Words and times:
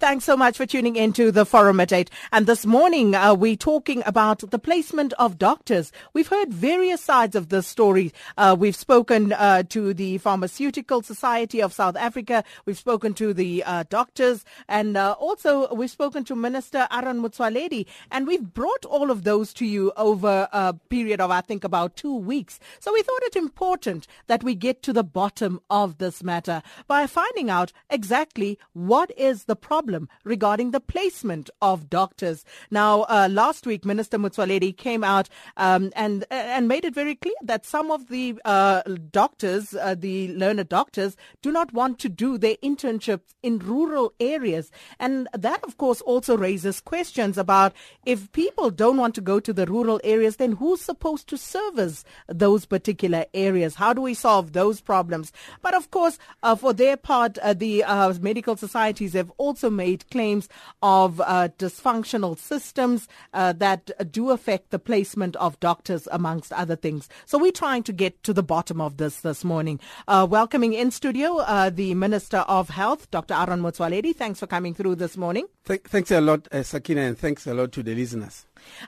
Thanks 0.00 0.24
so 0.24 0.34
much 0.34 0.56
for 0.56 0.64
tuning 0.64 0.96
into 0.96 1.30
the 1.30 1.44
Forum 1.44 1.78
at 1.78 1.92
8. 1.92 2.10
And 2.32 2.46
this 2.46 2.64
morning, 2.64 3.14
uh, 3.14 3.34
we're 3.34 3.54
talking 3.54 4.02
about 4.06 4.38
the 4.50 4.58
placement 4.58 5.12
of 5.18 5.38
doctors. 5.38 5.92
We've 6.14 6.28
heard 6.28 6.54
various 6.54 7.02
sides 7.02 7.36
of 7.36 7.50
this 7.50 7.66
story. 7.66 8.10
Uh, 8.38 8.56
we've 8.58 8.74
spoken 8.74 9.34
uh, 9.34 9.64
to 9.64 9.92
the 9.92 10.16
Pharmaceutical 10.16 11.02
Society 11.02 11.60
of 11.60 11.74
South 11.74 11.96
Africa. 11.96 12.44
We've 12.64 12.78
spoken 12.78 13.12
to 13.12 13.34
the 13.34 13.62
uh, 13.62 13.84
doctors. 13.90 14.42
And 14.68 14.96
uh, 14.96 15.16
also, 15.18 15.70
we've 15.74 15.90
spoken 15.90 16.24
to 16.24 16.34
Minister 16.34 16.88
Aaron 16.90 17.20
Motsoaledi. 17.20 17.84
And 18.10 18.26
we've 18.26 18.54
brought 18.54 18.86
all 18.86 19.10
of 19.10 19.24
those 19.24 19.52
to 19.52 19.66
you 19.66 19.92
over 19.98 20.48
a 20.50 20.72
period 20.88 21.20
of, 21.20 21.30
I 21.30 21.42
think, 21.42 21.62
about 21.62 21.96
two 21.96 22.16
weeks. 22.16 22.58
So 22.78 22.90
we 22.94 23.02
thought 23.02 23.22
it 23.24 23.36
important 23.36 24.06
that 24.28 24.42
we 24.42 24.54
get 24.54 24.82
to 24.84 24.94
the 24.94 25.04
bottom 25.04 25.60
of 25.68 25.98
this 25.98 26.22
matter 26.22 26.62
by 26.86 27.06
finding 27.06 27.50
out 27.50 27.74
exactly 27.90 28.58
what 28.72 29.10
is 29.18 29.44
the 29.44 29.56
problem 29.56 29.89
problem 29.90 30.08
regarding 30.24 30.70
the 30.70 30.80
placement 30.80 31.50
of 31.60 31.90
doctors. 31.90 32.44
Now, 32.70 33.02
uh, 33.02 33.28
last 33.30 33.66
week, 33.66 33.84
Minister 33.84 34.18
Motsoaledi 34.18 34.76
came 34.76 35.02
out 35.02 35.28
um, 35.56 35.90
and 35.96 36.24
and 36.30 36.68
made 36.68 36.84
it 36.84 36.94
very 36.94 37.16
clear 37.16 37.34
that 37.42 37.66
some 37.66 37.90
of 37.90 38.08
the 38.08 38.38
uh, 38.44 38.82
doctors, 39.10 39.74
uh, 39.74 39.96
the 39.98 40.28
learned 40.34 40.68
doctors, 40.68 41.16
do 41.42 41.50
not 41.50 41.72
want 41.72 41.98
to 42.00 42.08
do 42.08 42.38
their 42.38 42.56
internships 42.62 43.34
in 43.42 43.58
rural 43.58 44.12
areas, 44.20 44.70
and 44.98 45.28
that, 45.32 45.62
of 45.64 45.76
course, 45.76 46.00
also 46.02 46.36
raises 46.36 46.80
questions 46.80 47.36
about 47.36 47.72
if 48.06 48.30
people 48.32 48.70
don't 48.70 48.96
want 48.96 49.14
to 49.16 49.20
go 49.20 49.40
to 49.40 49.52
the 49.52 49.66
rural 49.66 50.00
areas, 50.04 50.36
then 50.36 50.52
who's 50.52 50.80
supposed 50.80 51.28
to 51.28 51.36
service 51.36 52.04
those 52.28 52.64
particular 52.64 53.24
areas? 53.34 53.74
How 53.74 53.92
do 53.92 54.02
we 54.02 54.14
solve 54.14 54.52
those 54.52 54.80
problems? 54.80 55.32
But 55.62 55.74
of 55.74 55.90
course, 55.90 56.18
uh, 56.42 56.54
for 56.54 56.72
their 56.72 56.96
part, 56.96 57.38
uh, 57.38 57.54
the 57.54 57.82
uh, 57.84 58.14
medical 58.20 58.56
societies 58.56 59.14
have 59.14 59.32
also 59.38 59.70
made 59.80 60.10
claims 60.10 60.46
of 60.82 61.20
uh, 61.22 61.48
dysfunctional 61.58 62.36
systems 62.36 63.08
uh, 63.32 63.54
that 63.54 63.90
do 64.12 64.30
affect 64.30 64.70
the 64.70 64.78
placement 64.78 65.34
of 65.36 65.58
doctors, 65.58 66.06
amongst 66.12 66.52
other 66.52 66.76
things. 66.76 67.08
So 67.24 67.38
we're 67.38 67.60
trying 67.64 67.82
to 67.84 67.94
get 67.94 68.22
to 68.24 68.34
the 68.34 68.42
bottom 68.42 68.78
of 68.80 68.98
this 68.98 69.20
this 69.20 69.42
morning. 69.42 69.80
Uh, 70.06 70.26
welcoming 70.28 70.74
in 70.74 70.90
studio 70.90 71.38
uh, 71.38 71.70
the 71.70 71.94
Minister 71.94 72.38
of 72.58 72.68
Health, 72.68 73.10
Dr. 73.10 73.34
Aaron 73.34 73.62
Motsoaledi. 73.62 74.14
Thanks 74.14 74.38
for 74.40 74.46
coming 74.46 74.74
through 74.74 74.96
this 74.96 75.16
morning. 75.16 75.46
Th- 75.64 75.80
thanks 75.82 76.10
a 76.10 76.20
lot, 76.20 76.46
uh, 76.52 76.62
Sakina, 76.62 77.02
and 77.02 77.18
thanks 77.18 77.46
a 77.46 77.54
lot 77.54 77.72
to 77.72 77.82
the 77.82 77.94
listeners. 77.94 78.46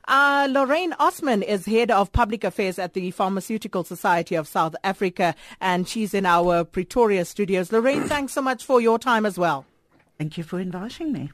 Uh, 0.08 0.46
Lorraine 0.50 0.94
Osman 0.98 1.42
is 1.42 1.64
head 1.64 1.90
of 1.90 2.12
public 2.12 2.44
affairs 2.44 2.78
at 2.78 2.92
the 2.92 3.10
Pharmaceutical 3.12 3.84
Society 3.84 4.34
of 4.34 4.46
South 4.46 4.76
Africa, 4.84 5.34
and 5.60 5.88
she's 5.88 6.12
in 6.12 6.26
our 6.26 6.64
Pretoria 6.64 7.24
studios. 7.24 7.72
Lorraine, 7.72 8.04
thanks 8.04 8.32
so 8.32 8.42
much 8.42 8.64
for 8.64 8.80
your 8.80 8.98
time 8.98 9.24
as 9.24 9.38
well. 9.38 9.64
Thank 10.18 10.38
you 10.38 10.44
for 10.44 10.60
inviting 10.60 11.12
me. 11.12 11.30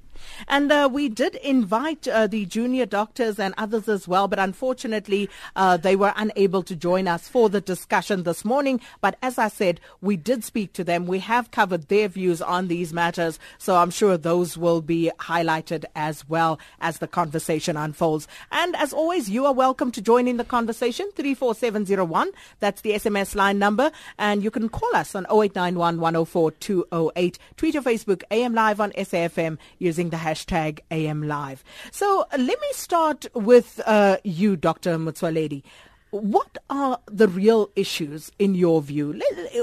And 0.46 0.70
uh, 0.70 0.88
we 0.90 1.08
did 1.08 1.36
invite 1.36 2.06
uh, 2.06 2.26
the 2.26 2.46
junior 2.46 2.86
doctors 2.86 3.38
and 3.38 3.54
others 3.58 3.88
as 3.88 4.06
well, 4.06 4.28
but 4.28 4.38
unfortunately, 4.38 5.28
uh, 5.56 5.76
they 5.76 5.96
were 5.96 6.12
unable 6.16 6.62
to 6.64 6.76
join 6.76 7.08
us 7.08 7.28
for 7.28 7.48
the 7.48 7.60
discussion 7.60 8.22
this 8.22 8.44
morning. 8.44 8.80
But 9.00 9.16
as 9.22 9.38
I 9.38 9.48
said, 9.48 9.80
we 10.00 10.16
did 10.16 10.44
speak 10.44 10.72
to 10.74 10.84
them. 10.84 11.06
We 11.06 11.18
have 11.20 11.50
covered 11.50 11.88
their 11.88 12.08
views 12.08 12.40
on 12.42 12.68
these 12.68 12.92
matters, 12.92 13.38
so 13.58 13.76
I'm 13.76 13.90
sure 13.90 14.16
those 14.16 14.56
will 14.56 14.80
be 14.80 15.10
highlighted 15.18 15.84
as 15.94 16.28
well 16.28 16.58
as 16.80 16.98
the 16.98 17.08
conversation 17.08 17.76
unfolds. 17.76 18.28
And 18.50 18.76
as 18.76 18.92
always, 18.92 19.28
you 19.30 19.46
are 19.46 19.52
welcome 19.52 19.92
to 19.92 20.02
join 20.02 20.28
in 20.28 20.36
the 20.36 20.44
conversation, 20.44 21.10
34701. 21.14 22.30
That's 22.60 22.82
the 22.82 22.92
SMS 22.92 23.34
line 23.34 23.58
number. 23.58 23.90
And 24.18 24.42
you 24.42 24.50
can 24.50 24.68
call 24.68 24.94
us 24.94 25.14
on 25.14 25.24
0891 25.26 26.00
104 26.00 26.50
208. 26.52 27.38
Tweet 27.56 27.74
or 27.76 27.82
Facebook, 27.82 28.22
AM 28.30 28.54
Live 28.54 28.80
on 28.80 28.92
SAFM 28.92 29.58
using 29.78 30.07
using 30.08 30.10
the 30.10 30.16
hashtag 30.16 30.80
AM 30.90 31.22
Live. 31.26 31.64
So 31.90 32.26
let 32.32 32.60
me 32.60 32.68
start 32.72 33.26
with 33.34 33.80
uh, 33.86 34.18
you, 34.24 34.56
Dr. 34.56 34.98
Motsoaledi. 34.98 35.62
What 36.10 36.58
are 36.70 36.98
the 37.06 37.28
real 37.28 37.70
issues 37.76 38.30
in 38.38 38.54
your 38.54 38.80
view? 38.82 39.20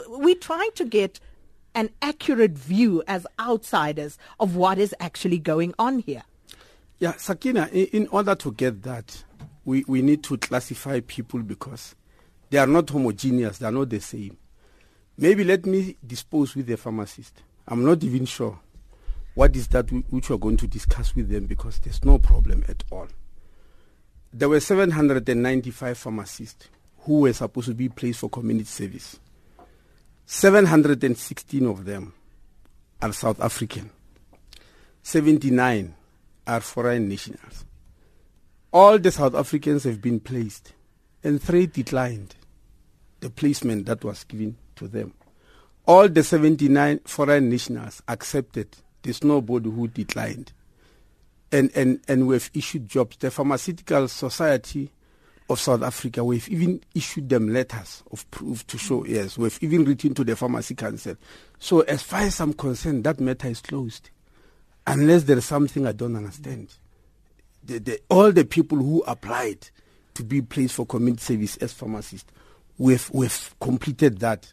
We're 0.07 0.35
trying 0.35 0.71
to 0.75 0.85
get 0.85 1.19
an 1.73 1.89
accurate 2.01 2.51
view 2.51 3.03
as 3.07 3.25
outsiders 3.39 4.17
of 4.39 4.55
what 4.55 4.77
is 4.77 4.93
actually 4.99 5.39
going 5.39 5.73
on 5.77 5.99
here. 5.99 6.23
Yeah, 6.99 7.13
Sakina, 7.17 7.67
in, 7.73 7.85
in 7.87 8.07
order 8.07 8.35
to 8.35 8.51
get 8.51 8.83
that, 8.83 9.23
we, 9.65 9.83
we 9.87 10.01
need 10.01 10.23
to 10.23 10.37
classify 10.37 11.01
people 11.01 11.41
because 11.41 11.95
they 12.49 12.59
are 12.59 12.67
not 12.67 12.89
homogeneous, 12.89 13.57
they 13.57 13.65
are 13.65 13.71
not 13.71 13.89
the 13.89 13.99
same. 13.99 14.37
Maybe 15.17 15.43
let 15.43 15.65
me 15.65 15.97
dispose 16.05 16.55
with 16.55 16.67
the 16.67 16.77
pharmacist. 16.77 17.41
I'm 17.67 17.83
not 17.83 18.03
even 18.03 18.25
sure 18.25 18.59
what 19.35 19.55
is 19.55 19.67
that 19.67 19.91
which 20.09 20.29
we're 20.29 20.37
going 20.37 20.57
to 20.57 20.67
discuss 20.67 21.13
with 21.13 21.29
them 21.29 21.45
because 21.45 21.79
there's 21.79 22.03
no 22.03 22.17
problem 22.17 22.63
at 22.67 22.83
all. 22.91 23.07
There 24.33 24.49
were 24.49 24.59
795 24.59 25.97
pharmacists 25.97 26.69
who 26.99 27.19
were 27.19 27.33
supposed 27.33 27.67
to 27.67 27.73
be 27.73 27.89
placed 27.89 28.19
for 28.19 28.29
community 28.29 28.65
service. 28.65 29.19
716 30.25 31.65
of 31.67 31.85
them 31.85 32.13
are 33.01 33.13
South 33.13 33.39
African. 33.41 33.91
79 35.03 35.93
are 36.47 36.61
foreign 36.61 37.07
nationals. 37.07 37.65
All 38.71 38.97
the 38.97 39.11
South 39.11 39.35
Africans 39.35 39.83
have 39.83 40.01
been 40.01 40.19
placed, 40.19 40.73
and 41.23 41.41
three 41.41 41.67
declined 41.67 42.35
the 43.19 43.29
placement 43.29 43.85
that 43.85 44.03
was 44.03 44.23
given 44.23 44.57
to 44.77 44.87
them. 44.87 45.13
All 45.85 46.09
the 46.09 46.23
79 46.23 46.99
foreign 47.05 47.49
nationals 47.49 48.01
accepted 48.07 48.75
there's 49.05 49.23
nobody 49.23 49.69
who 49.69 49.87
declined. 49.87 50.51
And, 51.51 51.71
and, 51.75 52.01
and 52.07 52.27
we've 52.27 52.49
issued 52.55 52.89
jobs. 52.89 53.17
The 53.17 53.29
Pharmaceutical 53.29 54.07
Society 54.07 54.89
of 55.47 55.59
South 55.59 55.83
Africa, 55.83 56.23
we've 56.23 56.49
even 56.49 56.81
issued 56.95 57.29
them 57.29 57.53
letters 57.53 58.03
of 58.11 58.29
proof 58.31 58.65
to 58.65 58.79
show, 58.79 59.05
yes, 59.05 59.37
we've 59.37 59.57
even 59.61 59.85
written 59.85 60.15
to 60.15 60.23
the 60.23 60.35
Pharmacy 60.35 60.73
Council. 60.73 61.15
So 61.59 61.81
as 61.81 62.01
far 62.01 62.21
as 62.21 62.41
I'm 62.41 62.53
concerned, 62.53 63.03
that 63.03 63.19
matter 63.19 63.47
is 63.47 63.61
closed. 63.61 64.09
Unless 64.87 65.23
there's 65.23 65.45
something 65.45 65.85
I 65.85 65.91
don't 65.91 66.15
understand. 66.15 66.73
The, 67.63 67.77
the, 67.77 67.99
all 68.09 68.31
the 68.31 68.45
people 68.45 68.79
who 68.79 69.03
applied 69.03 69.69
to 70.15 70.23
be 70.23 70.41
placed 70.41 70.73
for 70.75 70.85
community 70.87 71.21
service 71.21 71.57
as 71.57 71.73
pharmacists, 71.73 72.31
we've, 72.79 73.07
we've 73.13 73.53
completed 73.61 74.19
that 74.19 74.51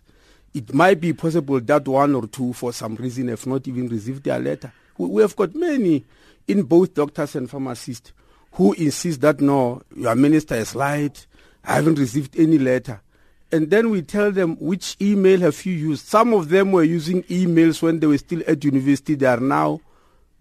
it 0.55 0.75
might 0.75 1.01
be 1.01 1.13
possible 1.13 1.61
that 1.61 1.89
one 1.89 2.15
or 2.15 2.27
two, 2.27 2.53
for 2.53 2.73
some 2.73 2.95
reason, 2.97 3.29
have 3.29 3.47
not 3.47 3.67
even 3.67 3.89
received 3.89 4.25
their 4.25 4.39
letter. 4.39 4.73
We, 4.99 5.07
we 5.09 5.23
have 5.23 5.35
got 5.37 5.55
many 5.55 6.05
in 6.47 6.65
both 6.65 6.95
doctors 6.95 7.35
and 7.37 7.49
pharmacists 7.49 8.13
who 8.53 8.73
insist 8.75 9.21
that 9.23 9.41
no, 9.41 9.83
your 9.97 10.15
minister 10.15 10.57
has 10.57 10.75
lied. 10.75 11.19
I 11.65 11.75
haven't 11.77 11.99
received 11.99 12.39
any 12.39 12.59
letter. 12.59 13.01
And 13.51 13.71
then 13.71 13.91
we 13.91 14.03
tell 14.03 14.33
them 14.33 14.57
which 14.57 14.97
email 15.01 15.41
have 15.41 15.65
you 15.65 15.75
used. 15.75 16.07
Some 16.07 16.33
of 16.33 16.49
them 16.49 16.73
were 16.73 16.85
using 16.85 17.23
emails 17.25 17.83
when 17.83 18.01
they 18.01 18.07
were 18.07 18.19
still 18.19 18.43
at 18.47 18.65
university. 18.65 19.15
They 19.15 19.27
are 19.27 19.41
now 19.41 19.81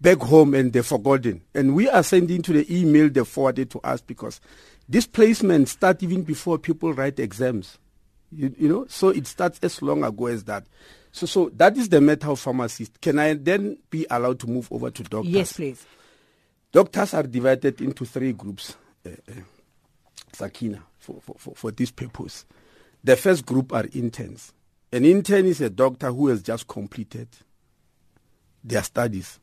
back 0.00 0.18
home 0.18 0.54
and 0.54 0.72
they're 0.72 0.82
forgotten. 0.82 1.42
And 1.54 1.74
we 1.74 1.88
are 1.88 2.02
sending 2.02 2.42
to 2.42 2.52
the 2.52 2.80
email 2.80 3.08
they 3.08 3.24
forwarded 3.24 3.70
to 3.70 3.80
us 3.80 4.00
because 4.00 4.40
this 4.88 5.06
placement 5.06 5.68
start 5.68 6.02
even 6.02 6.22
before 6.22 6.58
people 6.58 6.92
write 6.92 7.20
exams. 7.20 7.78
You, 8.34 8.54
you 8.58 8.68
know, 8.68 8.86
so 8.88 9.10
it 9.10 9.26
starts 9.26 9.58
as 9.62 9.82
long 9.82 10.04
ago 10.04 10.26
as 10.26 10.44
that. 10.44 10.64
So, 11.12 11.26
so 11.26 11.50
that 11.56 11.76
is 11.76 11.88
the 11.88 12.00
matter 12.00 12.30
of 12.30 12.40
pharmacist. 12.40 13.00
Can 13.00 13.18
I 13.18 13.34
then 13.34 13.78
be 13.90 14.06
allowed 14.08 14.40
to 14.40 14.46
move 14.46 14.72
over 14.72 14.90
to 14.90 15.02
doctors? 15.02 15.30
Yes, 15.30 15.52
please. 15.52 15.86
Doctors 16.72 17.12
are 17.12 17.24
divided 17.24 17.82
into 17.82 18.06
three 18.06 18.32
groups, 18.32 18.76
uh, 19.04 19.10
uh, 19.10 19.40
Sakina, 20.32 20.82
for, 20.98 21.20
for, 21.20 21.36
for, 21.38 21.54
for 21.54 21.70
this 21.70 21.90
purpose. 21.90 22.46
The 23.04 23.16
first 23.16 23.44
group 23.44 23.74
are 23.74 23.84
interns. 23.92 24.54
An 24.90 25.04
intern 25.04 25.46
is 25.46 25.60
a 25.60 25.68
doctor 25.68 26.10
who 26.10 26.28
has 26.28 26.42
just 26.42 26.66
completed 26.66 27.28
their 28.64 28.82
studies. 28.82 29.38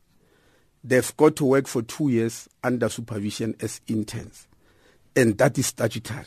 They've 0.84 1.16
got 1.18 1.36
to 1.36 1.46
work 1.46 1.68
for 1.68 1.82
two 1.82 2.10
years 2.10 2.48
under 2.64 2.90
supervision 2.90 3.56
as 3.60 3.82
interns. 3.88 4.48
And 5.16 5.38
that 5.38 5.58
is 5.58 5.68
statutory, 5.68 6.26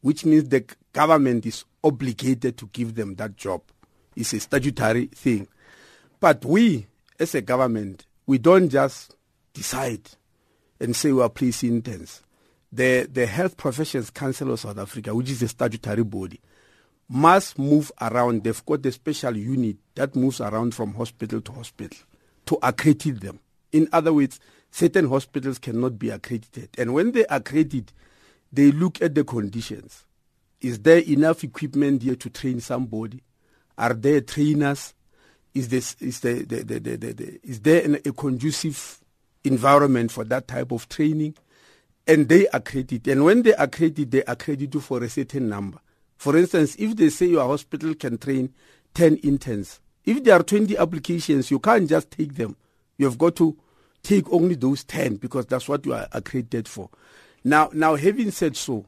which 0.00 0.24
means 0.24 0.48
the 0.48 0.64
government 0.92 1.46
is 1.46 1.64
obligated 1.82 2.56
to 2.58 2.66
give 2.72 2.94
them 2.94 3.14
that 3.16 3.36
job. 3.36 3.62
It's 4.16 4.32
a 4.32 4.40
statutory 4.40 5.06
thing. 5.06 5.48
But 6.18 6.44
we, 6.44 6.86
as 7.18 7.34
a 7.34 7.40
government, 7.40 8.06
we 8.26 8.38
don't 8.38 8.68
just 8.68 9.14
decide 9.52 10.08
and 10.78 10.94
say 10.94 11.12
we 11.12 11.22
are 11.22 11.28
placing 11.28 11.70
interns. 11.70 12.22
The, 12.72 13.08
the 13.10 13.26
Health 13.26 13.56
Professions 13.56 14.10
Council 14.10 14.52
of 14.52 14.60
South 14.60 14.78
Africa, 14.78 15.14
which 15.14 15.30
is 15.30 15.42
a 15.42 15.48
statutory 15.48 16.04
body, 16.04 16.40
must 17.08 17.58
move 17.58 17.90
around. 18.00 18.44
They've 18.44 18.64
got 18.64 18.86
a 18.86 18.92
special 18.92 19.36
unit 19.36 19.76
that 19.96 20.14
moves 20.14 20.40
around 20.40 20.74
from 20.74 20.94
hospital 20.94 21.40
to 21.40 21.52
hospital 21.52 21.98
to 22.46 22.58
accredit 22.62 23.20
them. 23.20 23.40
In 23.72 23.88
other 23.92 24.12
words, 24.12 24.40
certain 24.70 25.08
hospitals 25.08 25.58
cannot 25.58 25.98
be 25.98 26.10
accredited. 26.10 26.70
And 26.78 26.94
when 26.94 27.12
they 27.12 27.24
accredit, 27.28 27.92
they 28.52 28.70
look 28.72 29.00
at 29.00 29.14
the 29.14 29.24
conditions. 29.24 30.04
Is 30.60 30.78
there 30.80 30.98
enough 30.98 31.42
equipment 31.44 32.02
here 32.02 32.16
to 32.16 32.30
train 32.30 32.60
somebody? 32.60 33.22
Are 33.78 33.94
there 33.94 34.20
trainers? 34.20 34.94
Is 35.54 35.68
this 35.68 35.96
is 36.00 36.20
the, 36.20 36.44
the, 36.44 36.62
the, 36.62 37.40
is 37.42 37.60
there 37.60 37.84
an, 37.84 37.94
a 38.04 38.12
conducive 38.12 39.00
environment 39.42 40.12
for 40.12 40.24
that 40.24 40.46
type 40.46 40.70
of 40.70 40.88
training? 40.88 41.34
And 42.06 42.28
they 42.28 42.46
accredit. 42.52 43.06
And 43.08 43.24
when 43.24 43.42
they 43.42 43.54
accredit, 43.54 44.10
they 44.10 44.22
accredit 44.24 44.74
you 44.74 44.80
for 44.80 45.02
a 45.02 45.08
certain 45.08 45.48
number. 45.48 45.78
For 46.16 46.36
instance, 46.36 46.76
if 46.78 46.96
they 46.96 47.08
say 47.08 47.26
your 47.26 47.46
hospital 47.46 47.94
can 47.94 48.18
train 48.18 48.52
10 48.94 49.16
interns, 49.16 49.80
if 50.04 50.22
there 50.22 50.38
are 50.38 50.42
20 50.42 50.76
applications, 50.76 51.50
you 51.50 51.58
can't 51.58 51.88
just 51.88 52.10
take 52.10 52.34
them. 52.34 52.56
You 52.98 53.06
have 53.06 53.18
got 53.18 53.36
to 53.36 53.56
take 54.02 54.30
only 54.30 54.54
those 54.54 54.84
10 54.84 55.16
because 55.16 55.46
that's 55.46 55.68
what 55.68 55.86
you 55.86 55.94
are 55.94 56.08
accredited 56.12 56.68
for. 56.68 56.90
Now, 57.42 57.70
now 57.72 57.96
having 57.96 58.30
said 58.30 58.54
so, 58.56 58.84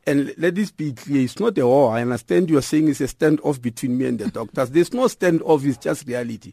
and 0.07 0.35
let 0.37 0.55
this 0.55 0.71
be 0.71 0.93
clear, 0.93 1.25
it's 1.25 1.41
not 1.41 1.57
a 1.59 1.67
war. 1.67 1.95
I 1.95 2.03
understand 2.03 2.51
you 2.51 2.59
are 2.59 2.63
saying 2.63 2.89
it's 2.89 3.01
a 3.01 3.05
standoff 3.05 3.61
between 3.61 3.99
me 3.99 4.07
and 4.07 4.19
the 4.19 4.31
doctors. 4.31 4.71
There's 4.71 4.93
no 4.93 5.07
standoff, 5.07 5.65
it's 5.65 5.79
just 5.79 6.07
reality. 6.07 6.53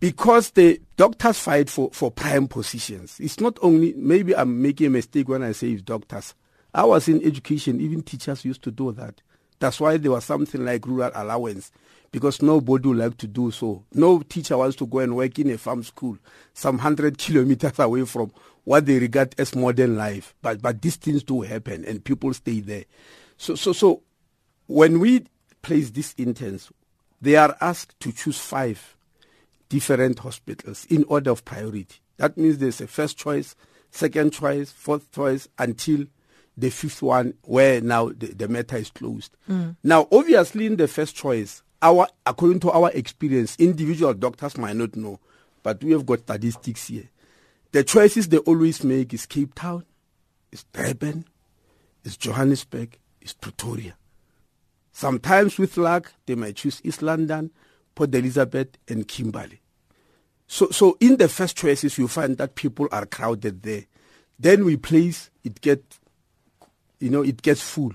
Because 0.00 0.50
the 0.50 0.80
doctors 0.96 1.38
fight 1.38 1.70
for, 1.70 1.90
for 1.92 2.10
prime 2.10 2.48
positions. 2.48 3.20
It's 3.20 3.40
not 3.40 3.58
only, 3.62 3.94
maybe 3.94 4.34
I'm 4.34 4.62
making 4.62 4.88
a 4.88 4.90
mistake 4.90 5.28
when 5.28 5.42
I 5.42 5.52
say 5.52 5.68
it's 5.68 5.82
doctors. 5.82 6.34
I 6.74 6.84
was 6.84 7.08
in 7.08 7.24
education, 7.24 7.80
even 7.80 8.02
teachers 8.02 8.44
used 8.44 8.62
to 8.62 8.70
do 8.70 8.92
that. 8.92 9.22
That's 9.58 9.80
why 9.80 9.96
there 9.96 10.10
was 10.10 10.24
something 10.24 10.64
like 10.64 10.86
rural 10.86 11.10
allowance 11.14 11.70
because 12.12 12.40
nobody 12.42 12.88
would 12.88 12.98
like 12.98 13.16
to 13.18 13.26
do 13.26 13.50
so. 13.50 13.84
No 13.92 14.20
teacher 14.20 14.56
wants 14.56 14.76
to 14.76 14.86
go 14.86 14.98
and 15.00 15.16
work 15.16 15.38
in 15.38 15.50
a 15.50 15.58
farm 15.58 15.82
school 15.82 16.18
some 16.54 16.78
hundred 16.78 17.18
kilometers 17.18 17.78
away 17.78 18.04
from 18.04 18.32
what 18.64 18.86
they 18.86 18.98
regard 18.98 19.34
as 19.38 19.54
modern 19.54 19.96
life. 19.96 20.34
But 20.42 20.62
but 20.62 20.82
these 20.82 20.96
things 20.96 21.22
do 21.22 21.42
happen 21.42 21.84
and 21.84 22.04
people 22.04 22.32
stay 22.34 22.60
there. 22.60 22.84
So 23.36 23.54
so 23.54 23.72
so 23.72 24.02
when 24.66 25.00
we 25.00 25.26
place 25.62 25.90
these 25.90 26.14
interns, 26.16 26.70
they 27.20 27.36
are 27.36 27.56
asked 27.60 27.98
to 28.00 28.12
choose 28.12 28.38
five 28.38 28.96
different 29.68 30.18
hospitals 30.20 30.86
in 30.86 31.04
order 31.04 31.30
of 31.30 31.44
priority. 31.44 31.96
That 32.18 32.36
means 32.36 32.58
there's 32.58 32.80
a 32.80 32.86
first 32.86 33.18
choice, 33.18 33.56
second 33.90 34.32
choice, 34.32 34.70
fourth 34.70 35.10
choice 35.12 35.48
until 35.58 36.06
the 36.56 36.70
fifth 36.70 37.02
one 37.02 37.34
where 37.42 37.80
now 37.80 38.08
the, 38.08 38.28
the 38.28 38.48
matter 38.48 38.76
is 38.76 38.90
closed. 38.90 39.36
Mm. 39.48 39.76
Now, 39.84 40.08
obviously, 40.10 40.66
in 40.66 40.76
the 40.76 40.88
first 40.88 41.14
choice, 41.14 41.62
our 41.82 42.08
according 42.24 42.60
to 42.60 42.70
our 42.70 42.90
experience, 42.92 43.56
individual 43.58 44.14
doctors 44.14 44.56
might 44.56 44.76
not 44.76 44.96
know, 44.96 45.20
but 45.62 45.82
we 45.84 45.92
have 45.92 46.06
got 46.06 46.20
statistics 46.20 46.88
here. 46.88 47.08
The 47.72 47.84
choices 47.84 48.28
they 48.28 48.38
always 48.38 48.82
make 48.82 49.12
is 49.12 49.26
Cape 49.26 49.54
Town, 49.54 49.84
is 50.50 50.64
Durban, 50.72 51.26
is 52.04 52.16
Johannesburg, 52.16 52.98
is 53.20 53.34
Pretoria. 53.34 53.96
Sometimes 54.92 55.58
with 55.58 55.76
luck, 55.76 56.12
they 56.24 56.36
might 56.36 56.56
choose 56.56 56.80
East 56.82 57.02
London, 57.02 57.50
Port 57.94 58.14
Elizabeth, 58.14 58.78
and 58.88 59.06
Kimberley. 59.06 59.60
So, 60.46 60.70
so 60.70 60.96
in 61.00 61.18
the 61.18 61.28
first 61.28 61.56
choices, 61.56 61.98
you 61.98 62.08
find 62.08 62.38
that 62.38 62.54
people 62.54 62.88
are 62.92 63.04
crowded 63.04 63.62
there. 63.62 63.84
Then 64.38 64.64
we 64.64 64.76
place, 64.76 65.30
it 65.44 65.60
get 65.60 65.82
you 67.00 67.10
know, 67.10 67.22
it 67.22 67.42
gets 67.42 67.60
full. 67.60 67.92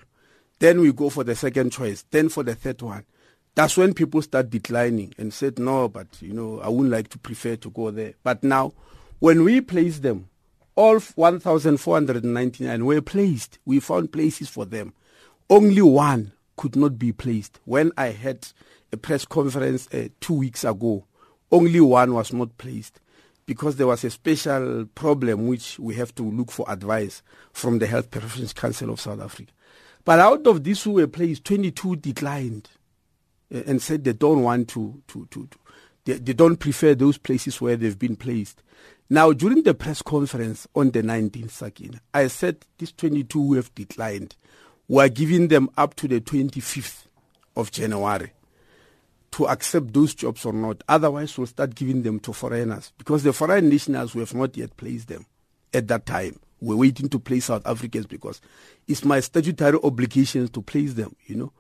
Then 0.60 0.80
we 0.82 0.92
go 0.94 1.10
for 1.10 1.24
the 1.24 1.36
second 1.36 1.72
choice, 1.72 2.06
then 2.12 2.30
for 2.30 2.44
the 2.44 2.56
third 2.56 2.82
one. 2.82 3.06
That's 3.56 3.76
when 3.76 3.94
people 3.94 4.22
start 4.22 4.50
declining 4.50 5.14
and 5.18 5.34
said, 5.34 5.60
no, 5.60 5.90
but, 5.90 6.08
you 6.22 6.34
know, 6.34 6.62
I 6.62 6.70
wouldn't 6.70 6.92
like 6.92 7.10
to 7.10 7.18
prefer 7.18 7.56
to 7.58 7.70
go 7.70 7.92
there. 7.92 8.14
But 8.24 8.44
now, 8.44 8.74
when 9.20 9.44
we 9.44 9.60
place 9.62 10.00
them, 10.00 10.30
all 10.76 11.00
1,499 11.00 12.86
were 12.86 13.02
placed. 13.02 13.60
We 13.66 13.80
found 13.80 14.14
places 14.14 14.48
for 14.50 14.66
them. 14.66 14.94
Only 15.50 15.82
one 15.82 16.32
could 16.56 16.76
not 16.76 16.98
be 16.98 17.12
placed. 17.12 17.60
When 17.66 17.92
I 17.98 18.08
had 18.08 18.48
a 18.94 18.98
press 18.98 19.26
conference 19.26 19.88
uh, 19.94 20.10
two 20.22 20.36
weeks 20.36 20.64
ago, 20.64 21.06
only 21.52 21.82
one 21.82 22.14
was 22.14 22.32
not 22.32 22.58
placed 22.58 23.02
because 23.46 23.76
there 23.76 23.88
was 23.88 24.04
a 24.04 24.10
special 24.10 24.86
problem 24.96 25.48
which 25.48 25.80
we 25.80 25.96
have 25.96 26.14
to 26.16 26.24
look 26.24 26.52
for 26.52 26.66
advice 26.70 27.22
from 27.54 27.80
the 27.80 27.88
Health 27.88 28.12
Professions 28.12 28.54
Council 28.54 28.90
of 28.92 29.02
South 29.02 29.22
Africa. 29.22 29.52
But 30.04 30.20
out 30.20 30.48
of 30.48 30.64
these 30.64 30.84
who 30.84 30.92
were 30.92 31.08
placed, 31.08 31.46
22 31.46 31.98
declined 31.98 32.70
uh, 33.54 33.62
and 33.68 33.82
said 33.82 34.04
they 34.04 34.14
don't 34.14 34.44
want 34.44 34.70
to, 34.70 35.02
to, 35.08 35.28
to, 35.32 35.48
to 35.48 35.58
they, 36.06 36.14
they, 36.14 36.34
don't 36.34 36.58
prefer 36.58 36.96
those 36.96 37.18
places 37.18 37.62
where 37.62 37.76
they've 37.76 38.00
been 38.00 38.16
placed. 38.16 38.64
Now, 39.10 39.34
during 39.34 39.64
the 39.64 39.74
press 39.74 40.02
conference 40.02 40.68
on 40.74 40.92
the 40.92 41.04
19th, 41.04 41.52
Sakina, 41.52 42.00
I 42.14 42.28
said 42.28 42.66
these 42.78 42.94
22 42.94 43.40
who 43.40 43.54
have 43.56 43.74
declined, 43.76 44.36
we're 44.88 45.10
giving 45.10 45.50
them 45.50 45.70
up 45.78 45.96
to 45.96 46.08
the 46.08 46.22
25th 46.22 47.06
of 47.56 47.72
January 47.72 48.32
to 49.32 49.48
accept 49.48 49.94
those 49.94 50.14
jobs 50.14 50.46
or 50.46 50.54
not. 50.54 50.84
Otherwise, 50.88 51.38
we'll 51.38 51.48
start 51.48 51.74
giving 51.74 52.04
them 52.04 52.20
to 52.20 52.34
foreigners 52.34 52.92
because 52.98 53.24
the 53.24 53.34
foreign 53.34 53.70
nationals, 53.70 54.14
we 54.14 54.22
have 54.22 54.34
not 54.34 54.56
yet 54.58 54.76
placed 54.76 55.08
them 55.08 55.26
at 55.74 55.88
that 55.88 56.06
time. 56.06 56.38
We're 56.60 56.76
waiting 56.76 57.10
to 57.10 57.20
place 57.20 57.46
South 57.46 57.66
Africans 57.66 58.06
because 58.06 58.42
it's 58.88 59.04
my 59.06 59.20
statutory 59.20 59.80
obligations 59.84 60.50
to 60.52 60.62
place 60.62 60.94
them, 60.94 61.16
you 61.26 61.36
know. 61.36 61.54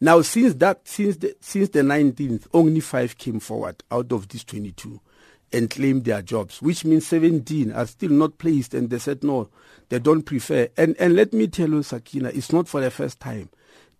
Now, 0.00 0.22
since 0.22 0.54
that, 0.54 0.86
since 0.86 1.16
the, 1.16 1.36
since 1.40 1.70
the 1.70 1.80
19th, 1.80 2.46
only 2.52 2.80
five 2.80 3.18
came 3.18 3.40
forward 3.40 3.82
out 3.90 4.12
of 4.12 4.28
these 4.28 4.44
22 4.44 5.00
and 5.52 5.70
claimed 5.70 6.04
their 6.04 6.22
jobs, 6.22 6.62
which 6.62 6.84
means 6.84 7.06
17 7.06 7.72
are 7.72 7.86
still 7.86 8.10
not 8.10 8.38
placed. 8.38 8.74
And 8.74 8.88
they 8.88 8.98
said, 8.98 9.24
no, 9.24 9.48
they 9.88 9.98
don't 9.98 10.22
prefer. 10.22 10.68
And, 10.76 10.96
and 10.98 11.16
let 11.16 11.32
me 11.32 11.48
tell 11.48 11.68
you, 11.68 11.82
Sakina, 11.82 12.28
it's 12.28 12.52
not 12.52 12.68
for 12.68 12.80
the 12.80 12.90
first 12.90 13.20
time. 13.20 13.48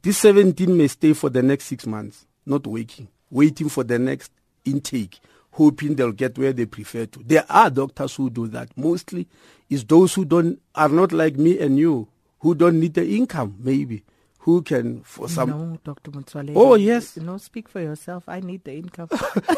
These 0.02 0.18
17 0.18 0.76
may 0.76 0.88
stay 0.88 1.12
for 1.12 1.30
the 1.30 1.42
next 1.42 1.64
six 1.64 1.86
months, 1.86 2.26
not 2.44 2.66
working 2.66 3.08
waiting 3.30 3.68
for 3.68 3.84
the 3.84 3.98
next 3.98 4.32
intake, 4.64 5.20
hoping 5.52 5.94
they'll 5.94 6.12
get 6.12 6.38
where 6.38 6.52
they 6.52 6.66
prefer 6.66 7.06
to. 7.06 7.22
There 7.24 7.44
are 7.48 7.70
doctors 7.70 8.14
who 8.16 8.30
do 8.30 8.46
that. 8.48 8.76
Mostly 8.76 9.26
is 9.70 9.84
those 9.84 10.14
who 10.14 10.24
don't 10.24 10.60
are 10.74 10.88
not 10.88 11.12
like 11.12 11.36
me 11.36 11.58
and 11.58 11.78
you, 11.78 12.08
who 12.40 12.54
don't 12.54 12.78
need 12.80 12.94
the 12.94 13.06
income, 13.16 13.56
maybe. 13.58 14.04
Who 14.40 14.62
can 14.62 15.02
for 15.02 15.28
some 15.28 15.50
No, 15.50 15.78
Dr. 15.82 16.12
Motsoaledi. 16.12 16.52
Oh 16.54 16.76
yes. 16.76 17.16
No, 17.16 17.36
speak 17.36 17.68
for 17.68 17.80
yourself. 17.80 18.28
I 18.28 18.38
need 18.38 18.62
the 18.62 18.74
income. 18.74 19.08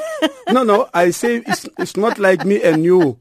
no, 0.49 0.63
no, 0.63 0.89
I 0.95 1.11
say 1.11 1.43
it's 1.47 1.69
it's 1.79 1.95
not 1.97 2.19
like 2.19 2.47
me 2.47 2.63
and 2.63 2.83
you. 2.85 3.19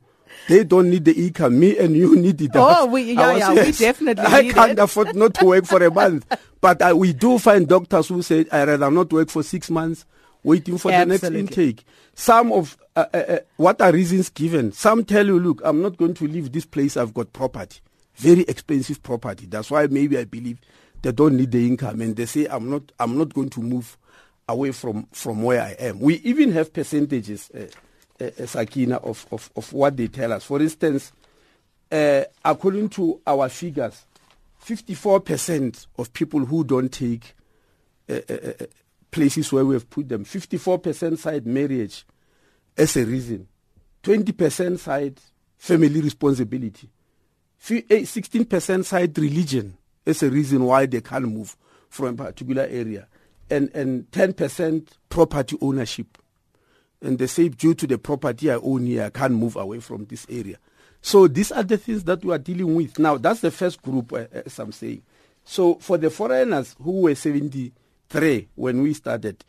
They 0.48 0.64
don't 0.64 0.90
need 0.90 1.04
the 1.04 1.12
income. 1.14 1.60
Me 1.60 1.78
and 1.78 1.94
you 1.96 2.16
need 2.16 2.40
it. 2.42 2.52
Oh, 2.56 2.86
we, 2.86 3.14
yeah, 3.14 3.34
was, 3.34 3.40
yeah, 3.40 3.54
yes, 3.54 3.66
we 3.80 3.86
definitely 3.86 4.26
I 4.26 4.50
can't 4.50 4.72
it. 4.74 4.80
afford 4.80 5.14
not 5.16 5.34
to 5.36 5.46
work 5.46 5.66
for 5.66 5.84
a 5.84 5.92
month. 5.92 6.26
But 6.62 6.82
uh, 6.82 6.96
we 6.96 7.12
do 7.12 7.38
find 7.38 7.68
doctors 7.68 8.08
who 8.08 8.22
say, 8.22 8.46
I 8.52 8.64
rather 8.64 8.90
not 8.90 9.12
work 9.12 9.30
for 9.30 9.44
six 9.44 9.70
months 9.70 10.06
waiting 10.48 10.78
for 10.78 10.92
Absolutely. 10.92 11.18
the 11.18 11.30
next 11.30 11.52
intake. 11.52 11.84
Some 12.16 12.52
of 12.54 12.78
uh, 12.96 13.06
uh, 13.14 13.18
uh, 13.18 13.40
what 13.58 13.82
are 13.82 13.92
reasons 13.92 14.30
given? 14.30 14.72
Some 14.72 15.04
tell 15.04 15.26
you, 15.26 15.40
look, 15.40 15.62
I'm 15.64 15.82
not 15.82 15.98
going 15.98 16.14
to 16.16 16.28
leave 16.28 16.52
this 16.52 16.66
place. 16.66 16.96
I've 16.96 17.14
got 17.14 17.34
property, 17.34 17.82
very 18.16 18.42
expensive 18.44 19.04
property. 19.04 19.46
That's 19.46 19.70
why 19.70 19.88
maybe 19.88 20.18
I 20.18 20.24
believe 20.24 20.60
they 21.02 21.12
don't 21.12 21.36
need 21.36 21.52
the 21.52 21.68
income, 21.68 22.02
and 22.02 22.16
they 22.16 22.26
say 22.26 22.48
I'm 22.48 22.70
not. 22.70 22.92
I'm 23.00 23.18
not 23.18 23.34
going 23.34 23.50
to 23.52 23.62
move 23.62 23.98
away 24.48 24.72
from 24.72 25.08
from 25.12 25.44
where 25.44 25.62
I 25.62 25.72
am. 25.74 26.00
We 26.00 26.16
even 26.20 26.54
have 26.54 26.74
percentages, 26.74 27.52
uh, 27.52 28.24
uh, 28.24 28.46
Sakina, 28.46 28.96
of, 28.98 29.28
of 29.32 29.52
of 29.56 29.72
what 29.74 29.98
they 29.98 30.08
tell 30.08 30.32
us. 30.32 30.46
For 30.46 30.62
instance, 30.62 31.12
uh, 31.92 32.24
according 32.44 32.90
to 32.90 33.20
our 33.28 33.50
figures, 33.50 34.06
54% 34.66 35.88
of 36.00 36.14
people 36.14 36.46
who 36.46 36.64
don't 36.64 36.92
take 36.92 37.36
places 39.12 39.52
where 39.52 39.66
we 39.66 39.76
have 39.76 39.90
put 39.90 40.10
them. 40.10 40.26
54% 40.26 41.18
side 41.18 41.46
marriage 41.46 42.06
as 42.78 42.96
a 42.98 43.06
reason. 43.06 43.48
20% 44.04 44.80
side 44.80 45.20
family 45.58 46.02
responsibility. 46.02 46.90
16% 47.62 48.86
side 48.86 49.18
religion 49.18 49.78
as 50.06 50.24
a 50.24 50.30
reason 50.30 50.64
why 50.64 50.86
they 50.86 51.02
can't 51.02 51.28
move 51.28 51.56
from 51.90 52.20
a 52.20 52.26
particular 52.26 52.64
area. 52.70 53.08
And, 53.50 53.74
and 53.74 54.10
10% 54.12 54.88
property 55.10 55.58
ownership. 55.62 56.18
And 57.02 57.18
they 57.18 57.28
say 57.28 57.50
due 57.50 57.74
to 57.76 57.88
the 57.88 57.98
property 57.98 58.52
I 58.52 58.56
own 58.56 58.86
here, 58.86 59.06
I 59.06 59.10
can't 59.10 59.34
move 59.34 59.56
away 59.56 59.80
from 59.80 60.06
this 60.06 60.26
area. 60.30 60.58
So 61.02 61.28
these 61.28 61.52
are 61.52 61.64
the 61.64 61.78
things 61.78 62.04
that 62.06 62.24
we 62.26 62.34
are 62.34 62.40
dealing 62.40 62.76
with. 62.76 63.00
Now, 63.00 63.18
that's 63.18 63.42
the 63.42 63.52
first 63.52 63.82
group, 63.82 64.12
uh, 64.14 64.26
as 64.34 64.60
I'm 64.60 64.72
saying. 64.72 65.04
So 65.44 65.76
for 65.76 65.98
the 65.98 66.10
foreigners 66.10 66.76
who 66.82 67.02
were 67.02 67.16
70, 67.16 67.72
three 68.10 68.50
when 68.56 68.82
we 68.82 68.94
started. 68.94 69.44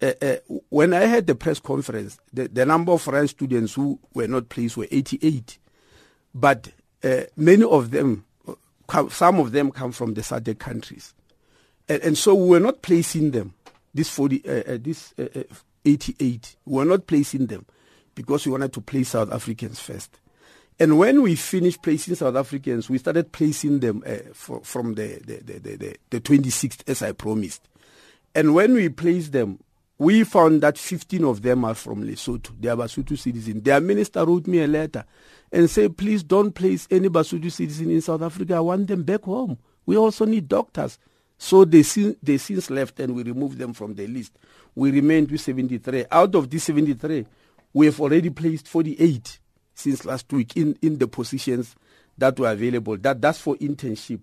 Uh, 0.00 0.12
uh, 0.22 0.36
when 0.68 0.94
I 0.94 1.00
had 1.00 1.26
the 1.26 1.34
press 1.34 1.58
conference, 1.58 2.20
the, 2.32 2.46
the 2.46 2.64
number 2.64 2.92
of 2.92 3.02
foreign 3.02 3.26
students 3.26 3.74
who 3.74 3.98
were 4.14 4.28
not 4.28 4.48
placed 4.48 4.76
were 4.76 4.86
88. 4.90 5.58
But 6.34 6.68
uh, 7.02 7.22
many 7.36 7.64
of 7.64 7.90
them, 7.90 8.24
some 9.10 9.40
of 9.40 9.50
them 9.50 9.72
come 9.72 9.90
from 9.90 10.14
the 10.14 10.20
SADC 10.20 10.58
countries. 10.58 11.14
And, 11.88 12.02
and, 12.02 12.18
so 12.18 12.34
we 12.34 12.50
were 12.50 12.60
not 12.60 12.82
placing 12.82 13.32
them 13.32 13.54
this 13.94 14.08
40, 14.10 14.48
uh, 14.48 14.74
uh, 14.74 14.78
this 14.80 15.14
uh, 15.18 15.26
uh, 15.34 15.42
88, 15.84 16.56
we 16.66 16.76
were 16.76 16.84
not 16.84 17.06
placing 17.06 17.46
them 17.46 17.66
because 18.14 18.46
we 18.46 18.52
wanted 18.52 18.72
to 18.74 18.80
place 18.80 19.10
South 19.10 19.32
Africans 19.32 19.80
first. 19.80 20.20
And 20.78 20.98
when 20.98 21.22
we 21.22 21.34
finished 21.34 21.82
placing 21.82 22.14
South 22.14 22.36
Africans, 22.36 22.88
we 22.88 22.98
started 22.98 23.32
placing 23.32 23.80
them 23.80 24.02
for, 24.32 24.60
from 24.62 24.94
the, 24.94 25.20
the, 25.24 25.58
the, 25.58 25.76
the, 25.76 25.96
the 26.10 26.20
26th, 26.20 26.88
as 26.88 27.02
I 27.02 27.12
promised. 27.12 27.68
And 28.34 28.54
when 28.54 28.74
we 28.74 28.88
placed 28.88 29.32
them, 29.32 29.58
we 29.98 30.22
found 30.22 30.62
that 30.62 30.78
15 30.78 31.24
of 31.24 31.42
them 31.42 31.64
are 31.64 31.74
from 31.74 32.04
Lesotho. 32.04 32.52
They 32.60 32.68
are 32.68 32.76
Basotho 32.76 33.18
citizens. 33.18 33.62
Their 33.62 33.80
minister 33.80 34.24
wrote 34.24 34.46
me 34.46 34.62
a 34.62 34.68
letter 34.68 35.04
and 35.50 35.68
said, 35.68 35.96
please 35.96 36.22
don't 36.22 36.52
place 36.52 36.86
any 36.90 37.08
Basotho 37.08 37.50
citizen 37.50 37.90
in 37.90 38.00
South 38.00 38.22
Africa. 38.22 38.54
I 38.54 38.60
want 38.60 38.86
them 38.86 39.02
back 39.02 39.22
home. 39.22 39.58
We 39.86 39.96
also 39.96 40.24
need 40.24 40.46
doctors. 40.46 40.98
So 41.36 41.64
they, 41.64 41.82
they 42.22 42.38
since 42.38 42.70
left 42.70 43.00
and 43.00 43.14
we 43.14 43.24
removed 43.24 43.58
them 43.58 43.72
from 43.72 43.94
the 43.94 44.06
list. 44.06 44.38
We 44.74 44.92
remained 44.92 45.30
with 45.30 45.40
73. 45.40 46.06
Out 46.10 46.34
of 46.34 46.48
these 46.48 46.64
73, 46.64 47.26
we 47.72 47.86
have 47.86 48.00
already 48.00 48.30
placed 48.30 48.68
48 48.68 49.38
since 49.74 50.04
last 50.04 50.32
week 50.32 50.56
in, 50.56 50.76
in 50.82 50.98
the 50.98 51.08
positions 51.08 51.74
that 52.16 52.38
were 52.38 52.50
available. 52.50 52.96
That, 52.98 53.20
that's 53.20 53.40
for 53.40 53.56
internship. 53.56 54.20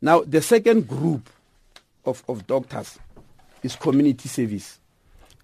Now, 0.00 0.22
the 0.22 0.40
second 0.40 0.86
group 0.86 1.28
of, 2.04 2.22
of 2.28 2.46
doctors 2.46 2.98
is 3.62 3.76
community 3.76 4.28
service. 4.28 4.80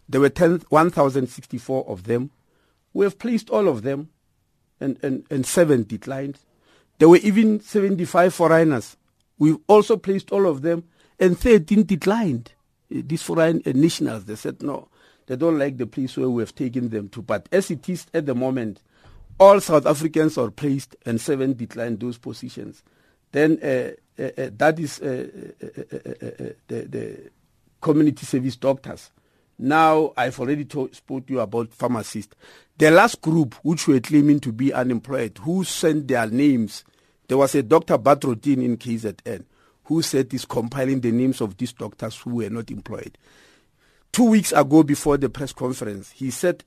There 0.09 0.21
were 0.21 0.29
1,064 0.29 1.87
of 1.89 2.05
them. 2.05 2.31
We 2.93 3.05
have 3.05 3.19
placed 3.19 3.51
all 3.51 3.69
of 3.69 3.83
them, 3.83 4.11
and, 4.81 4.99
and, 5.03 5.25
and 5.31 5.47
seven 5.47 5.85
declined. 5.85 6.39
There 6.99 7.09
were 7.09 7.17
even 7.19 7.61
75 7.61 8.35
foreigners. 8.35 8.97
We've 9.39 9.59
also 9.67 9.97
placed 9.97 10.31
all 10.31 10.47
of 10.47 10.63
them, 10.63 10.85
and 11.19 11.39
13 11.39 11.85
declined. 11.85 12.53
Uh, 12.95 13.01
these 13.05 13.23
foreign 13.23 13.63
uh, 13.67 13.73
nationals, 13.75 14.25
they 14.27 14.37
said 14.37 14.63
no, 14.63 14.89
they 15.27 15.37
don't 15.37 15.59
like 15.59 15.79
the 15.79 15.87
place 15.87 16.17
where 16.17 16.29
we 16.29 16.43
have 16.43 16.55
taken 16.55 16.91
them 16.91 17.09
to. 17.11 17.23
But 17.23 17.49
as 17.51 17.71
it 17.71 17.89
is 17.89 18.07
at 18.13 18.27
the 18.27 18.35
moment, 18.35 18.81
all 19.41 19.61
South 19.61 19.87
Africans 19.87 20.39
are 20.39 20.51
placed 20.51 20.97
and 21.05 21.21
seven 21.21 21.55
declined 21.55 22.01
those 22.01 22.19
positions. 22.19 22.83
Then 23.33 23.59
uh, 23.63 23.93
uh, 24.23 24.31
uh 24.39 24.51
that 24.59 24.79
is 24.79 25.01
uh, 25.01 25.27
the, 25.59 26.55
the, 26.69 27.31
community 27.85 28.25
service 28.25 28.57
doctors. 28.57 29.11
Now 29.59 30.13
I've 30.17 30.41
already 30.41 30.65
told, 30.65 30.95
spoke 30.97 31.27
to 31.27 31.35
you 31.35 31.41
about 31.41 31.73
pharmacists. 31.73 32.35
The 32.79 32.91
last 32.91 33.21
group 33.21 33.55
which 33.63 33.87
were 33.87 34.01
claiming 34.01 34.41
to 34.41 34.53
be 34.53 34.73
unemployed, 34.73 35.39
who 35.43 35.63
sent 35.63 36.09
their 36.09 36.27
names, 36.27 36.83
there 37.29 37.39
was 37.39 37.55
a 37.55 37.63
Dr. 37.63 37.99
Badrodin 37.99 38.65
in 38.65 38.77
KZN 38.79 39.45
who 39.85 40.01
said 40.01 40.33
he's 40.33 40.47
compiling 40.47 41.01
the 41.01 41.13
names 41.13 41.43
of 41.43 41.57
these 41.59 41.75
doctors 41.75 42.17
who 42.17 42.37
were 42.37 42.49
not 42.49 42.71
employed. 42.71 43.19
Two 44.11 44.31
weeks 44.31 44.53
ago, 44.53 44.83
before 44.83 45.19
the 45.19 45.29
press 45.29 45.53
conference, 45.53 46.11
he 46.11 46.31
said 46.31 46.65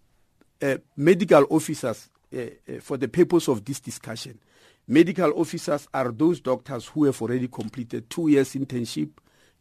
uh, 0.62 0.78
medical 0.96 1.46
officers 1.50 2.10
uh, 2.34 2.42
uh, 2.42 2.80
for 2.80 2.98
the 2.98 3.08
purpose 3.08 3.48
of 3.48 3.66
this 3.66 3.80
discussion, 3.80 4.38
medical 4.88 5.32
officers 5.40 5.88
are 5.94 6.12
those 6.12 6.40
doctors 6.40 6.86
who 6.86 7.06
have 7.06 7.20
already 7.22 7.48
completed 7.48 8.08
two 8.08 8.28
years 8.28 8.54
internship 8.54 9.10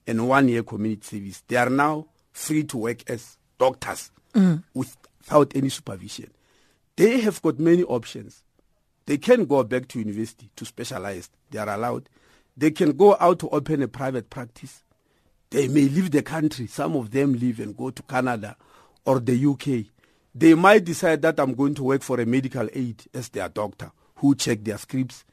and 0.07 0.29
one 0.29 0.49
year 0.49 0.63
community 0.63 1.03
service. 1.19 1.43
They 1.49 1.57
are 1.57 1.71
now 1.71 2.07
free 2.33 2.65
to 2.65 2.77
work 2.77 3.09
as 3.11 3.37
doctors 3.59 4.11
mm. 4.35 4.63
without 4.75 5.53
any 5.55 5.69
supervision. 5.69 6.31
They 6.97 7.21
have 7.21 7.43
got 7.43 7.59
many 7.59 7.83
options. 7.85 8.43
They 9.07 9.19
can 9.19 9.45
go 9.45 9.63
back 9.65 9.89
to 9.89 9.99
university 9.99 10.51
to 10.57 10.65
specialize. 10.65 11.31
They 11.51 11.59
are 11.59 11.69
allowed. 11.69 12.09
They 12.57 12.71
can 12.71 12.93
go 12.93 13.17
out 13.21 13.39
to 13.41 13.49
open 13.51 13.83
a 13.83 13.89
private 13.89 14.31
practice. 14.31 14.83
They 15.51 15.69
may 15.69 15.83
leave 15.89 16.11
the 16.11 16.23
country. 16.23 16.67
Some 16.67 16.97
of 16.97 17.11
them 17.11 17.35
leave 17.35 17.61
and 17.61 17.77
go 17.77 17.91
to 17.91 18.03
Canada 18.03 18.57
or 19.05 19.21
the 19.21 19.47
UK. 19.47 19.93
They 20.35 20.55
might 20.55 20.85
decide 20.85 21.23
that 21.23 21.39
I'm 21.39 21.55
going 21.55 21.75
to 21.77 21.83
work 21.85 22.03
for 22.03 22.21
a 22.21 22.27
medical 22.27 22.69
aid 22.73 23.05
as 23.15 23.29
their 23.29 23.49
doctor 23.49 23.93
who 24.17 24.35
check 24.35 24.65
their 24.65 24.79
scripts. 24.79 25.25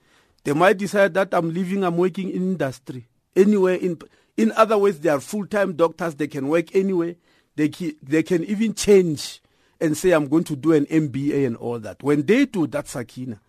They 0.43 0.53
might 0.53 0.77
decide 0.77 1.13
that 1.15 1.33
I'm 1.33 1.53
leaving, 1.53 1.83
I'm 1.83 1.97
working 1.97 2.29
in 2.29 2.51
industry. 2.51 3.07
Anywhere 3.35 3.75
in 3.75 3.97
in 4.37 4.51
other 4.53 4.77
words, 4.77 4.99
they 4.99 5.09
are 5.09 5.19
full-time 5.19 5.73
doctors. 5.73 6.15
They 6.15 6.27
can 6.27 6.47
work 6.47 6.75
anywhere. 6.75 7.15
They 7.55 7.69
can, 7.69 7.95
they 8.01 8.23
can 8.23 8.43
even 8.45 8.73
change 8.73 9.41
and 9.79 9.97
say, 9.97 10.11
I'm 10.11 10.27
going 10.27 10.45
to 10.45 10.55
do 10.55 10.73
an 10.73 10.85
MBA 10.85 11.45
and 11.45 11.57
all 11.57 11.79
that. 11.79 12.01
When 12.01 12.25
they 12.25 12.45
do 12.45 12.67
that, 12.67 12.87
Sakina, 12.87 13.39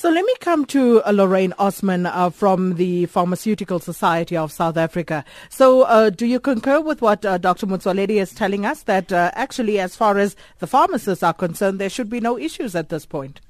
So 0.00 0.08
let 0.08 0.24
me 0.24 0.34
come 0.40 0.64
to 0.66 1.02
uh, 1.02 1.10
Lorraine 1.10 1.52
Osman 1.58 2.06
uh, 2.06 2.30
from 2.30 2.76
the 2.76 3.04
Pharmaceutical 3.04 3.80
Society 3.80 4.34
of 4.34 4.50
South 4.50 4.78
Africa. 4.78 5.26
So 5.50 5.82
uh, 5.82 6.08
do 6.08 6.24
you 6.24 6.40
concur 6.40 6.80
with 6.80 7.02
what 7.02 7.22
uh, 7.26 7.36
Dr. 7.36 7.66
Motsoaledi 7.66 8.20
is 8.20 8.32
telling 8.32 8.64
us 8.64 8.84
that 8.84 9.12
uh, 9.12 9.30
actually 9.34 9.78
as 9.78 9.96
far 9.96 10.16
as 10.16 10.36
the 10.58 10.66
pharmacists 10.66 11.22
are 11.22 11.34
concerned, 11.34 11.78
there 11.78 11.90
should 11.90 12.08
be 12.08 12.18
no 12.18 12.38
issues 12.38 12.74
at 12.74 12.88
this 12.88 13.04
point? 13.04 13.40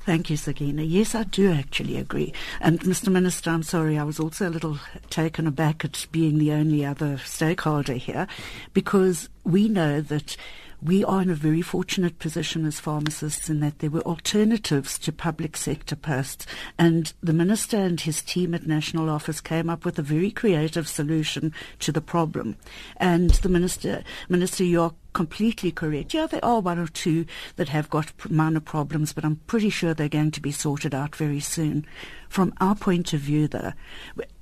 Thank 0.00 0.30
you, 0.30 0.36
Sakina. 0.36 0.82
Yes, 0.82 1.14
I 1.14 1.22
do 1.22 1.52
actually 1.52 1.96
agree. 1.96 2.32
And 2.60 2.80
Mr. 2.80 3.08
Minister, 3.08 3.50
I'm 3.50 3.62
sorry, 3.64 3.98
I 3.98 4.04
was 4.04 4.20
also 4.20 4.48
a 4.48 4.50
little 4.50 4.78
taken 5.10 5.48
aback 5.48 5.84
at 5.84 6.06
being 6.12 6.38
the 6.38 6.52
only 6.52 6.84
other 6.84 7.18
stakeholder 7.18 7.94
here 7.94 8.28
because 8.72 9.28
we 9.44 9.68
know 9.68 10.00
that 10.00 10.36
we 10.82 11.04
are 11.04 11.22
in 11.22 11.30
a 11.30 11.34
very 11.34 11.62
fortunate 11.62 12.18
position 12.18 12.66
as 12.66 12.80
pharmacists 12.80 13.48
in 13.48 13.60
that 13.60 13.78
there 13.78 13.90
were 13.90 14.02
alternatives 14.02 14.98
to 15.00 15.12
public 15.12 15.56
sector 15.56 15.96
posts. 15.96 16.46
And 16.78 17.12
the 17.22 17.32
minister 17.32 17.76
and 17.76 18.00
his 18.00 18.22
team 18.22 18.54
at 18.54 18.66
National 18.66 19.08
Office 19.10 19.40
came 19.40 19.70
up 19.70 19.84
with 19.84 19.98
a 19.98 20.02
very 20.02 20.30
creative 20.30 20.88
solution 20.88 21.52
to 21.80 21.92
the 21.92 22.00
problem. 22.00 22.56
And 22.98 23.30
the 23.30 23.48
minister, 23.48 24.04
Minister, 24.28 24.64
you're 24.64 24.94
completely 25.12 25.72
correct. 25.72 26.12
Yeah, 26.12 26.26
there 26.26 26.44
are 26.44 26.60
one 26.60 26.78
or 26.78 26.88
two 26.88 27.26
that 27.56 27.70
have 27.70 27.88
got 27.88 28.12
minor 28.30 28.60
problems, 28.60 29.12
but 29.12 29.24
I'm 29.24 29.36
pretty 29.46 29.70
sure 29.70 29.94
they're 29.94 30.08
going 30.08 30.30
to 30.32 30.42
be 30.42 30.52
sorted 30.52 30.94
out 30.94 31.16
very 31.16 31.40
soon. 31.40 31.86
From 32.28 32.52
our 32.60 32.74
point 32.74 33.12
of 33.12 33.20
view, 33.20 33.48
though, 33.48 33.72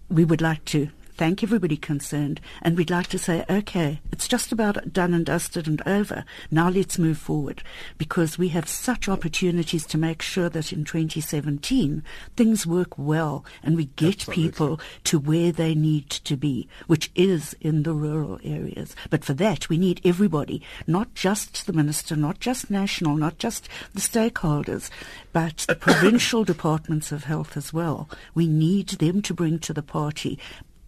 we 0.08 0.24
would 0.24 0.42
like 0.42 0.64
to 0.66 0.90
thank 1.16 1.42
everybody 1.42 1.76
concerned, 1.76 2.40
and 2.60 2.76
we'd 2.76 2.90
like 2.90 3.06
to 3.08 3.18
say, 3.18 3.44
okay, 3.48 4.00
it's 4.10 4.26
just 4.26 4.50
about 4.50 4.92
done 4.92 5.14
and 5.14 5.26
dusted 5.26 5.68
and 5.68 5.80
over. 5.86 6.24
Now 6.50 6.68
let's 6.68 6.98
move 6.98 7.18
forward 7.18 7.62
because 7.98 8.36
we 8.38 8.48
have 8.48 8.68
such 8.68 9.08
opportunities 9.08 9.86
to 9.86 9.98
make 9.98 10.22
sure 10.22 10.48
that 10.48 10.72
in 10.72 10.84
2017 10.84 12.02
things 12.36 12.66
work 12.66 12.98
well 12.98 13.44
and 13.62 13.76
we 13.76 13.86
get 13.96 14.28
Absolutely. 14.28 14.42
people 14.42 14.80
to 15.04 15.18
where 15.18 15.52
they 15.52 15.74
need 15.74 16.10
to 16.10 16.36
be, 16.36 16.68
which 16.86 17.10
is 17.14 17.54
in 17.60 17.84
the 17.84 17.94
rural 17.94 18.40
areas. 18.42 18.96
But 19.10 19.24
for 19.24 19.34
that, 19.34 19.68
we 19.68 19.78
need 19.78 20.00
everybody, 20.04 20.62
not 20.86 21.14
just 21.14 21.66
the 21.66 21.72
minister, 21.72 22.16
not 22.16 22.40
just 22.40 22.70
national, 22.70 23.16
not 23.16 23.38
just 23.38 23.68
the 23.92 24.00
stakeholders, 24.00 24.90
but 25.32 25.58
the 25.68 25.74
provincial 25.80 26.44
departments 26.54 27.12
of 27.12 27.24
health 27.24 27.56
as 27.56 27.72
well. 27.72 28.08
We 28.34 28.46
need 28.48 28.88
them 28.88 29.22
to 29.22 29.34
bring 29.34 29.58
to 29.60 29.72
the 29.72 29.82
party 29.82 30.38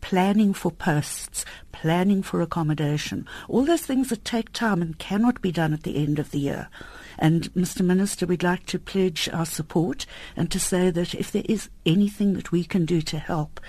planning 0.07 0.55
for 0.55 0.71
posts, 0.71 1.45
planning 1.73 2.23
for 2.23 2.41
accommodation, 2.41 3.27
all 3.49 3.65
those 3.65 3.83
things 3.83 4.09
that 4.09 4.25
take 4.25 4.53
time 4.53 4.81
and 4.81 5.01
cannot 5.01 5.43
be 5.43 5.51
done 5.51 5.73
at 5.73 5.83
the 5.83 5.97
end 5.97 6.21
of 6.21 6.31
the 6.31 6.39
year. 6.39 6.69
And 7.19 7.53
Mr. 7.55 7.85
Minister, 7.85 8.25
we'd 8.25 8.45
like 8.45 8.67
to 8.67 8.79
pledge 8.79 9.29
our 9.33 9.45
support 9.45 10.07
and 10.37 10.49
to 10.53 10.61
say 10.61 10.91
that 10.91 11.13
if 11.13 11.33
there 11.33 11.43
is 11.47 11.71
anything 11.85 12.35
that 12.35 12.53
we 12.53 12.63
can 12.63 12.85
do 12.85 13.03
to 13.03 13.19
help, 13.19 13.61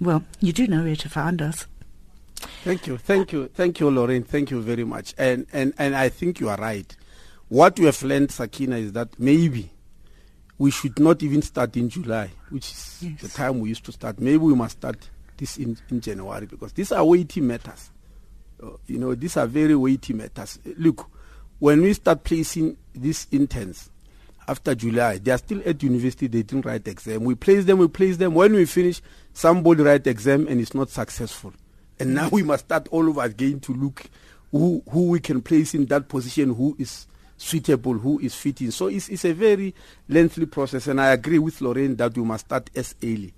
well, 0.00 0.24
you 0.40 0.54
do 0.54 0.66
know 0.66 0.84
where 0.84 0.96
to 0.96 1.08
find 1.10 1.42
us. 1.42 1.66
Thank 2.64 2.86
you, 2.86 2.96
thank 2.96 3.32
you, 3.32 3.48
thank 3.48 3.78
you, 3.78 3.90
Lorraine. 3.90 4.24
Thank 4.24 4.52
you 4.52 4.62
very 4.62 4.84
much. 4.84 5.14
And 5.18 5.46
and 5.52 5.74
and 5.78 5.94
I 5.94 6.08
think 6.08 6.40
you 6.40 6.48
are 6.48 6.56
right. 6.56 6.96
What 7.50 7.78
we 7.78 7.84
have 7.84 8.02
learned, 8.02 8.30
Sakina, 8.30 8.76
is 8.78 8.92
that 8.92 9.20
maybe 9.20 9.70
we 10.56 10.70
should 10.70 10.98
not 10.98 11.22
even 11.22 11.42
start 11.42 11.76
in 11.76 11.90
July, 11.90 12.30
which 12.48 12.70
is 12.72 12.98
Yes. 13.02 13.20
the 13.20 13.28
time 13.28 13.60
we 13.60 13.68
used 13.68 13.84
to 13.84 13.92
start. 13.92 14.18
Maybe 14.18 14.38
we 14.38 14.54
must 14.54 14.78
start 14.78 15.10
this 15.36 15.56
in, 15.56 15.76
in 15.90 16.00
January 16.00 16.46
because 16.46 16.72
these 16.72 16.92
are 16.92 17.04
weighty 17.04 17.40
matters. 17.40 17.90
Uh, 18.62 18.70
you 18.86 18.98
know, 18.98 19.14
these 19.14 19.36
are 19.36 19.46
very 19.46 19.74
weighty 19.74 20.12
matters. 20.12 20.58
Look, 20.76 21.10
when 21.58 21.82
we 21.82 21.92
start 21.92 22.24
placing 22.24 22.76
these 22.94 23.26
interns 23.30 23.90
after 24.46 24.74
July, 24.74 25.18
they 25.18 25.30
are 25.30 25.38
still 25.38 25.62
at 25.64 25.82
university, 25.82 26.26
they 26.26 26.42
didn't 26.42 26.66
write 26.66 26.86
exam. 26.86 27.24
We 27.24 27.34
place 27.34 27.64
them, 27.64 27.78
we 27.78 27.88
place 27.88 28.16
them. 28.16 28.34
When 28.34 28.52
we 28.52 28.66
finish, 28.66 29.00
somebody 29.32 29.82
write 29.82 30.06
exam 30.06 30.46
and 30.48 30.60
it's 30.60 30.74
not 30.74 30.90
successful. 30.90 31.52
And 31.98 32.14
now 32.14 32.28
we 32.28 32.42
must 32.42 32.66
start 32.66 32.88
all 32.90 33.08
over 33.08 33.22
again 33.22 33.60
to 33.60 33.72
look 33.72 34.04
who, 34.50 34.82
who 34.90 35.08
we 35.08 35.20
can 35.20 35.40
place 35.40 35.74
in 35.74 35.86
that 35.86 36.08
position, 36.08 36.54
who 36.54 36.76
is 36.78 37.06
suitable, 37.36 37.94
who 37.94 38.18
is 38.20 38.34
fitting. 38.34 38.70
So 38.70 38.88
it's, 38.88 39.08
it's 39.08 39.24
a 39.24 39.32
very 39.32 39.74
lengthy 40.08 40.46
process. 40.46 40.86
And 40.86 41.00
I 41.00 41.12
agree 41.12 41.38
with 41.38 41.60
Lorraine 41.60 41.96
that 41.96 42.16
we 42.16 42.22
must 42.22 42.46
start 42.46 42.70
as 42.76 42.94
early 43.02 43.32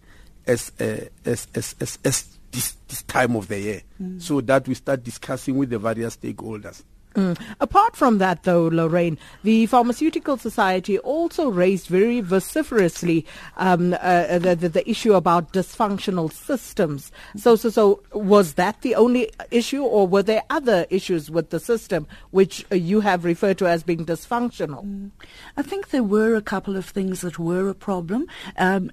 as, 0.47 0.73
uh, 0.81 1.07
as, 1.25 1.49
as, 1.55 1.75
as, 1.81 1.99
as 2.05 2.39
this, 2.53 2.77
this 2.89 3.03
time 3.03 3.37
of 3.37 3.49
the 3.49 3.61
year 3.61 3.83
so 4.19 4.41
that 4.41 4.67
we 4.67 4.75
start 4.75 5.03
discussing 5.03 5.57
with 5.57 5.71
the 5.71 5.79
various 5.79 6.17
stakeholders. 6.17 6.83
Mm. 7.17 7.41
Apart 7.61 7.97
from 7.97 8.19
that, 8.19 8.43
though, 8.43 8.67
Lorraine, 8.67 9.17
the 9.43 9.65
Pharmaceutical 9.67 10.37
Society 10.37 10.99
also 10.99 11.49
raised 11.49 11.87
very 11.87 12.21
vociferously 12.21 13.25
um, 13.57 13.95
uh, 14.03 14.39
the, 14.39 14.55
the, 14.55 14.69
the 14.69 14.91
issue 14.91 15.15
about 15.15 15.55
dysfunctional 15.55 16.31
systems. 16.31 17.11
So, 17.35 17.57
so, 17.57 17.71
so, 17.71 18.03
was 18.13 18.55
that 18.55 18.83
the 18.83 18.95
only 18.97 19.31
issue, 19.51 19.83
or 19.83 20.07
were 20.07 20.23
there 20.23 20.43
other 20.51 20.87
issues 20.91 21.31
with 21.31 21.49
the 21.49 21.59
system 21.59 22.07
which 22.33 22.67
uh, 22.71 22.75
you 22.75 23.01
have 23.01 23.25
referred 23.25 23.57
to 23.59 23.67
as 23.67 23.83
being 23.83 24.05
dysfunctional? 24.05 25.11
I 25.57 25.63
think 25.63 25.89
there 25.89 26.05
were 26.05 26.35
a 26.35 26.43
couple 26.43 26.77
of 26.77 26.85
things 26.85 27.23
that 27.23 27.39
were 27.39 27.71
a 27.71 27.75
problem. 27.75 28.27
Um, 28.59 28.91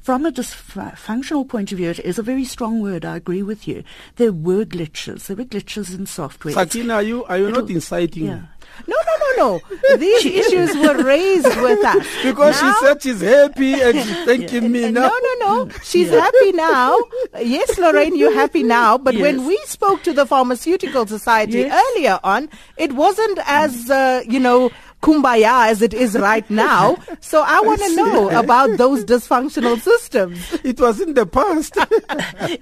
from 0.00 0.24
a 0.26 0.30
dysfunctional 0.32 1.48
point 1.48 1.72
of 1.72 1.78
view, 1.78 1.90
it 1.90 1.98
is 2.00 2.18
a 2.18 2.22
very 2.22 2.44
strong 2.44 2.80
word. 2.80 3.04
I 3.04 3.16
agree 3.16 3.42
with 3.42 3.66
you. 3.66 3.82
There 4.16 4.32
were 4.32 4.64
glitches. 4.64 5.26
There 5.26 5.36
were 5.36 5.44
glitches 5.44 5.96
in 5.96 6.06
software. 6.06 6.54
Sakina, 6.54 6.94
are 6.94 7.02
you, 7.02 7.24
are 7.24 7.38
you 7.38 7.50
not 7.50 7.68
inciting 7.68 8.26
Yeah. 8.26 8.42
No, 8.86 8.96
no, 8.96 9.14
no, 9.36 9.60
no. 9.90 9.96
These 9.98 10.24
issues 10.24 10.74
were 10.76 11.02
raised 11.04 11.44
with 11.60 11.84
us. 11.84 12.06
Because 12.22 12.62
Now- 12.62 12.72
she 12.80 12.86
said 12.86 13.02
she's 13.02 13.20
happy 13.20 13.74
and 13.74 13.98
she's 13.98 14.24
thanking 14.24 14.70
me 14.72 14.90
now. 14.90 15.08
No, 15.08 15.18
no, 15.20 15.64
no. 15.64 15.70
She's 15.82 16.08
happy 16.08 16.52
now. 16.52 16.96
Yes, 17.38 17.76
Lorraine, 17.78 18.16
you're 18.16 18.32
happy 18.34 18.62
now. 18.62 18.96
But 18.96 19.16
when 19.16 19.46
we 19.46 19.58
spoke 19.66 20.02
to 20.04 20.12
the 20.14 20.24
Pharmaceutical 20.24 21.06
Society 21.06 21.58
Yes. 21.58 21.84
earlier 21.96 22.18
on, 22.24 22.48
it 22.78 22.92
wasn't 22.92 23.40
as, 23.46 23.90
uh, 23.90 24.22
you 24.26 24.40
know, 24.40 24.70
kumbaya 25.02 25.68
as 25.68 25.82
it 25.82 25.92
is 25.92 26.16
right 26.16 26.48
now. 26.48 26.96
So 27.20 27.42
I 27.42 27.60
want 27.60 27.80
to 27.80 27.96
know 27.96 28.30
about 28.30 28.78
those 28.78 29.04
dysfunctional 29.04 29.78
systems. 29.78 30.52
It 30.64 30.80
was 30.80 31.00
in 31.00 31.14
the 31.14 31.26
past. 31.26 31.76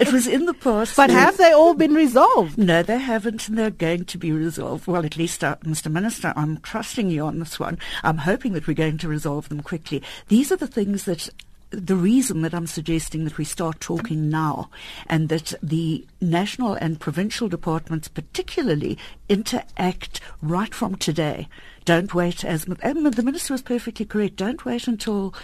it 0.00 0.12
was 0.12 0.26
in 0.26 0.46
the 0.46 0.54
past. 0.54 0.96
But 0.96 1.10
yes. 1.10 1.20
have 1.20 1.36
they 1.36 1.52
all 1.52 1.74
been 1.74 1.94
resolved? 1.94 2.58
No, 2.58 2.82
they 2.82 2.98
haven't, 2.98 3.46
and 3.48 3.58
they're 3.58 3.70
going 3.70 4.06
to 4.06 4.18
be 4.18 4.32
resolved. 4.32 4.86
Well, 4.86 5.04
at 5.04 5.16
least, 5.16 5.44
uh, 5.44 5.56
Mr. 5.64 5.92
Minister, 5.92 6.32
I'm 6.34 6.58
trusting 6.60 7.10
you 7.10 7.24
on 7.24 7.38
this 7.38 7.60
one. 7.60 7.78
I'm 8.02 8.18
hoping 8.18 8.54
that 8.54 8.66
we're 8.66 8.74
going 8.74 8.98
to 8.98 9.08
resolve 9.08 9.48
them 9.48 9.60
quickly. 9.60 10.02
These 10.28 10.50
are 10.50 10.56
the 10.56 10.66
things 10.66 11.04
that. 11.04 11.28
The 11.72 11.94
reason 11.94 12.42
that 12.42 12.52
I'm 12.52 12.66
suggesting 12.66 13.22
that 13.22 13.38
we 13.38 13.44
start 13.44 13.78
talking 13.78 14.28
now 14.28 14.70
and 15.06 15.28
that 15.28 15.54
the 15.62 16.04
national 16.20 16.74
and 16.74 16.98
provincial 16.98 17.48
departments 17.48 18.08
particularly 18.08 18.98
interact 19.28 20.20
right 20.42 20.74
from 20.74 20.96
today. 20.96 21.46
Don't 21.90 22.14
wait, 22.14 22.44
as 22.44 22.66
and 22.82 23.04
the 23.04 23.22
minister 23.24 23.52
was 23.52 23.62
perfectly 23.62 24.06
correct, 24.06 24.36
don't 24.36 24.64
wait 24.64 24.86
until 24.86 25.34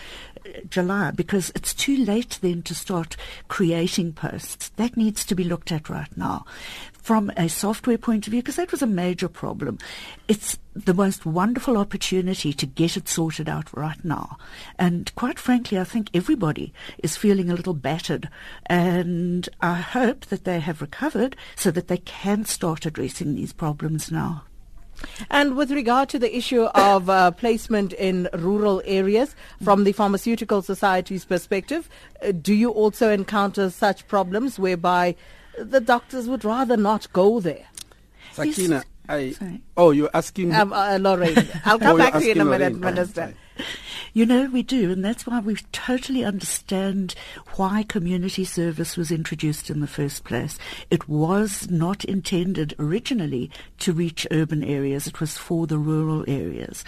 uh, 0.46 0.61
July 0.70 1.11
because 1.11 1.50
it's 1.56 1.74
too 1.74 1.96
late 1.96 2.38
then 2.40 2.62
to 2.62 2.72
start 2.72 3.16
creating 3.48 4.12
posts. 4.12 4.68
That 4.76 4.96
needs 4.96 5.24
to 5.24 5.35
be 5.35 5.42
looked 5.42 5.72
at 5.72 5.88
right 5.88 6.16
now. 6.16 6.46
From 6.92 7.32
a 7.37 7.48
software 7.48 7.98
point 7.98 8.28
of 8.28 8.30
view, 8.30 8.42
because 8.42 8.54
that 8.54 8.70
was 8.70 8.80
a 8.80 8.87
major 8.87 9.26
problem, 9.26 9.78
it's 10.28 10.56
the 10.72 10.94
most 10.94 11.26
wonderful 11.26 11.76
opportunity 11.76 12.52
to 12.52 12.64
get 12.64 12.96
it 12.96 13.09
sorted 13.09 13.48
out 13.48 13.76
right 13.76 14.04
now. 14.04 14.38
And 14.78 15.12
quite 15.16 15.40
frankly, 15.40 15.80
I 15.80 15.85
think 15.85 16.11
everybody 16.14 16.72
is 16.98 17.16
feeling 17.16 17.50
a 17.50 17.56
little 17.56 17.74
battered. 17.74 18.28
And 18.66 19.48
I 19.61 19.80
hope 19.80 20.26
that 20.26 20.44
they 20.44 20.61
have 20.61 20.80
recovered 20.80 21.35
so 21.56 21.72
that 21.72 21.88
they 21.88 21.98
can 21.98 22.44
start 22.44 22.87
addressing 22.87 23.35
these 23.35 23.52
problems 23.52 24.12
now. 24.12 24.44
And 25.30 25.56
with 25.56 25.70
regard 25.70 26.09
to 26.11 26.18
the 26.18 26.37
issue 26.37 26.64
of 26.64 27.09
uh, 27.11 27.30
placement 27.32 27.92
in 27.94 28.28
rural 28.35 28.82
areas, 28.85 29.35
from 29.62 29.85
the 29.85 29.92
Pharmaceutical 29.92 30.62
Society's 30.62 31.24
perspective, 31.24 31.88
uh, 32.22 32.32
do 32.32 32.54
you 32.54 32.70
also 32.70 33.11
encounter 33.11 33.70
such 33.70 34.06
problems 34.09 34.59
whereby 34.59 35.14
the 35.59 35.80
doctors 35.80 36.28
would 36.28 36.44
rather 36.44 36.76
not 36.76 37.12
go 37.12 37.40
there? 37.40 37.66
Sakina, 38.32 38.85
I. 39.09 39.30
Sorry. 39.30 39.62
Oh, 39.76 39.90
you're 39.92 40.11
asking. 40.12 40.54
Um, 40.54 40.72
uh, 40.72 40.98
Lorraine, 41.00 41.37
I'll 41.64 41.76
Oh, 41.76 41.78
come 41.78 41.88
you're 41.98 42.11
back 42.11 42.12
to 42.20 42.24
you 42.24 42.32
in 42.32 42.40
a 42.40 42.44
minute, 42.44 42.74
Lorraine. 42.74 42.94
Minister. 42.94 43.22
fine. 43.22 43.66
You 44.12 44.26
know, 44.26 44.46
we 44.46 44.62
do, 44.62 44.90
and 44.90 45.04
that's 45.04 45.26
why 45.26 45.40
we 45.40 45.56
totally 45.72 46.24
understand 46.24 47.14
why 47.56 47.82
community 47.82 48.44
service 48.44 48.96
was 48.96 49.11
introduced 49.11 49.70
in 49.70 49.80
the 49.80 49.87
first 49.87 50.24
place. 50.24 50.59
It 50.90 51.09
was 51.09 51.70
not 51.70 52.04
intended 52.04 52.74
originally 52.78 53.50
to 53.80 53.92
reach 53.92 54.26
urban 54.30 54.64
areas, 54.64 55.06
it 55.06 55.20
was 55.20 55.37
for 55.37 55.66
the 55.66 55.78
rural 55.78 56.24
areas. 56.26 56.85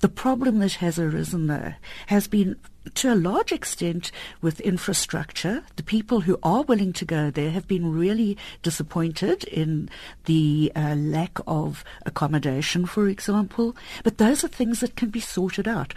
The 0.00 0.08
problem 0.08 0.60
that 0.60 0.74
has 0.74 0.98
arisen, 0.98 1.46
there 1.46 1.76
has 2.06 2.26
been 2.26 2.56
to 2.94 3.12
a 3.12 3.14
large 3.14 3.52
extent 3.52 4.10
with 4.40 4.60
infrastructure. 4.60 5.62
The 5.76 5.82
people 5.82 6.22
who 6.22 6.38
are 6.42 6.62
willing 6.62 6.94
to 6.94 7.04
go 7.04 7.30
there 7.30 7.50
have 7.50 7.68
been 7.68 7.92
really 7.92 8.38
disappointed 8.62 9.44
in 9.44 9.90
the 10.24 10.72
uh, 10.74 10.94
lack 10.96 11.38
of 11.46 11.84
accommodation, 12.06 12.86
for 12.86 13.08
example. 13.08 13.76
But 14.02 14.16
those 14.16 14.42
are 14.42 14.48
things 14.48 14.80
that 14.80 14.96
can 14.96 15.10
be 15.10 15.20
sorted 15.20 15.68
out. 15.68 15.92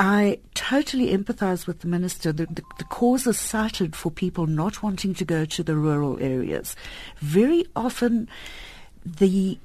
I 0.00 0.38
totally 0.54 1.14
empathize 1.14 1.66
with 1.66 1.80
the 1.80 1.86
minister. 1.86 2.32
The, 2.32 2.46
the, 2.46 2.62
the 2.78 2.84
causes 2.84 3.38
cited 3.38 3.94
for 3.94 4.10
people 4.10 4.46
not 4.46 4.82
wanting 4.82 5.12
to 5.12 5.26
go 5.26 5.44
to 5.44 5.62
the 5.62 5.76
rural 5.76 6.18
areas. 6.22 6.74
Very 7.18 7.66
often, 7.76 8.26
the 9.04 9.58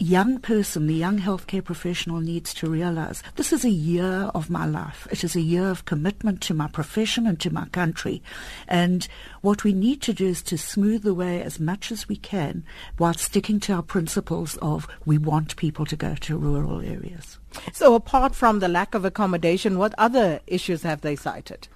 young 0.00 0.38
person, 0.38 0.86
the 0.86 0.94
young 0.94 1.18
healthcare 1.18 1.62
professional 1.62 2.20
needs 2.20 2.54
to 2.54 2.68
realize 2.68 3.22
this 3.36 3.52
is 3.52 3.64
a 3.64 3.70
year 3.70 4.30
of 4.34 4.50
my 4.50 4.64
life. 4.64 5.06
It 5.10 5.22
is 5.22 5.36
a 5.36 5.40
year 5.40 5.68
of 5.68 5.84
commitment 5.84 6.40
to 6.42 6.54
my 6.54 6.68
profession 6.68 7.26
and 7.26 7.38
to 7.40 7.50
my 7.50 7.66
country. 7.66 8.22
And 8.66 9.06
what 9.42 9.62
we 9.62 9.72
need 9.72 10.00
to 10.02 10.12
do 10.12 10.26
is 10.26 10.42
to 10.44 10.56
smooth 10.58 11.02
the 11.02 11.14
way 11.14 11.42
as 11.42 11.60
much 11.60 11.92
as 11.92 12.08
we 12.08 12.16
can 12.16 12.64
while 12.96 13.14
sticking 13.14 13.60
to 13.60 13.74
our 13.74 13.82
principles 13.82 14.56
of 14.62 14.88
we 15.04 15.18
want 15.18 15.56
people 15.56 15.84
to 15.86 15.96
go 15.96 16.14
to 16.14 16.36
rural 16.36 16.80
areas. 16.80 17.38
So, 17.72 17.94
apart 17.94 18.34
from 18.34 18.60
the 18.60 18.68
lack 18.68 18.94
of 18.94 19.04
accommodation, 19.04 19.78
what 19.78 19.94
other 19.98 20.40
issues 20.46 20.82
have 20.82 21.02
they 21.02 21.16
cited? 21.16 21.68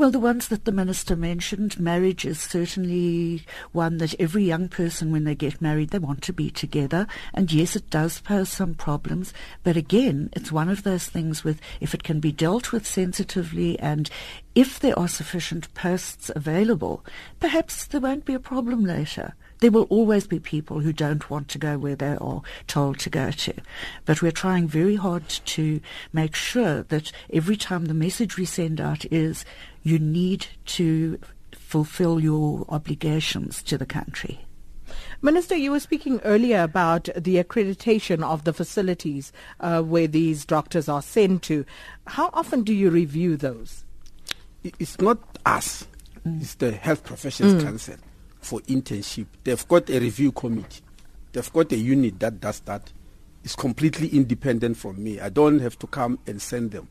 Well, 0.00 0.10
the 0.10 0.18
ones 0.18 0.48
that 0.48 0.64
the 0.64 0.72
minister 0.72 1.14
mentioned, 1.14 1.78
marriage 1.78 2.24
is 2.24 2.40
certainly 2.40 3.44
one 3.72 3.98
that 3.98 4.18
every 4.18 4.44
young 4.44 4.66
person, 4.66 5.12
when 5.12 5.24
they 5.24 5.34
get 5.34 5.60
married, 5.60 5.90
they 5.90 5.98
want 5.98 6.22
to 6.22 6.32
be 6.32 6.50
together. 6.50 7.06
And 7.34 7.52
yes, 7.52 7.76
it 7.76 7.90
does 7.90 8.18
pose 8.18 8.48
some 8.48 8.72
problems. 8.72 9.34
But 9.62 9.76
again, 9.76 10.30
it's 10.32 10.50
one 10.50 10.70
of 10.70 10.84
those 10.84 11.04
things 11.04 11.44
with, 11.44 11.60
if 11.82 11.92
it 11.92 12.02
can 12.02 12.18
be 12.18 12.32
dealt 12.32 12.72
with 12.72 12.86
sensitively 12.86 13.78
and 13.78 14.08
if 14.54 14.80
there 14.80 14.98
are 14.98 15.08
sufficient 15.08 15.72
posts 15.74 16.30
available, 16.34 17.04
perhaps 17.38 17.86
there 17.86 18.00
won't 18.00 18.24
be 18.24 18.34
a 18.34 18.40
problem 18.40 18.84
later. 18.84 19.34
There 19.60 19.70
will 19.70 19.84
always 19.84 20.26
be 20.26 20.40
people 20.40 20.80
who 20.80 20.92
don't 20.92 21.30
want 21.30 21.48
to 21.48 21.58
go 21.58 21.78
where 21.78 21.94
they 21.94 22.16
are 22.16 22.42
told 22.66 22.98
to 23.00 23.10
go 23.10 23.30
to. 23.30 23.54
But 24.06 24.22
we're 24.22 24.32
trying 24.32 24.66
very 24.66 24.96
hard 24.96 25.28
to 25.28 25.80
make 26.12 26.34
sure 26.34 26.82
that 26.84 27.12
every 27.32 27.56
time 27.56 27.84
the 27.84 27.94
message 27.94 28.36
we 28.36 28.44
send 28.44 28.80
out 28.80 29.04
is 29.12 29.44
you 29.82 29.98
need 29.98 30.46
to 30.66 31.18
fulfill 31.52 32.18
your 32.18 32.64
obligations 32.68 33.62
to 33.64 33.78
the 33.78 33.86
country. 33.86 34.46
Minister, 35.22 35.54
you 35.54 35.70
were 35.70 35.80
speaking 35.80 36.20
earlier 36.24 36.62
about 36.62 37.08
the 37.14 37.36
accreditation 37.36 38.24
of 38.24 38.42
the 38.44 38.52
facilities 38.52 39.32
uh, 39.60 39.82
where 39.82 40.08
these 40.08 40.44
doctors 40.44 40.88
are 40.88 41.02
sent 41.02 41.42
to. 41.44 41.64
How 42.08 42.30
often 42.32 42.64
do 42.64 42.74
you 42.74 42.90
review 42.90 43.36
those? 43.36 43.84
It's 44.62 45.00
not 45.00 45.18
us. 45.46 45.86
Mm. 46.26 46.40
It's 46.40 46.54
the 46.56 46.72
Health 46.72 47.04
Professions 47.04 47.54
mm. 47.54 47.62
Council 47.64 47.96
for 48.40 48.60
internship. 48.60 49.26
They've 49.44 49.68
got 49.68 49.88
a 49.90 49.98
review 49.98 50.32
committee. 50.32 50.82
They've 51.32 51.52
got 51.52 51.72
a 51.72 51.76
unit 51.76 52.18
that 52.20 52.40
does 52.40 52.60
that. 52.60 52.92
It's 53.44 53.56
completely 53.56 54.08
independent 54.08 54.76
from 54.76 55.02
me. 55.02 55.20
I 55.20 55.28
don't 55.28 55.60
have 55.60 55.78
to 55.78 55.86
come 55.86 56.18
and 56.26 56.42
send 56.42 56.72
them. 56.72 56.88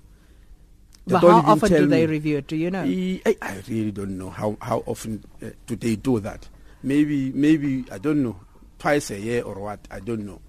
They 1.05 1.13
but 1.13 1.21
how 1.21 1.53
often 1.53 1.69
do 1.69 1.87
they 1.87 2.05
review 2.05 2.37
it? 2.37 2.47
Do 2.47 2.55
you 2.55 2.71
know? 2.71 2.83
I, 2.83 3.35
I 3.41 3.61
really 3.67 3.91
don't 3.91 4.17
know 4.17 4.29
how, 4.29 4.57
how 4.61 4.83
often 4.85 5.23
uh, 5.43 5.49
do 5.67 5.75
they 5.75 5.95
do 5.95 6.19
that. 6.19 6.47
Maybe, 6.81 7.31
maybe, 7.33 7.85
I 7.91 7.97
don't 7.97 8.23
know, 8.23 8.39
twice 8.77 9.11
a 9.11 9.19
year 9.19 9.43
or 9.43 9.59
what, 9.59 9.79
I 9.91 9.99
don't 9.99 10.25
know. 10.25 10.41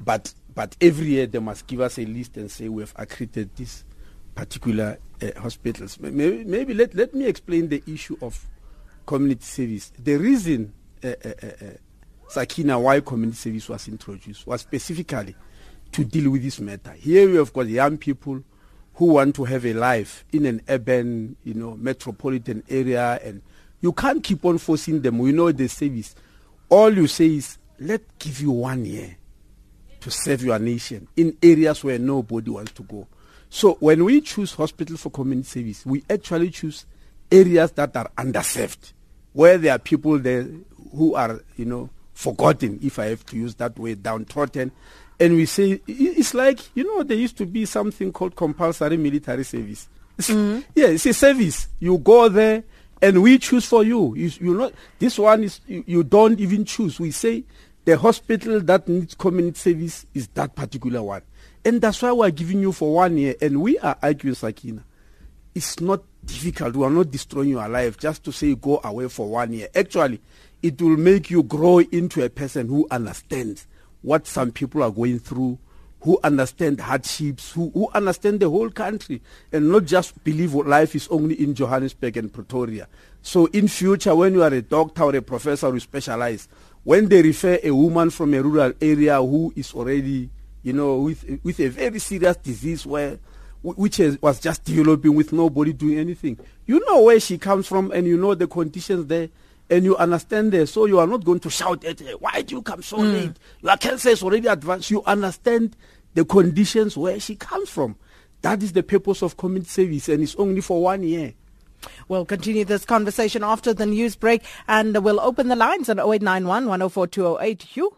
But, 0.00 0.34
but 0.54 0.76
every 0.80 1.06
year 1.06 1.26
they 1.26 1.38
must 1.38 1.66
give 1.66 1.80
us 1.80 1.98
a 1.98 2.04
list 2.04 2.36
and 2.36 2.50
say 2.50 2.68
we 2.68 2.82
have 2.82 2.92
accredited 2.96 3.54
these 3.56 3.84
particular 4.34 4.98
uh, 5.22 5.40
hospitals. 5.40 5.98
Maybe, 6.00 6.44
maybe 6.44 6.74
let, 6.74 6.94
let 6.94 7.14
me 7.14 7.26
explain 7.26 7.68
the 7.68 7.82
issue 7.86 8.16
of 8.22 8.46
community 9.06 9.44
service. 9.44 9.92
The 9.98 10.16
reason 10.16 10.72
uh, 11.02 11.08
uh, 11.08 11.12
uh, 11.42 11.46
uh, 11.46 11.66
Sakina, 12.28 12.78
why 12.78 13.00
community 13.00 13.36
service 13.36 13.68
was 13.68 13.88
introduced, 13.88 14.46
was 14.46 14.60
specifically 14.60 15.34
to 15.92 16.04
deal 16.04 16.30
with 16.30 16.42
this 16.42 16.60
matter. 16.60 16.92
Here 16.92 17.28
we 17.28 17.36
have 17.36 17.52
got 17.52 17.66
young 17.66 17.98
people 17.98 18.42
who 18.94 19.06
want 19.06 19.34
to 19.36 19.44
have 19.44 19.64
a 19.66 19.72
life 19.72 20.24
in 20.32 20.46
an 20.46 20.62
urban, 20.68 21.36
you 21.42 21.54
know, 21.54 21.74
metropolitan 21.76 22.62
area, 22.68 23.18
and 23.24 23.42
you 23.80 23.92
can't 23.92 24.22
keep 24.22 24.44
on 24.44 24.58
forcing 24.58 25.00
them. 25.00 25.18
We 25.18 25.32
know 25.32 25.50
the 25.50 25.68
service. 25.68 26.14
All 26.68 26.94
you 26.94 27.06
say 27.06 27.36
is, 27.36 27.58
let's 27.78 28.04
give 28.18 28.40
you 28.40 28.52
one 28.52 28.84
year 28.84 29.16
to 30.00 30.10
serve 30.10 30.44
your 30.44 30.58
nation 30.58 31.08
in 31.16 31.36
areas 31.42 31.82
where 31.82 31.98
nobody 31.98 32.50
wants 32.50 32.72
to 32.72 32.82
go. 32.82 33.06
So 33.50 33.74
when 33.80 34.04
we 34.04 34.20
choose 34.20 34.54
hospital 34.54 34.96
for 34.96 35.10
community 35.10 35.48
service, 35.48 35.84
we 35.84 36.04
actually 36.08 36.50
choose 36.50 36.86
areas 37.30 37.72
that 37.72 37.94
are 37.96 38.10
underserved 38.16 38.92
where 39.32 39.58
there 39.58 39.74
are 39.74 39.78
people 39.78 40.18
there 40.18 40.46
who 40.94 41.14
are, 41.14 41.40
you 41.56 41.64
know, 41.64 41.90
forgotten, 42.14 42.78
if 42.82 42.98
I 42.98 43.06
have 43.06 43.24
to 43.26 43.36
use 43.36 43.54
that 43.56 43.78
word, 43.78 44.02
downtrodden. 44.02 44.72
And 45.18 45.34
we 45.34 45.46
say, 45.46 45.80
it's 45.86 46.34
like, 46.34 46.74
you 46.74 46.84
know, 46.84 47.02
there 47.02 47.16
used 47.16 47.36
to 47.38 47.46
be 47.46 47.64
something 47.66 48.12
called 48.12 48.36
compulsory 48.36 48.96
military 48.96 49.44
service. 49.44 49.88
Mm-hmm. 50.18 50.60
Yeah, 50.74 50.88
it's 50.88 51.06
a 51.06 51.14
service. 51.14 51.68
You 51.78 51.98
go 51.98 52.28
there 52.28 52.64
and 53.02 53.22
we 53.22 53.38
choose 53.38 53.66
for 53.66 53.84
you. 53.84 54.14
You, 54.14 54.30
you 54.40 54.54
not, 54.54 54.72
this 54.98 55.18
one 55.18 55.44
is, 55.44 55.60
you, 55.66 55.84
you 55.86 56.04
don't 56.04 56.38
even 56.40 56.64
choose. 56.64 56.98
We 56.98 57.10
say 57.10 57.44
the 57.84 57.96
hospital 57.96 58.60
that 58.60 58.88
needs 58.88 59.14
community 59.14 59.58
service 59.58 60.06
is 60.14 60.28
that 60.28 60.54
particular 60.54 61.02
one. 61.02 61.22
And 61.64 61.80
that's 61.80 62.00
why 62.00 62.12
we're 62.12 62.30
giving 62.30 62.60
you 62.60 62.72
for 62.72 62.94
one 62.94 63.18
year. 63.18 63.34
And 63.40 63.60
we 63.60 63.78
are 63.78 63.96
arguing, 64.02 64.34
Sakina. 64.34 64.84
It's 65.54 65.80
not 65.80 66.02
difficult. 66.24 66.76
We 66.76 66.86
are 66.86 66.90
not 66.90 67.10
destroying 67.10 67.50
your 67.50 67.68
life 67.68 67.98
just 67.98 68.24
to 68.24 68.32
say 68.32 68.54
go 68.54 68.80
away 68.82 69.08
for 69.08 69.28
one 69.28 69.52
year. 69.52 69.68
Actually, 69.74 70.20
it 70.62 70.80
will 70.80 70.96
make 70.96 71.30
you 71.30 71.42
grow 71.42 71.80
into 71.80 72.24
a 72.24 72.30
person 72.30 72.68
who 72.68 72.86
understands 72.90 73.66
what 74.02 74.26
some 74.26 74.52
people 74.52 74.82
are 74.82 74.90
going 74.90 75.18
through, 75.18 75.58
who 76.00 76.18
understand 76.24 76.80
hardships, 76.80 77.52
who, 77.52 77.70
who 77.70 77.88
understand 77.92 78.40
the 78.40 78.48
whole 78.48 78.70
country, 78.70 79.20
and 79.52 79.70
not 79.70 79.84
just 79.84 80.22
believe 80.24 80.54
life 80.54 80.94
is 80.94 81.08
only 81.08 81.34
in 81.42 81.54
Johannesburg 81.54 82.16
and 82.16 82.32
Pretoria. 82.32 82.88
So 83.22 83.46
in 83.46 83.68
future, 83.68 84.14
when 84.14 84.32
you 84.32 84.42
are 84.42 84.54
a 84.54 84.62
doctor 84.62 85.02
or 85.02 85.16
a 85.16 85.22
professor 85.22 85.70
who 85.70 85.80
specialize, 85.80 86.48
when 86.84 87.08
they 87.08 87.20
refer 87.20 87.58
a 87.62 87.70
woman 87.70 88.08
from 88.08 88.32
a 88.32 88.42
rural 88.42 88.72
area 88.80 89.18
who 89.18 89.52
is 89.56 89.74
already, 89.74 90.30
you 90.62 90.72
know, 90.72 90.96
with, 90.96 91.40
with 91.42 91.60
a 91.60 91.68
very 91.68 91.98
serious 91.98 92.36
disease 92.36 92.86
where 92.86 93.18
which 93.62 93.98
was 94.22 94.40
just 94.40 94.64
developing 94.64 95.14
with 95.14 95.32
nobody 95.32 95.72
doing 95.72 95.98
anything. 95.98 96.38
You 96.66 96.82
know 96.86 97.02
where 97.02 97.20
she 97.20 97.36
comes 97.36 97.66
from 97.66 97.92
and 97.92 98.06
you 98.06 98.16
know 98.16 98.34
the 98.34 98.46
conditions 98.46 99.06
there 99.06 99.28
and 99.68 99.84
you 99.84 99.96
understand 99.96 100.52
there. 100.52 100.66
So 100.66 100.86
you 100.86 100.98
are 100.98 101.06
not 101.06 101.24
going 101.24 101.40
to 101.40 101.50
shout 101.50 101.84
at 101.84 102.00
her, 102.00 102.12
why 102.18 102.42
do 102.42 102.56
you 102.56 102.62
come 102.62 102.82
so 102.82 102.98
mm. 102.98 103.12
late? 103.12 103.32
Your 103.60 103.76
cancer 103.76 104.08
is 104.08 104.22
already 104.22 104.48
advanced. 104.48 104.90
You 104.90 105.02
understand 105.04 105.76
the 106.14 106.24
conditions 106.24 106.96
where 106.96 107.20
she 107.20 107.36
comes 107.36 107.68
from. 107.68 107.96
That 108.42 108.62
is 108.62 108.72
the 108.72 108.82
purpose 108.82 109.22
of 109.22 109.36
community 109.36 109.68
service 109.68 110.08
and 110.08 110.22
it's 110.22 110.34
only 110.36 110.62
for 110.62 110.82
one 110.82 111.02
year. 111.02 111.34
We'll 112.08 112.24
continue 112.24 112.64
this 112.64 112.84
conversation 112.84 113.44
after 113.44 113.72
the 113.72 113.86
news 113.86 114.16
break 114.16 114.42
and 114.68 115.02
we'll 115.04 115.20
open 115.20 115.48
the 115.48 115.56
lines 115.56 115.88
on 115.88 115.98
0891 115.98 116.66
104 116.66 117.06
208. 117.06 117.62
Hugh? 117.62 117.96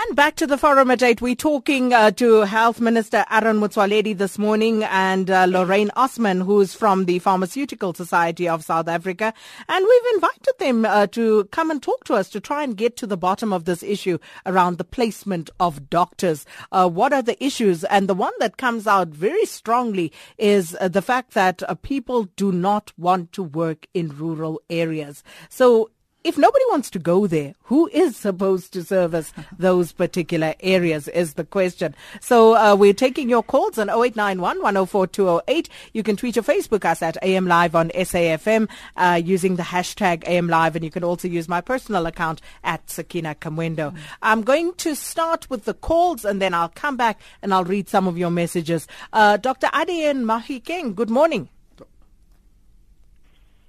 And 0.00 0.14
back 0.14 0.36
to 0.36 0.46
the 0.46 0.56
forum 0.56 0.92
at 0.92 1.02
8. 1.02 1.20
We're 1.20 1.34
talking 1.34 1.92
uh, 1.92 2.12
to 2.12 2.42
Health 2.42 2.80
Minister 2.80 3.24
Aaron 3.32 3.58
Motsoaledi 3.58 4.16
this 4.16 4.38
morning 4.38 4.84
and 4.84 5.28
uh, 5.28 5.46
Lorraine 5.46 5.90
Osman, 5.96 6.40
who's 6.40 6.72
from 6.72 7.06
the 7.06 7.18
Pharmaceutical 7.18 7.92
Society 7.92 8.48
of 8.48 8.62
South 8.62 8.86
Africa. 8.86 9.34
And 9.68 9.84
we've 9.84 10.14
invited 10.14 10.54
them 10.60 10.84
uh, 10.84 11.08
to 11.08 11.46
come 11.46 11.72
and 11.72 11.82
talk 11.82 12.04
to 12.04 12.14
us 12.14 12.28
to 12.30 12.38
try 12.38 12.62
and 12.62 12.76
get 12.76 12.96
to 12.98 13.08
the 13.08 13.16
bottom 13.16 13.52
of 13.52 13.64
this 13.64 13.82
issue 13.82 14.18
around 14.46 14.78
the 14.78 14.84
placement 14.84 15.50
of 15.58 15.90
doctors. 15.90 16.46
Uh, 16.70 16.88
what 16.88 17.12
are 17.12 17.22
the 17.22 17.42
issues? 17.42 17.82
And 17.82 18.08
the 18.08 18.14
one 18.14 18.34
that 18.38 18.56
comes 18.56 18.86
out 18.86 19.08
very 19.08 19.46
strongly 19.46 20.12
is 20.38 20.76
uh, 20.80 20.86
the 20.86 21.02
fact 21.02 21.34
that 21.34 21.64
uh, 21.64 21.74
people 21.74 22.28
do 22.36 22.52
not 22.52 22.92
want 22.96 23.32
to 23.32 23.42
work 23.42 23.88
in 23.94 24.16
rural 24.16 24.60
areas. 24.70 25.24
So 25.48 25.90
if 26.28 26.36
nobody 26.36 26.64
wants 26.68 26.90
to 26.90 26.98
go 26.98 27.26
there, 27.26 27.54
who 27.62 27.88
is 27.88 28.14
supposed 28.14 28.74
to 28.74 28.84
service 28.84 29.32
those 29.58 29.92
particular 29.92 30.54
areas 30.60 31.08
is 31.08 31.34
the 31.34 31.44
question. 31.44 31.94
So 32.20 32.54
uh, 32.54 32.76
we're 32.76 32.92
taking 32.92 33.30
your 33.30 33.42
calls 33.42 33.78
on 33.78 33.88
0891 33.88 34.60
104 34.60 35.06
208. 35.06 35.70
You 35.94 36.02
can 36.02 36.16
tweet 36.16 36.36
or 36.36 36.42
Facebook 36.42 36.84
us 36.84 37.00
at 37.00 37.16
AM 37.22 37.46
Live 37.46 37.74
on 37.74 37.88
SAFM 37.90 38.68
uh, 38.98 39.20
using 39.24 39.56
the 39.56 39.62
hashtag 39.62 40.22
AM 40.28 40.48
Live, 40.48 40.76
and 40.76 40.84
you 40.84 40.90
can 40.90 41.02
also 41.02 41.28
use 41.28 41.48
my 41.48 41.62
personal 41.62 42.04
account 42.04 42.42
at 42.62 42.90
Sakina 42.90 43.34
Kamwendo. 43.34 43.92
Mm. 43.92 43.98
I'm 44.20 44.42
going 44.42 44.74
to 44.74 44.94
start 44.94 45.48
with 45.48 45.64
the 45.64 45.74
calls, 45.74 46.26
and 46.26 46.42
then 46.42 46.52
I'll 46.52 46.68
come 46.68 46.98
back 46.98 47.18
and 47.40 47.54
I'll 47.54 47.64
read 47.64 47.88
some 47.88 48.06
of 48.06 48.18
your 48.18 48.30
messages. 48.30 48.86
Uh, 49.14 49.38
Dr. 49.38 49.70
Adien 49.72 50.26
Mahikeng, 50.26 50.94
good 50.94 51.08
morning. 51.08 51.48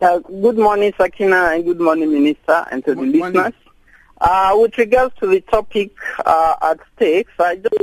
Uh, 0.01 0.19
good 0.19 0.57
morning, 0.57 0.93
Sakina, 0.97 1.49
and 1.51 1.65
good 1.65 1.81
morning, 1.81 2.09
Minister, 2.13 2.65
and 2.71 2.85
to 2.85 2.95
good 2.95 3.11
the 3.11 3.17
morning. 3.19 3.41
listeners. 3.41 3.53
Uh, 4.21 4.55
with 4.55 4.77
regards 4.77 5.13
to 5.19 5.27
the 5.27 5.41
topic 5.41 5.91
uh, 6.25 6.55
at 6.61 6.79
stake, 6.95 7.27
I 7.37 7.57
just... 7.57 7.75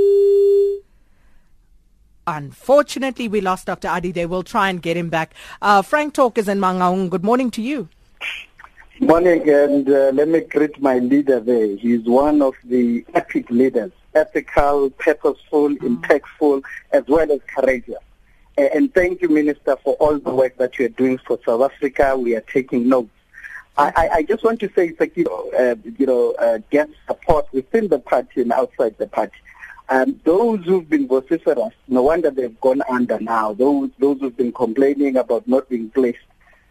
Unfortunately, 2.25 3.27
we 3.27 3.39
lost 3.39 3.67
Dr. 3.67 3.87
Adi. 3.89 4.11
They 4.11 4.25
will 4.25 4.41
try 4.41 4.67
and 4.69 4.81
get 4.81 4.97
him 4.97 5.09
back. 5.09 5.35
Uh, 5.61 5.83
Frank 5.83 6.15
Talk 6.15 6.39
is 6.39 6.47
in 6.47 6.57
Mangaung. 6.57 7.11
Good 7.11 7.23
morning 7.23 7.51
to 7.51 7.61
you. 7.61 7.87
Morning, 8.99 9.47
and 9.47 9.87
uh, 9.87 10.09
let 10.11 10.27
me 10.27 10.39
greet 10.39 10.81
my 10.81 10.97
leader 10.97 11.39
there. 11.39 11.75
He's 11.75 12.03
one 12.05 12.41
of 12.41 12.55
the 12.63 13.05
epic 13.13 13.51
leaders, 13.51 13.91
ethical, 14.15 14.89
purposeful, 14.89 15.69
mm. 15.69 15.77
impactful, 15.77 16.63
as 16.91 17.03
well 17.07 17.31
as 17.31 17.41
courageous. 17.55 18.01
And 18.57 18.93
thank 18.93 19.21
you, 19.21 19.29
Minister, 19.29 19.77
for 19.83 19.93
all 19.95 20.17
the 20.17 20.33
work 20.33 20.57
that 20.57 20.79
you're 20.79 20.89
doing 20.89 21.19
for 21.19 21.39
South 21.45 21.61
Africa. 21.61 22.17
We 22.17 22.35
are 22.35 22.41
taking 22.41 22.89
notes. 22.89 23.09
I, 23.79 24.09
I 24.11 24.23
just 24.23 24.43
want 24.43 24.59
to 24.61 24.71
say, 24.75 24.91
you 25.15 25.23
know, 25.23 25.51
uh, 25.51 25.75
you 25.99 26.07
know, 26.07 26.31
uh, 26.39 26.57
get 26.71 26.89
support 27.05 27.45
within 27.53 27.89
the 27.89 27.99
party 27.99 28.41
and 28.41 28.51
outside 28.51 28.97
the 28.97 29.05
party. 29.05 29.37
Um, 29.89 30.19
those 30.23 30.65
who've 30.65 30.89
been 30.89 31.07
vociferous, 31.07 31.73
no 31.87 32.01
wonder 32.01 32.31
they've 32.31 32.59
gone 32.59 32.81
under 32.89 33.19
now. 33.19 33.53
Those 33.53 33.91
those 33.99 34.19
who've 34.19 34.35
been 34.35 34.51
complaining 34.51 35.15
about 35.15 35.47
not 35.47 35.69
being 35.69 35.91
placed 35.91 36.17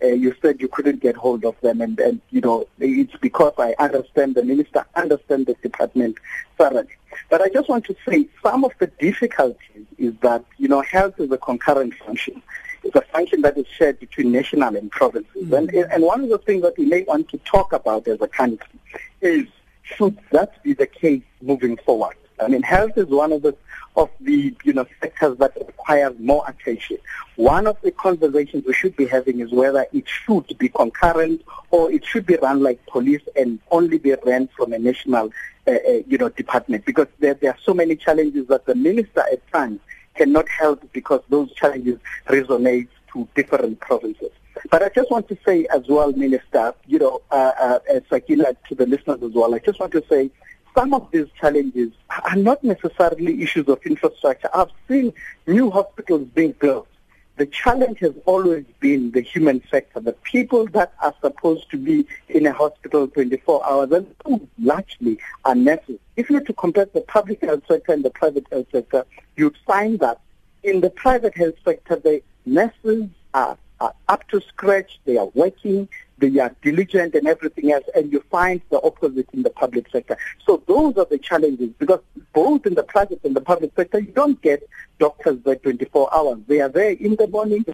uh, 0.02 0.08
you 0.08 0.34
said 0.42 0.60
you 0.60 0.68
couldn't 0.68 1.00
get 1.00 1.16
hold 1.16 1.44
of 1.44 1.58
them, 1.60 1.80
and, 1.80 1.98
and 1.98 2.20
you 2.30 2.40
know 2.40 2.66
it's 2.78 3.16
because 3.16 3.54
I 3.58 3.74
understand 3.78 4.34
the 4.34 4.44
minister 4.44 4.84
understand 4.94 5.46
the 5.46 5.54
department 5.54 6.18
thoroughly. 6.58 6.88
But 7.30 7.40
I 7.40 7.48
just 7.48 7.68
want 7.68 7.86
to 7.86 7.96
say 8.06 8.28
some 8.42 8.64
of 8.64 8.72
the 8.78 8.88
difficulties 8.88 9.75
is 10.06 10.14
that 10.22 10.44
you 10.58 10.68
know 10.68 10.82
health 10.82 11.18
is 11.18 11.30
a 11.30 11.38
concurrent 11.38 11.94
function. 11.94 12.42
it's 12.86 12.96
a 12.96 13.02
function 13.12 13.42
that 13.42 13.56
is 13.58 13.66
shared 13.66 13.98
between 13.98 14.32
national 14.32 14.76
and 14.76 14.90
provinces. 14.90 15.30
Mm-hmm. 15.34 15.54
And, 15.54 15.92
and 15.92 16.02
one 16.04 16.22
of 16.24 16.30
the 16.30 16.38
things 16.38 16.62
that 16.62 16.78
we 16.78 16.86
may 16.86 17.02
want 17.02 17.28
to 17.30 17.38
talk 17.38 17.72
about 17.72 18.06
as 18.08 18.20
a 18.20 18.28
country 18.28 18.78
is 19.20 19.46
should 19.82 20.18
that 20.30 20.62
be 20.62 20.72
the 20.72 20.86
case 20.86 21.22
moving 21.40 21.76
forward? 21.76 22.16
I 22.40 22.48
mean, 22.48 22.62
health 22.62 22.92
is 22.96 23.06
one 23.06 23.32
of 23.32 23.42
the 23.42 23.56
of 23.96 24.10
the 24.20 24.54
you 24.62 24.72
know 24.74 24.86
sectors 25.00 25.38
that 25.38 25.56
requires 25.56 26.14
more 26.18 26.44
attention. 26.46 26.98
One 27.36 27.66
of 27.66 27.80
the 27.82 27.90
conversations 27.92 28.64
we 28.66 28.74
should 28.74 28.94
be 28.96 29.06
having 29.06 29.40
is 29.40 29.50
whether 29.52 29.86
it 29.92 30.06
should 30.06 30.56
be 30.58 30.68
concurrent 30.68 31.42
or 31.70 31.90
it 31.90 32.04
should 32.04 32.26
be 32.26 32.36
run 32.36 32.62
like 32.62 32.84
police 32.86 33.22
and 33.36 33.58
only 33.70 33.98
be 33.98 34.14
run 34.26 34.48
from 34.56 34.74
a 34.74 34.78
national 34.78 35.30
uh, 35.66 35.70
uh, 35.70 35.92
you 36.06 36.18
know 36.18 36.28
department 36.28 36.84
because 36.84 37.08
there, 37.20 37.34
there 37.34 37.52
are 37.52 37.58
so 37.64 37.72
many 37.72 37.96
challenges 37.96 38.46
that 38.48 38.66
the 38.66 38.74
minister 38.74 39.24
at 39.32 39.46
times 39.50 39.80
cannot 40.16 40.48
help 40.48 40.82
because 40.92 41.22
those 41.28 41.52
challenges 41.54 41.98
resonate 42.28 42.88
to 43.12 43.28
different 43.34 43.80
provinces. 43.80 44.30
But 44.70 44.82
I 44.82 44.88
just 44.88 45.10
want 45.10 45.28
to 45.28 45.38
say 45.46 45.66
as 45.66 45.86
well, 45.88 46.12
Minister, 46.12 46.74
you 46.86 46.98
know, 46.98 47.22
uh, 47.30 47.52
uh, 47.58 47.78
as 47.88 48.02
to 48.08 48.74
the 48.74 48.86
listeners 48.86 49.22
as 49.22 49.32
well, 49.32 49.54
I 49.54 49.58
just 49.58 49.78
want 49.78 49.92
to 49.92 50.04
say 50.08 50.30
some 50.74 50.92
of 50.92 51.08
these 51.10 51.26
challenges 51.40 51.92
are 52.10 52.36
not 52.36 52.62
necessarily 52.62 53.42
issues 53.42 53.68
of 53.68 53.80
infrastructure. 53.84 54.48
I've 54.54 54.70
seen 54.88 55.12
new 55.46 55.70
hospitals 55.70 56.28
being 56.34 56.52
built. 56.52 56.88
The 57.36 57.46
challenge 57.46 57.98
has 57.98 58.14
always 58.24 58.64
been 58.80 59.10
the 59.10 59.20
human 59.20 59.60
factor, 59.60 60.00
the 60.00 60.14
people 60.14 60.66
that 60.68 60.94
are 61.02 61.14
supposed 61.20 61.70
to 61.70 61.76
be 61.76 62.06
in 62.30 62.46
a 62.46 62.52
hospital 62.52 63.08
24 63.08 63.66
hours, 63.66 63.92
and 63.92 64.14
who 64.24 64.48
largely 64.58 65.18
are 65.44 65.54
nurses. 65.54 65.98
If 66.16 66.30
you 66.30 66.36
were 66.36 66.44
to 66.44 66.54
compare 66.54 66.86
the 66.86 67.02
public 67.02 67.42
health 67.42 67.64
sector 67.68 67.92
and 67.92 68.02
the 68.02 68.10
private 68.10 68.46
health 68.50 68.68
sector, 68.72 69.04
you'd 69.36 69.58
find 69.66 69.98
that 69.98 70.20
in 70.62 70.80
the 70.80 70.88
private 70.88 71.36
health 71.36 71.56
sector, 71.62 71.96
the 71.96 72.22
nurses 72.46 73.10
are, 73.34 73.58
are 73.80 73.94
up 74.08 74.26
to 74.28 74.40
scratch, 74.40 74.98
they 75.04 75.18
are 75.18 75.28
working, 75.34 75.90
they 76.18 76.38
are 76.38 76.54
diligent 76.62 77.14
and 77.14 77.26
everything 77.26 77.72
else, 77.72 77.84
and 77.94 78.12
you 78.12 78.22
find 78.30 78.60
the 78.70 78.80
opposite 78.82 79.28
in 79.32 79.42
the 79.42 79.50
public 79.50 79.88
sector. 79.90 80.16
So 80.46 80.62
those 80.66 80.96
are 80.96 81.06
the 81.10 81.18
challenges 81.18 81.70
because 81.78 82.00
both 82.32 82.66
in 82.66 82.74
the 82.74 82.82
private 82.82 83.20
and 83.24 83.36
the 83.36 83.40
public 83.40 83.72
sector, 83.76 83.98
you 83.98 84.12
don't 84.12 84.40
get 84.40 84.68
doctors 84.98 85.38
there 85.44 85.56
24 85.56 86.14
hours. 86.14 86.38
They 86.46 86.60
are 86.60 86.68
there 86.68 86.90
in 86.90 87.16
the 87.16 87.26
morning. 87.28 87.64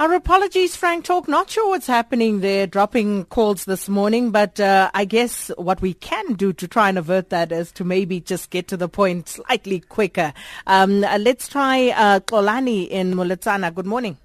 Our 0.00 0.12
apologies, 0.14 0.74
Frank 0.74 1.04
Talk. 1.04 1.28
Not 1.28 1.50
sure 1.50 1.68
what's 1.68 1.86
happening 1.86 2.40
there, 2.40 2.66
dropping 2.66 3.26
calls 3.26 3.64
this 3.64 3.88
morning, 3.88 4.32
but 4.32 4.58
uh, 4.58 4.90
I 4.92 5.04
guess 5.04 5.52
what 5.56 5.80
we 5.80 5.94
can 5.94 6.34
do 6.34 6.52
to 6.52 6.66
try 6.66 6.88
and 6.88 6.98
avert 6.98 7.30
that 7.30 7.52
is 7.52 7.70
to 7.72 7.84
maybe 7.84 8.20
just 8.20 8.50
get 8.50 8.66
to 8.68 8.76
the 8.76 8.88
point 8.88 9.28
slightly 9.28 9.78
quicker. 9.78 10.32
Um, 10.66 11.04
uh, 11.04 11.18
let's 11.18 11.46
try 11.46 11.90
uh, 11.90 12.18
Kolani 12.18 12.88
in 12.88 13.14
Moletsane. 13.14 13.72
Good 13.72 13.86
morning. 13.86 14.18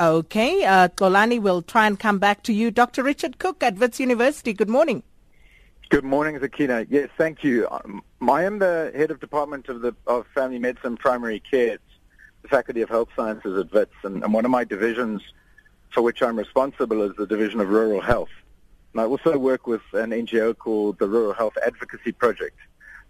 Okay, 0.00 0.64
uh, 0.64 0.88
Kolani, 0.88 1.40
we'll 1.40 1.62
try 1.62 1.86
and 1.86 1.98
come 1.98 2.18
back 2.18 2.42
to 2.44 2.52
you. 2.52 2.70
Dr. 2.70 3.02
Richard 3.02 3.38
Cook 3.38 3.62
at 3.62 3.76
Wits 3.76 4.00
University, 4.00 4.52
good 4.52 4.68
morning. 4.68 5.02
Good 5.90 6.04
morning, 6.04 6.38
Sakina. 6.40 6.86
Yes, 6.88 7.10
thank 7.18 7.44
you. 7.44 7.68
Um, 7.70 8.02
I 8.28 8.44
am 8.44 8.58
the 8.58 8.90
head 8.94 9.10
of 9.10 9.20
Department 9.20 9.68
of, 9.68 9.82
the, 9.82 9.94
of 10.06 10.26
Family 10.34 10.58
Medicine 10.58 10.96
Primary 10.96 11.40
Care, 11.40 11.74
at 11.74 11.80
the 12.40 12.48
Faculty 12.48 12.80
of 12.80 12.88
Health 12.88 13.10
Sciences 13.14 13.58
at 13.58 13.72
Wits, 13.72 13.92
and, 14.02 14.24
and 14.24 14.32
one 14.32 14.44
of 14.44 14.50
my 14.50 14.64
divisions 14.64 15.22
for 15.90 16.02
which 16.02 16.22
I'm 16.22 16.38
responsible 16.38 17.02
is 17.02 17.14
the 17.16 17.26
Division 17.26 17.60
of 17.60 17.68
Rural 17.68 18.00
Health. 18.00 18.30
And 18.92 19.00
I 19.00 19.04
also 19.04 19.38
work 19.38 19.66
with 19.66 19.82
an 19.92 20.10
NGO 20.10 20.56
called 20.56 20.98
the 20.98 21.06
Rural 21.06 21.34
Health 21.34 21.56
Advocacy 21.64 22.12
Project. 22.12 22.58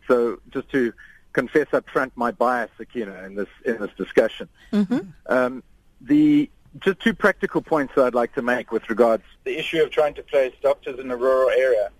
So 0.09 0.41
just 0.51 0.69
to 0.71 0.93
confess 1.33 1.69
up 1.73 1.89
front 1.89 2.13
my 2.17 2.31
bias, 2.33 2.71
Sakina, 2.77 3.23
in 3.25 3.35
this 3.35 3.49
in 3.65 3.79
this 3.79 3.91
discussion. 3.97 4.49
Mm-hmm. 4.73 5.09
Um, 5.27 5.63
the 6.01 6.51
just 6.81 7.01
two 7.01 7.15
practical 7.15 7.61
points 7.61 7.95
that 7.95 8.05
I'd 8.05 8.15
like 8.15 8.35
to 8.35 8.43
make 8.43 8.73
with 8.73 8.89
regards 8.89 9.25
the 9.45 9.59
issue 9.59 9.83
of 9.83 9.91
trying 9.91 10.15
to 10.15 10.23
place 10.23 10.55
doctors 10.63 10.99
in 10.99 11.11
a 11.11 11.17
rural 11.17 11.51
area. 11.51 11.91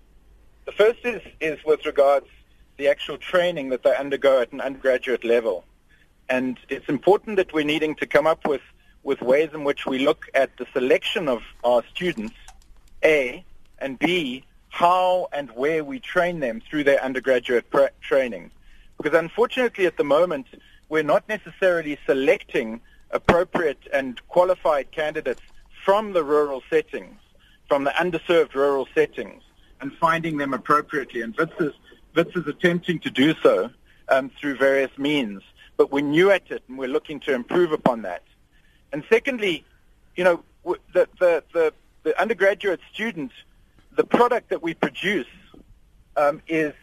The 0.65 0.71
first 0.71 0.99
is, 1.03 1.21
is 1.39 1.63
with 1.65 1.85
regards 1.85 2.27
the 2.77 2.87
actual 2.87 3.17
training 3.17 3.69
that 3.69 3.83
they 3.83 3.95
undergo 3.95 4.41
at 4.41 4.51
an 4.51 4.61
undergraduate 4.61 5.23
level. 5.23 5.65
And 6.29 6.57
it's 6.69 6.89
important 6.89 7.35
that 7.35 7.53
we're 7.53 7.65
needing 7.65 7.95
to 7.95 8.07
come 8.07 8.25
up 8.25 8.47
with, 8.47 8.61
with 9.03 9.21
ways 9.21 9.49
in 9.53 9.63
which 9.63 9.85
we 9.85 9.99
look 9.99 10.25
at 10.33 10.55
the 10.57 10.65
selection 10.73 11.27
of 11.27 11.43
our 11.63 11.83
students, 11.93 12.35
A, 13.03 13.43
and 13.77 13.99
B, 13.99 14.45
how 14.69 15.27
and 15.31 15.51
where 15.51 15.83
we 15.83 15.99
train 15.99 16.39
them 16.39 16.61
through 16.67 16.85
their 16.85 17.03
undergraduate 17.03 17.65
training. 18.01 18.49
Because 18.97 19.17
unfortunately 19.17 19.85
at 19.85 19.97
the 19.97 20.03
moment, 20.03 20.47
we're 20.89 21.03
not 21.03 21.27
necessarily 21.29 21.99
selecting 22.05 22.81
appropriate 23.13 23.79
and 23.93 24.19
qualified 24.27 24.91
candidates 24.91 25.41
from 25.85 26.13
the 26.13 26.23
rural 26.23 26.61
settings, 26.69 27.19
from 27.67 27.83
the 27.83 27.91
underserved 27.91 28.53
rural 28.53 28.87
settings, 28.93 29.41
and 29.79 29.93
finding 29.93 30.37
them 30.37 30.53
appropriately. 30.53 31.21
And 31.21 31.35
WITS 31.37 31.53
is, 31.59 31.73
WITS 32.15 32.35
is 32.35 32.47
attempting 32.47 32.99
to 32.99 33.09
do 33.09 33.33
so 33.41 33.69
um, 34.09 34.31
through 34.39 34.57
various 34.57 34.91
means. 34.97 35.41
But 35.77 35.91
we're 35.91 36.01
new 36.01 36.29
at 36.31 36.51
it, 36.51 36.63
and 36.67 36.77
we're 36.77 36.89
looking 36.89 37.19
to 37.21 37.33
improve 37.33 37.71
upon 37.71 38.03
that. 38.03 38.23
And 38.91 39.03
secondly, 39.09 39.65
you 40.15 40.23
know, 40.23 40.43
the, 40.93 41.07
the, 41.19 41.43
the, 41.53 41.73
the 42.03 42.21
undergraduate 42.21 42.79
student, 42.93 43.31
the 43.95 44.03
product 44.03 44.49
that 44.49 44.61
we 44.61 44.73
produce 44.73 45.27
um, 46.15 46.41
is 46.47 46.73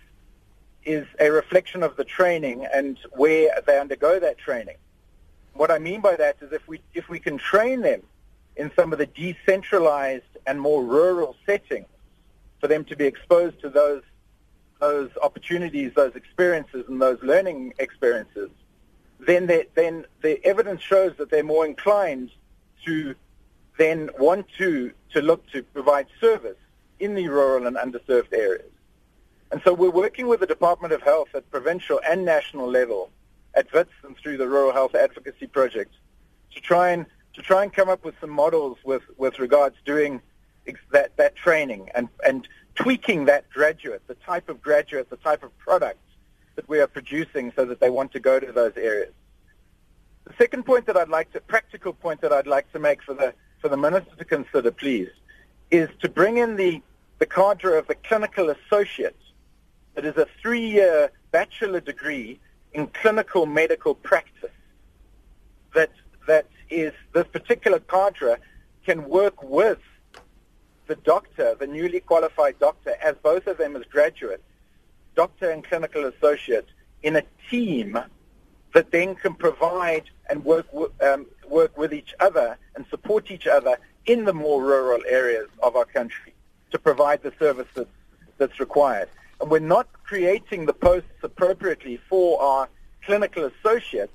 is 0.84 1.06
a 1.20 1.30
reflection 1.30 1.82
of 1.82 1.94
the 1.96 2.04
training 2.04 2.66
and 2.72 2.98
where 3.12 3.50
they 3.66 3.78
undergo 3.78 4.18
that 4.18 4.38
training. 4.38 4.76
What 5.54 5.70
I 5.70 5.78
mean 5.78 6.00
by 6.00 6.16
that 6.16 6.36
is 6.40 6.52
if 6.52 6.66
we, 6.68 6.80
if 6.94 7.08
we 7.08 7.18
can 7.18 7.38
train 7.38 7.80
them 7.80 8.02
in 8.56 8.70
some 8.74 8.92
of 8.92 8.98
the 8.98 9.06
decentralized 9.06 10.24
and 10.46 10.60
more 10.60 10.84
rural 10.84 11.36
settings 11.46 11.86
for 12.60 12.68
them 12.68 12.84
to 12.84 12.96
be 12.96 13.04
exposed 13.04 13.60
to 13.60 13.70
those, 13.70 14.02
those 14.80 15.10
opportunities, 15.22 15.92
those 15.94 16.14
experiences, 16.14 16.84
and 16.88 17.00
those 17.00 17.18
learning 17.22 17.74
experiences, 17.78 18.50
then, 19.18 19.46
then 19.74 20.06
the 20.22 20.44
evidence 20.44 20.80
shows 20.80 21.12
that 21.18 21.30
they're 21.30 21.44
more 21.44 21.66
inclined 21.66 22.30
to 22.84 23.14
then 23.78 24.10
want 24.18 24.46
to, 24.58 24.92
to 25.12 25.22
look 25.22 25.46
to 25.50 25.62
provide 25.62 26.06
service 26.20 26.56
in 26.98 27.14
the 27.14 27.28
rural 27.28 27.66
and 27.66 27.76
underserved 27.76 28.32
areas. 28.32 28.70
And 29.50 29.60
so 29.64 29.74
we're 29.74 29.90
working 29.90 30.28
with 30.28 30.40
the 30.40 30.46
Department 30.46 30.92
of 30.92 31.02
Health 31.02 31.28
at 31.34 31.50
provincial 31.50 32.00
and 32.08 32.24
national 32.24 32.70
level 32.70 33.10
at 33.54 33.72
WITS 33.72 33.90
and 34.04 34.16
through 34.16 34.36
the 34.36 34.48
Rural 34.48 34.72
Health 34.72 34.94
Advocacy 34.94 35.46
Project 35.46 35.94
to 36.54 36.60
try 36.60 36.90
and 36.90 37.06
to 37.34 37.42
try 37.42 37.62
and 37.62 37.72
come 37.72 37.88
up 37.88 38.04
with 38.04 38.14
some 38.20 38.30
models 38.30 38.78
with, 38.84 39.02
with 39.16 39.38
regards 39.38 39.76
doing 39.84 40.20
that, 40.90 41.16
that 41.16 41.36
training 41.36 41.88
and, 41.94 42.08
and 42.26 42.48
tweaking 42.74 43.24
that 43.26 43.48
graduate, 43.50 44.02
the 44.08 44.14
type 44.16 44.48
of 44.48 44.60
graduate, 44.60 45.08
the 45.10 45.16
type 45.16 45.42
of 45.42 45.56
product 45.58 46.00
that 46.56 46.68
we 46.68 46.80
are 46.80 46.86
producing 46.86 47.52
so 47.54 47.64
that 47.64 47.80
they 47.80 47.90
want 47.90 48.12
to 48.12 48.20
go 48.20 48.40
to 48.40 48.52
those 48.52 48.72
areas. 48.76 49.12
The 50.24 50.34
second 50.38 50.64
point 50.64 50.86
that 50.86 50.96
I'd 50.96 51.08
like 51.08 51.32
to, 51.32 51.40
practical 51.40 51.92
point 51.92 52.20
that 52.20 52.32
I'd 52.32 52.46
like 52.46 52.70
to 52.72 52.78
make 52.78 53.02
for 53.02 53.14
the, 53.14 53.32
for 53.60 53.68
the 53.68 53.76
Minister 53.76 54.14
to 54.16 54.24
consider, 54.24 54.70
please, 54.70 55.08
is 55.70 55.88
to 56.00 56.08
bring 56.08 56.38
in 56.38 56.56
the, 56.56 56.82
the 57.18 57.26
cadre 57.26 57.78
of 57.78 57.86
the 57.86 57.94
clinical 57.94 58.50
associate 58.50 59.16
that 59.94 60.04
is 60.04 60.16
a 60.16 60.26
three-year 60.42 61.10
bachelor 61.30 61.80
degree 61.80 62.40
in 62.72 62.86
clinical 62.88 63.46
medical 63.46 63.94
practice 63.94 64.50
that 65.74 65.90
that 66.26 66.46
is 66.68 66.92
this 67.12 67.26
particular 67.26 67.80
cadre 67.80 68.36
can 68.84 69.08
work 69.08 69.42
with 69.42 69.78
the 70.86 70.96
doctor, 70.96 71.54
the 71.58 71.66
newly 71.66 72.00
qualified 72.00 72.58
doctor, 72.58 72.94
as 73.02 73.14
both 73.22 73.46
of 73.46 73.58
them 73.58 73.76
as 73.76 73.84
graduates, 73.84 74.42
doctor 75.14 75.50
and 75.50 75.64
clinical 75.64 76.04
associate, 76.04 76.68
in 77.02 77.16
a 77.16 77.22
team 77.48 77.98
that 78.74 78.90
then 78.90 79.14
can 79.14 79.34
provide 79.34 80.04
and 80.28 80.44
work 80.44 80.66
um, 81.02 81.26
work 81.48 81.76
with 81.76 81.92
each 81.92 82.14
other 82.20 82.56
and 82.76 82.86
support 82.88 83.30
each 83.30 83.46
other 83.46 83.76
in 84.06 84.24
the 84.24 84.32
more 84.32 84.62
rural 84.62 85.00
areas 85.08 85.48
of 85.62 85.76
our 85.76 85.84
country 85.84 86.32
to 86.70 86.78
provide 86.78 87.22
the 87.22 87.32
service 87.38 87.66
that's, 88.38 88.58
required 88.58 89.08
we're 89.46 89.58
not 89.60 89.88
creating 90.04 90.66
the 90.66 90.72
posts 90.72 91.08
appropriately 91.22 91.98
for 92.08 92.40
our 92.42 92.68
clinical 93.04 93.44
associates 93.44 94.12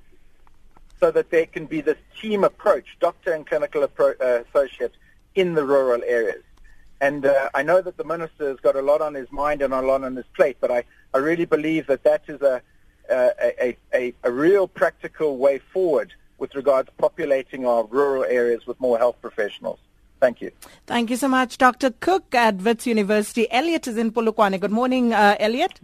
so 1.00 1.12
that 1.12 1.30
there 1.30 1.46
can 1.46 1.66
be 1.66 1.82
this 1.82 1.98
team 2.22 2.44
approach, 2.44 2.98
doctor 3.00 3.34
and 3.34 3.46
clinical 3.46 3.86
appro- 3.86 4.20
uh, 4.22 4.44
associate 4.50 4.94
in 5.36 5.54
the 5.54 5.66
rural 5.66 6.02
areas. 6.06 6.44
And 7.02 7.26
uh, 7.26 7.50
I 7.54 7.64
know 7.64 7.82
that 7.82 7.98
the 7.98 8.06
minister 8.06 8.48
has 8.48 8.60
got 8.60 8.76
a 8.76 8.82
lot 8.82 9.02
on 9.02 9.14
his 9.14 9.30
mind 9.32 9.62
and 9.62 9.74
a 9.74 9.82
lot 9.82 10.04
on 10.04 10.16
his 10.16 10.26
plate, 10.36 10.58
but 10.62 10.72
I, 10.72 10.84
I 11.14 11.18
really 11.18 11.46
believe 11.46 11.88
that 11.88 12.04
that 12.04 12.24
is 12.28 12.42
a, 12.42 12.62
a, 13.10 13.76
a, 13.94 14.14
a 14.24 14.32
real 14.32 14.68
practical 14.68 15.38
way 15.38 15.60
forward 15.60 16.14
with 16.38 16.56
regards 16.56 16.90
to 16.90 16.96
populating 16.96 17.66
our 17.66 17.86
rural 17.86 18.24
areas 18.24 18.66
with 18.66 18.80
more 18.80 18.98
health 18.98 19.18
professionals. 19.22 19.80
Thank 20.20 20.42
you. 20.42 20.52
Thank 20.88 21.10
you 21.10 21.18
so 21.18 21.28
much, 21.28 21.58
Dr. 21.58 21.92
Cook 22.00 22.34
at 22.34 22.56
Wits 22.56 22.88
University. 22.88 23.52
Elliot 23.52 23.88
is 23.88 23.98
in 23.98 24.12
Polokwane. 24.12 24.60
Good 24.60 24.72
morning, 24.72 25.14
uh, 25.14 25.36
Elliot. 25.40 25.80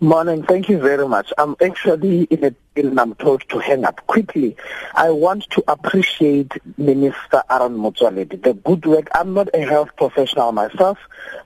Morning. 0.00 0.42
Thank 0.42 0.68
you 0.70 0.78
very 0.78 1.06
much. 1.06 1.30
I'm 1.36 1.56
actually 1.62 2.22
in 2.24 2.42
a 2.44 2.54
bill 2.80 2.98
I'm 3.00 3.14
told 3.14 3.48
to 3.48 3.58
hang 3.58 3.84
up 3.84 4.06
quickly. 4.06 4.56
I 4.94 5.10
want 5.10 5.48
to 5.50 5.64
appreciate 5.68 6.52
Minister 6.78 7.42
Aaron 7.50 7.76
Motsoaledi, 7.76 8.42
the 8.42 8.54
good 8.54 8.86
work. 8.86 9.08
I'm 9.14 9.34
not 9.34 9.48
a 9.54 9.60
health 9.60 9.90
professional 9.96 10.52
myself, 10.52 10.98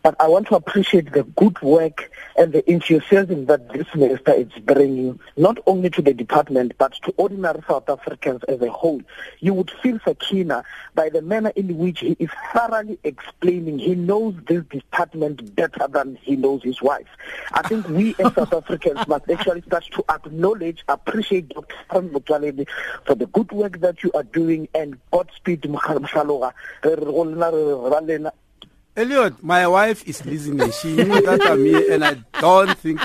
but 0.02 0.14
I 0.20 0.28
want 0.28 0.48
to 0.48 0.56
appreciate 0.56 1.12
the 1.12 1.24
good 1.24 1.60
work 1.62 2.10
and 2.36 2.52
the 2.52 2.68
enthusiasm 2.70 3.46
that 3.46 3.72
this 3.72 3.86
minister 3.94 4.32
is 4.32 4.48
bringing, 4.64 5.18
not 5.36 5.58
only 5.66 5.90
to 5.90 6.02
the 6.02 6.14
department, 6.14 6.72
but 6.78 6.92
to 7.04 7.14
ordinary 7.16 7.62
South 7.68 7.88
Africans 7.88 8.42
as 8.44 8.60
a 8.60 8.70
whole. 8.70 9.02
You 9.40 9.54
would 9.54 9.70
feel 9.82 9.98
Sakina 10.04 10.64
by 10.94 11.08
the 11.08 11.22
manner 11.22 11.52
in 11.56 11.76
which 11.78 12.00
he 12.00 12.16
is 12.18 12.30
thoroughly 12.52 12.98
explaining. 13.04 13.78
He 13.78 13.94
knows 13.94 14.34
this 14.46 14.64
department 14.64 15.54
better 15.54 15.86
than 15.88 16.16
he 16.22 16.36
knows 16.36 16.62
his 16.62 16.80
wife. 16.82 17.06
I 17.52 17.62
think 17.62 17.88
we 17.88 18.14
as 18.18 18.34
South 18.34 18.52
Africans 18.52 19.06
must 19.06 19.30
actually 19.30 19.62
start 19.62 19.84
to 19.92 20.04
acknowledge, 20.08 20.84
appreciate 20.88 21.23
Dr. 21.40 22.02
Motsoaledi 22.02 22.66
for 23.04 23.14
the 23.14 23.26
good 23.26 23.50
work 23.52 23.80
that 23.80 24.02
you 24.02 24.10
are 24.14 24.22
doing 24.24 24.68
and 24.74 24.98
Godspeed 25.10 25.62
Mkhaloga. 25.62 26.52
Elliot, 28.96 29.42
my 29.42 29.66
wife 29.66 30.06
is 30.06 30.24
listening. 30.24 30.70
She 30.70 30.94
knew 30.94 31.20
that 31.22 31.40
I'm 31.42 31.64
here, 31.64 31.92
and 31.92 32.04
I 32.04 32.14
don't 32.40 32.78
think 32.78 33.00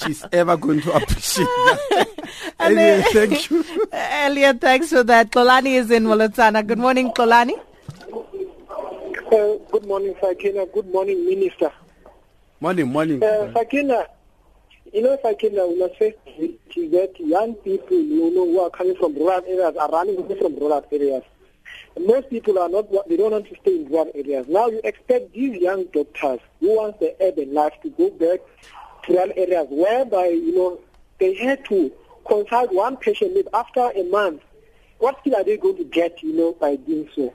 she's 0.00 0.24
ever 0.30 0.56
going 0.56 0.80
to 0.82 0.92
appreciate 0.92 1.44
that. 1.46 2.08
anyway, 2.60 3.02
thank 3.12 3.50
you. 3.50 3.64
Elliot, 3.92 4.60
thanks 4.60 4.90
for 4.90 5.02
that. 5.02 5.32
Kolani 5.32 5.74
is 5.74 5.90
in 5.90 6.04
Moletsane. 6.04 6.64
Good 6.64 6.78
morning, 6.78 7.10
Kolani. 7.10 7.58
Uh, 9.26 9.58
good 9.72 9.86
morning, 9.86 10.14
Sakina. 10.20 10.66
Good 10.66 10.92
morning, 10.92 11.26
Minister. 11.26 11.72
Morning, 12.60 12.86
morning. 12.86 13.20
Uh, 13.20 13.52
Sakina, 13.52 14.06
you 14.92 15.02
know, 15.02 15.18
Sakina, 15.22 15.66
we 15.66 15.78
must 15.78 15.98
say 15.98 16.14
that 16.36 17.14
young 17.18 17.54
people, 17.54 17.96
you 17.96 18.34
know, 18.34 18.44
who 18.44 18.60
are 18.60 18.70
coming 18.70 18.96
from 18.96 19.14
rural 19.14 19.42
areas 19.46 19.76
are 19.76 19.90
running 19.90 20.18
away 20.18 20.38
from 20.38 20.56
rural 20.56 20.84
areas. 20.92 21.22
Most 21.98 22.28
people 22.28 22.58
are 22.58 22.68
not, 22.68 22.90
they 23.08 23.16
don't 23.16 23.32
want 23.32 23.48
to 23.48 23.56
stay 23.60 23.76
in 23.76 23.88
rural 23.88 24.10
areas. 24.14 24.46
Now 24.48 24.66
you 24.66 24.80
expect 24.84 25.32
these 25.32 25.60
young 25.60 25.84
doctors 25.86 26.40
who 26.60 26.76
want 26.76 27.00
the 27.00 27.14
urban 27.20 27.54
life 27.54 27.72
to 27.82 27.90
go 27.90 28.10
back 28.10 28.40
to 29.04 29.12
rural 29.12 29.32
areas 29.36 29.66
whereby, 29.70 30.28
you 30.28 30.54
know, 30.54 30.80
they 31.18 31.34
had 31.34 31.64
to 31.66 31.90
consult 32.26 32.72
one 32.72 32.96
patient 32.96 33.34
maybe 33.34 33.48
after 33.54 33.90
a 33.94 34.02
month. 34.04 34.42
What 34.98 35.18
skill 35.20 35.36
are 35.36 35.44
they 35.44 35.56
going 35.56 35.76
to 35.76 35.84
get, 35.84 36.22
you 36.22 36.32
know, 36.32 36.52
by 36.52 36.76
doing 36.76 37.08
so? 37.14 37.32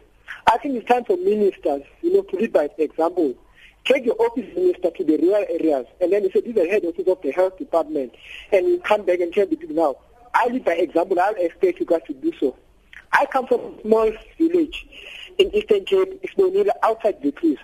I 0.47 0.57
think 0.57 0.75
it's 0.75 0.87
time 0.87 1.05
for 1.05 1.17
ministers, 1.17 1.83
you 2.01 2.13
know, 2.13 2.21
to 2.21 2.35
lead 2.35 2.53
by 2.53 2.69
example. 2.77 3.35
Take 3.85 4.05
your 4.05 4.15
office 4.21 4.45
minister 4.55 4.91
to 4.91 5.03
the 5.03 5.17
rural 5.17 5.45
areas 5.49 5.87
and 5.99 6.11
then 6.11 6.23
you 6.23 6.31
say, 6.31 6.41
this 6.41 6.49
is 6.49 6.55
the 6.55 6.67
head 6.67 6.85
office 6.85 7.07
of 7.07 7.21
the 7.21 7.31
health 7.31 7.57
department. 7.57 8.13
And 8.51 8.67
you 8.67 8.79
come 8.79 9.05
back 9.05 9.19
and 9.19 9.33
tell 9.33 9.47
the 9.47 9.55
people 9.55 9.75
now, 9.75 9.95
I 10.33 10.47
lead 10.47 10.65
by 10.65 10.73
example, 10.73 11.19
I'll 11.19 11.33
expect 11.35 11.79
you 11.79 11.85
guys 11.85 12.01
to 12.07 12.13
do 12.13 12.31
so. 12.39 12.55
I 13.11 13.25
come 13.25 13.47
from 13.47 13.61
a 13.61 13.81
small 13.81 14.11
village 14.37 14.87
in 15.37 15.53
Eastern 15.55 15.85
Cape, 15.85 16.21
no 16.37 16.65
outside 16.83 17.21
the 17.21 17.31
place. 17.31 17.57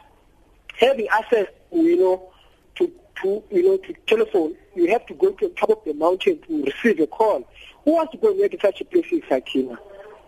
Having 0.80 1.08
access, 1.10 1.48
you 1.72 1.98
know, 1.98 2.32
to, 2.76 2.92
to 3.22 3.44
you 3.52 3.64
know 3.64 3.78
to 3.78 3.94
telephone, 4.08 4.56
you 4.76 4.88
have 4.92 5.06
to 5.06 5.14
go 5.14 5.32
to 5.32 5.48
the 5.48 5.54
top 5.54 5.70
of 5.70 5.80
the 5.86 5.94
mountain 5.94 6.40
to 6.48 6.64
receive 6.64 7.00
a 7.00 7.08
call. 7.08 7.48
Who 7.84 7.94
wants 7.94 8.12
to 8.14 8.18
go 8.18 8.34
work 8.34 8.54
in 8.54 8.60
such 8.60 8.82
a 8.82 8.86
place 8.86 9.06
as 9.14 9.22
Sakina? 9.30 9.78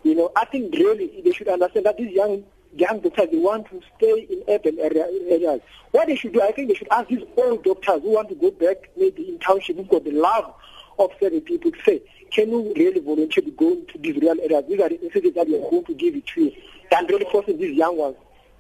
You 0.04 0.16
know, 0.16 0.32
I 0.36 0.46
think 0.46 0.74
really 0.74 1.22
they 1.24 1.32
should 1.32 1.48
understand 1.48 1.86
that 1.86 1.98
these 1.98 2.12
young 2.12 2.44
young 2.80 3.00
doctors 3.00 3.30
they 3.32 3.38
want 3.38 3.68
to 3.70 3.82
stay 3.98 4.28
in 4.30 4.44
urban 4.48 4.78
area, 4.80 5.06
areas. 5.30 5.62
What 5.92 6.08
they 6.08 6.16
should 6.16 6.34
do, 6.34 6.42
I 6.42 6.52
think 6.52 6.70
they 6.70 6.76
should 6.76 6.90
ask 6.92 7.08
these 7.10 7.24
old 7.36 7.64
doctors 7.64 8.02
who 8.02 8.12
want 8.14 8.30
to 8.30 8.36
go 8.36 8.52
back 8.52 8.90
maybe 8.96 9.30
in 9.30 9.40
township 9.40 9.78
who've 9.78 9.90
got 9.90 10.04
the 10.04 10.12
love 10.12 10.54
of 11.00 11.12
serving 11.20 11.42
people 11.42 11.72
to 11.72 11.78
say, 11.84 12.02
can 12.32 12.50
you 12.50 12.74
really 12.76 13.00
volunteer 13.00 13.44
to 13.44 13.52
go 13.52 13.72
into 13.74 13.98
these 13.98 14.16
rural 14.22 14.40
areas? 14.42 14.64
These 14.68 14.80
are 14.82 14.90
the 14.90 15.04
incentives 15.04 15.36
that 15.36 15.48
we 15.48 15.56
are 15.56 15.70
going 15.70 15.86
to 15.86 15.94
give 15.94 16.16
it 16.16 16.28
to 16.28 16.42
you. 16.46 16.52
Than 16.92 17.06
really 17.08 17.26
forcing 17.32 17.58
these 17.58 17.78
young 17.78 17.98
ones 17.98 18.16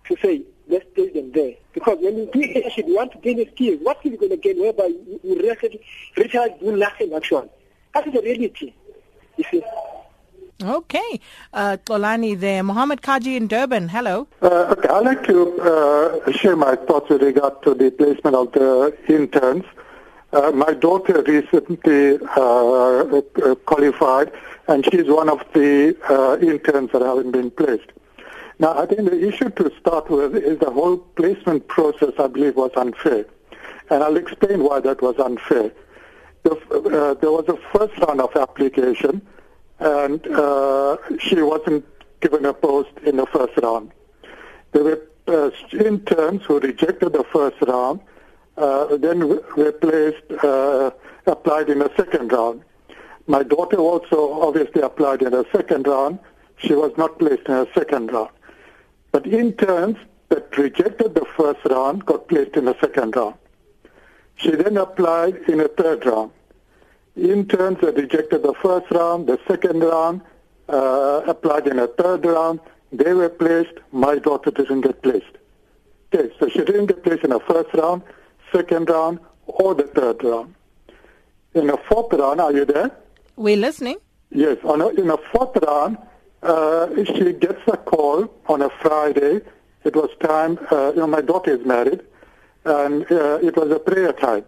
to 0.07 0.17
say, 0.21 0.41
let's 0.67 0.85
take 0.95 1.13
them 1.13 1.31
there. 1.31 1.53
Because 1.73 1.97
when 2.01 2.17
you 2.17 2.29
do 2.31 2.39
leadership, 2.39 2.87
you 2.87 2.95
want 2.95 3.11
to 3.13 3.17
gain 3.19 3.39
a 3.39 3.49
skill. 3.51 3.77
What 3.77 3.99
skill 3.99 4.11
are 4.11 4.13
you 4.13 4.19
going 4.19 4.31
to 4.31 4.37
gain 4.37 4.59
whereby 4.59 4.85
you, 4.85 5.19
you 5.23 5.35
really 5.39 6.59
do 6.59 6.77
nothing 6.77 7.13
actually? 7.13 7.49
That 7.93 8.07
is 8.07 8.13
the 8.13 8.21
reality, 8.21 8.73
you 9.37 9.45
see. 9.49 9.63
Okay. 10.63 11.19
Uh, 11.53 11.77
Kolani 11.85 12.39
there. 12.39 12.63
Mohammed 12.63 13.01
Kaji 13.01 13.37
in 13.37 13.47
Durban. 13.47 13.89
Hello. 13.89 14.27
Uh, 14.41 14.73
okay. 14.75 14.89
I'd 14.89 15.05
like 15.05 15.23
to 15.25 15.61
uh, 15.61 16.31
share 16.31 16.55
my 16.55 16.75
thoughts 16.75 17.09
with 17.09 17.21
regard 17.21 17.61
to 17.63 17.75
the 17.75 17.91
placement 17.91 18.35
of 18.35 18.51
the 18.53 18.97
interns. 19.07 19.65
Uh, 20.33 20.51
my 20.51 20.73
daughter 20.73 21.21
recently 21.21 22.17
uh, 22.35 23.03
uh, 23.05 23.55
qualified, 23.65 24.31
and 24.67 24.83
she's 24.85 25.05
one 25.05 25.29
of 25.29 25.39
the 25.53 25.95
uh, 26.09 26.37
interns 26.45 26.91
that 26.91 27.01
haven't 27.01 27.31
been 27.31 27.51
placed. 27.51 27.91
Now, 28.59 28.77
I 28.77 28.87
think 28.87 29.09
the 29.09 29.27
issue 29.27 29.49
to 29.51 29.71
start 29.79 30.09
with 30.09 30.35
is 30.35 30.59
the 30.59 30.71
whole 30.71 30.97
placement 30.97 31.67
process, 31.67 32.13
I 32.19 32.27
believe, 32.27 32.55
was 32.55 32.71
unfair. 32.75 33.25
And 33.89 34.03
I'll 34.03 34.17
explain 34.17 34.63
why 34.63 34.79
that 34.81 35.01
was 35.01 35.17
unfair. 35.19 35.71
The, 36.43 37.17
there 37.21 37.31
was 37.31 37.45
a 37.47 37.57
first 37.71 37.97
round 37.99 38.19
of 38.19 38.35
application, 38.35 39.21
and 39.79 40.25
uh, 40.27 40.97
she 41.19 41.41
wasn't 41.41 41.85
given 42.21 42.45
a 42.45 42.53
post 42.53 42.89
in 43.05 43.17
the 43.17 43.25
first 43.27 43.57
round. 43.57 43.91
There 44.71 44.83
were 44.83 45.07
interns 45.73 46.43
who 46.45 46.59
rejected 46.59 47.13
the 47.13 47.23
first 47.31 47.61
round, 47.61 47.99
uh, 48.57 48.97
then 48.97 49.19
replaced, 49.55 50.31
uh, 50.43 50.91
applied 51.25 51.69
in 51.69 51.79
the 51.79 51.91
second 51.95 52.31
round. 52.31 52.63
My 53.27 53.43
daughter 53.43 53.77
also 53.77 54.41
obviously 54.41 54.81
applied 54.81 55.21
in 55.21 55.31
the 55.31 55.45
second 55.51 55.85
round. 55.85 56.19
She 56.57 56.73
was 56.73 56.91
not 56.97 57.19
placed 57.19 57.47
in 57.47 57.55
the 57.55 57.69
second 57.75 58.11
round. 58.11 58.29
But 59.11 59.27
interns 59.27 59.97
that 60.29 60.57
rejected 60.57 61.13
the 61.13 61.25
first 61.35 61.59
round 61.65 62.05
got 62.05 62.27
placed 62.27 62.55
in 62.55 62.65
the 62.65 62.77
second 62.79 63.15
round. 63.15 63.35
She 64.35 64.51
then 64.51 64.77
applied 64.77 65.35
in 65.47 65.59
a 65.59 65.67
third 65.67 66.05
round. 66.05 66.31
Interns 67.17 67.79
that 67.81 67.95
rejected 67.95 68.43
the 68.43 68.53
first 68.61 68.89
round, 68.91 69.27
the 69.27 69.39
second 69.47 69.81
round, 69.81 70.21
uh, 70.69 71.21
applied 71.27 71.67
in 71.67 71.79
a 71.79 71.87
third 71.87 72.25
round. 72.25 72.59
They 72.91 73.13
were 73.13 73.29
placed. 73.29 73.73
My 73.91 74.17
daughter 74.17 74.51
didn't 74.51 74.81
get 74.81 75.01
placed. 75.01 75.25
Okay, 76.13 76.31
so 76.39 76.47
she 76.47 76.59
didn't 76.59 76.85
get 76.85 77.03
placed 77.03 77.23
in 77.23 77.31
the 77.31 77.39
first 77.41 77.73
round 77.73 78.03
second 78.51 78.89
round, 78.89 79.19
or 79.45 79.75
the 79.75 79.83
third 79.83 80.23
round. 80.23 80.53
In 81.53 81.67
the 81.67 81.77
fourth 81.89 82.13
round, 82.13 82.39
are 82.39 82.53
you 82.53 82.65
there? 82.65 82.91
We're 83.35 83.57
listening. 83.57 83.97
Yes, 84.31 84.57
on 84.63 84.81
a, 84.81 84.87
in 84.89 85.07
the 85.07 85.17
fourth 85.31 85.55
round, 85.65 85.97
uh, 86.43 86.87
she 87.05 87.33
gets 87.33 87.61
a 87.67 87.77
call 87.77 88.31
on 88.47 88.61
a 88.61 88.69
Friday. 88.81 89.41
It 89.83 89.95
was 89.95 90.09
time, 90.21 90.59
uh, 90.71 90.91
you 90.93 91.01
know, 91.01 91.07
my 91.07 91.21
daughter 91.21 91.51
is 91.55 91.65
married, 91.65 92.01
and 92.65 93.09
uh, 93.11 93.39
it 93.41 93.55
was 93.55 93.71
a 93.71 93.79
prayer 93.79 94.11
time. 94.11 94.45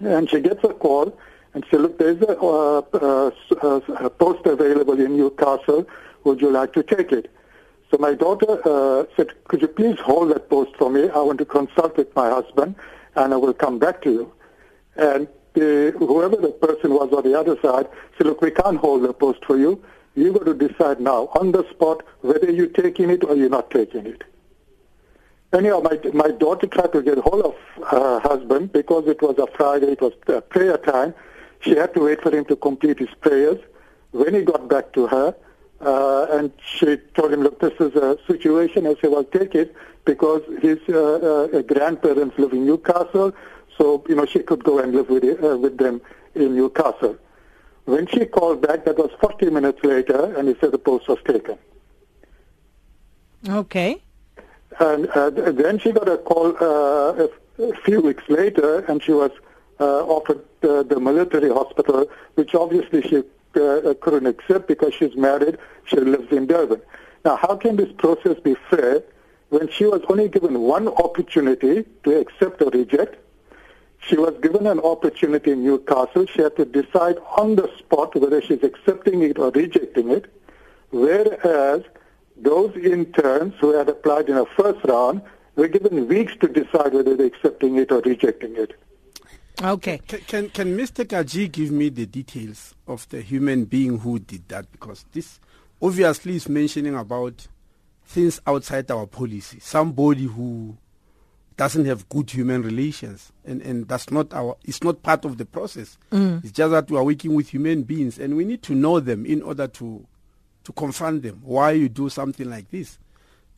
And 0.00 0.28
she 0.30 0.40
gets 0.40 0.62
a 0.62 0.74
call, 0.74 1.18
and 1.56 1.64
she 1.70 1.78
look, 1.78 1.98
there's 1.98 2.20
a, 2.20 2.38
uh, 2.38 2.82
uh, 2.92 3.80
a 4.04 4.10
post 4.10 4.44
available 4.44 5.00
in 5.00 5.16
Newcastle. 5.16 5.86
Would 6.24 6.42
you 6.42 6.50
like 6.50 6.74
to 6.74 6.82
take 6.82 7.12
it? 7.12 7.32
So 7.90 7.96
my 7.96 8.12
daughter 8.12 8.60
uh, 8.68 9.06
said, 9.16 9.28
could 9.44 9.62
you 9.62 9.68
please 9.68 9.98
hold 9.98 10.32
that 10.32 10.50
post 10.50 10.76
for 10.76 10.90
me? 10.90 11.08
I 11.08 11.18
want 11.20 11.38
to 11.38 11.46
consult 11.46 11.96
with 11.96 12.14
my 12.14 12.28
husband 12.28 12.74
and 13.14 13.32
I 13.32 13.38
will 13.38 13.54
come 13.54 13.78
back 13.78 14.02
to 14.02 14.12
you. 14.12 14.32
And 14.96 15.28
the, 15.54 15.94
whoever 15.98 16.36
the 16.36 16.50
person 16.50 16.90
was 16.92 17.10
on 17.14 17.22
the 17.24 17.40
other 17.40 17.56
side 17.62 17.88
said, 18.18 18.26
look, 18.26 18.42
we 18.42 18.50
can't 18.50 18.76
hold 18.76 19.04
the 19.04 19.14
post 19.14 19.42
for 19.46 19.56
you. 19.56 19.82
You've 20.14 20.34
got 20.34 20.44
to 20.44 20.52
decide 20.52 21.00
now 21.00 21.30
on 21.40 21.52
the 21.52 21.66
spot 21.70 22.04
whether 22.20 22.52
you're 22.52 22.66
taking 22.66 23.08
it 23.08 23.24
or 23.24 23.34
you're 23.34 23.48
not 23.48 23.70
taking 23.70 24.04
it. 24.04 24.24
Anyhow, 25.54 25.80
my, 25.80 25.98
my 26.12 26.32
daughter 26.32 26.66
tried 26.66 26.92
to 26.92 27.00
get 27.00 27.16
hold 27.16 27.46
of 27.46 27.54
her 27.86 28.20
husband 28.20 28.72
because 28.72 29.06
it 29.06 29.22
was 29.22 29.38
a 29.38 29.46
Friday, 29.56 29.92
it 29.92 30.02
was 30.02 30.12
prayer 30.50 30.76
time. 30.76 31.14
She 31.60 31.76
had 31.76 31.94
to 31.94 32.00
wait 32.00 32.22
for 32.22 32.34
him 32.34 32.44
to 32.46 32.56
complete 32.56 32.98
his 32.98 33.08
prayers. 33.20 33.58
When 34.12 34.34
he 34.34 34.42
got 34.42 34.68
back 34.68 34.92
to 34.94 35.06
her, 35.06 35.34
uh, 35.80 36.26
and 36.30 36.52
she 36.64 36.96
told 37.14 37.32
him, 37.32 37.42
look, 37.42 37.60
this 37.60 37.74
is 37.80 37.94
a 37.96 38.18
situation. 38.26 38.86
I 38.86 38.94
said, 39.00 39.10
well, 39.10 39.24
take 39.24 39.54
it 39.54 39.74
because 40.04 40.42
his 40.62 40.78
uh, 40.88 41.48
uh, 41.52 41.62
grandparents 41.62 42.38
live 42.38 42.52
in 42.52 42.64
Newcastle, 42.64 43.32
so, 43.76 44.02
you 44.08 44.14
know, 44.14 44.24
she 44.24 44.40
could 44.40 44.64
go 44.64 44.78
and 44.78 44.94
live 44.94 45.10
with, 45.10 45.24
uh, 45.24 45.58
with 45.58 45.76
them 45.76 46.00
in 46.34 46.54
Newcastle. 46.54 47.16
When 47.84 48.06
she 48.06 48.24
called 48.24 48.62
back, 48.62 48.84
that 48.84 48.96
was 48.96 49.10
40 49.20 49.50
minutes 49.50 49.84
later, 49.84 50.34
and 50.36 50.48
he 50.48 50.56
said 50.60 50.72
the 50.72 50.78
post 50.78 51.08
was 51.08 51.18
taken. 51.26 51.58
Okay. 53.48 54.02
And 54.80 55.08
uh, 55.08 55.30
then 55.30 55.78
she 55.78 55.92
got 55.92 56.08
a 56.08 56.18
call 56.18 56.56
uh, 56.60 57.28
a 57.58 57.76
few 57.84 58.00
weeks 58.00 58.24
later, 58.28 58.80
and 58.80 59.02
she 59.02 59.12
was 59.12 59.30
uh, 59.80 60.04
offered 60.06 60.44
uh, 60.62 60.82
the 60.82 60.98
military 60.98 61.50
hospital, 61.50 62.06
which 62.34 62.54
obviously 62.54 63.02
she 63.02 63.18
uh, 63.60 63.94
couldn't 64.00 64.26
accept 64.26 64.68
because 64.68 64.94
she's 64.94 65.16
married, 65.16 65.58
she 65.84 65.96
lives 65.96 66.30
in 66.32 66.46
Durban. 66.46 66.80
Now, 67.24 67.36
how 67.36 67.56
can 67.56 67.76
this 67.76 67.92
process 67.98 68.38
be 68.40 68.54
fair 68.70 69.02
when 69.48 69.68
she 69.68 69.84
was 69.84 70.02
only 70.08 70.28
given 70.28 70.60
one 70.60 70.88
opportunity 70.88 71.84
to 72.04 72.18
accept 72.20 72.62
or 72.62 72.70
reject? 72.70 73.16
She 73.98 74.16
was 74.16 74.34
given 74.40 74.66
an 74.66 74.78
opportunity 74.80 75.50
in 75.52 75.64
Newcastle. 75.64 76.26
She 76.26 76.42
had 76.42 76.56
to 76.56 76.64
decide 76.64 77.16
on 77.36 77.56
the 77.56 77.68
spot 77.78 78.14
whether 78.14 78.40
she's 78.40 78.62
accepting 78.62 79.22
it 79.22 79.38
or 79.38 79.50
rejecting 79.50 80.10
it, 80.10 80.32
whereas 80.90 81.82
those 82.36 82.76
interns 82.76 83.54
who 83.60 83.72
had 83.72 83.88
applied 83.88 84.28
in 84.28 84.36
a 84.36 84.46
first 84.46 84.84
round 84.84 85.22
were 85.56 85.68
given 85.68 86.06
weeks 86.06 86.34
to 86.40 86.48
decide 86.48 86.92
whether 86.92 87.16
they're 87.16 87.26
accepting 87.26 87.76
it 87.76 87.90
or 87.90 88.00
rejecting 88.00 88.54
it. 88.56 88.78
Okay. 89.62 89.98
Can, 90.06 90.20
can, 90.20 90.48
can 90.50 90.76
Mr. 90.76 91.04
Kaji 91.04 91.50
give 91.50 91.70
me 91.70 91.88
the 91.88 92.06
details 92.06 92.74
of 92.86 93.08
the 93.08 93.20
human 93.22 93.64
being 93.64 93.98
who 93.98 94.18
did 94.18 94.46
that? 94.48 94.70
Because 94.70 95.04
this 95.12 95.40
obviously 95.80 96.36
is 96.36 96.48
mentioning 96.48 96.94
about 96.94 97.46
things 98.04 98.40
outside 98.46 98.90
our 98.90 99.06
policy. 99.06 99.58
Somebody 99.60 100.24
who 100.24 100.76
doesn't 101.56 101.86
have 101.86 102.06
good 102.10 102.30
human 102.30 102.62
relations 102.62 103.32
and, 103.46 103.62
and 103.62 103.88
that's 103.88 104.10
not 104.10 104.32
our 104.34 104.56
it's 104.64 104.82
not 104.84 105.02
part 105.02 105.24
of 105.24 105.38
the 105.38 105.46
process. 105.46 105.96
Mm. 106.12 106.42
It's 106.44 106.52
just 106.52 106.70
that 106.70 106.90
we 106.90 106.98
are 106.98 107.04
working 107.04 107.34
with 107.34 107.48
human 107.48 107.82
beings 107.82 108.18
and 108.18 108.36
we 108.36 108.44
need 108.44 108.62
to 108.64 108.74
know 108.74 109.00
them 109.00 109.24
in 109.24 109.40
order 109.42 109.66
to 109.66 110.06
to 110.64 110.72
confront 110.72 111.22
them 111.22 111.40
why 111.42 111.70
you 111.70 111.88
do 111.88 112.08
something 112.10 112.48
like 112.50 112.70
this. 112.70 112.98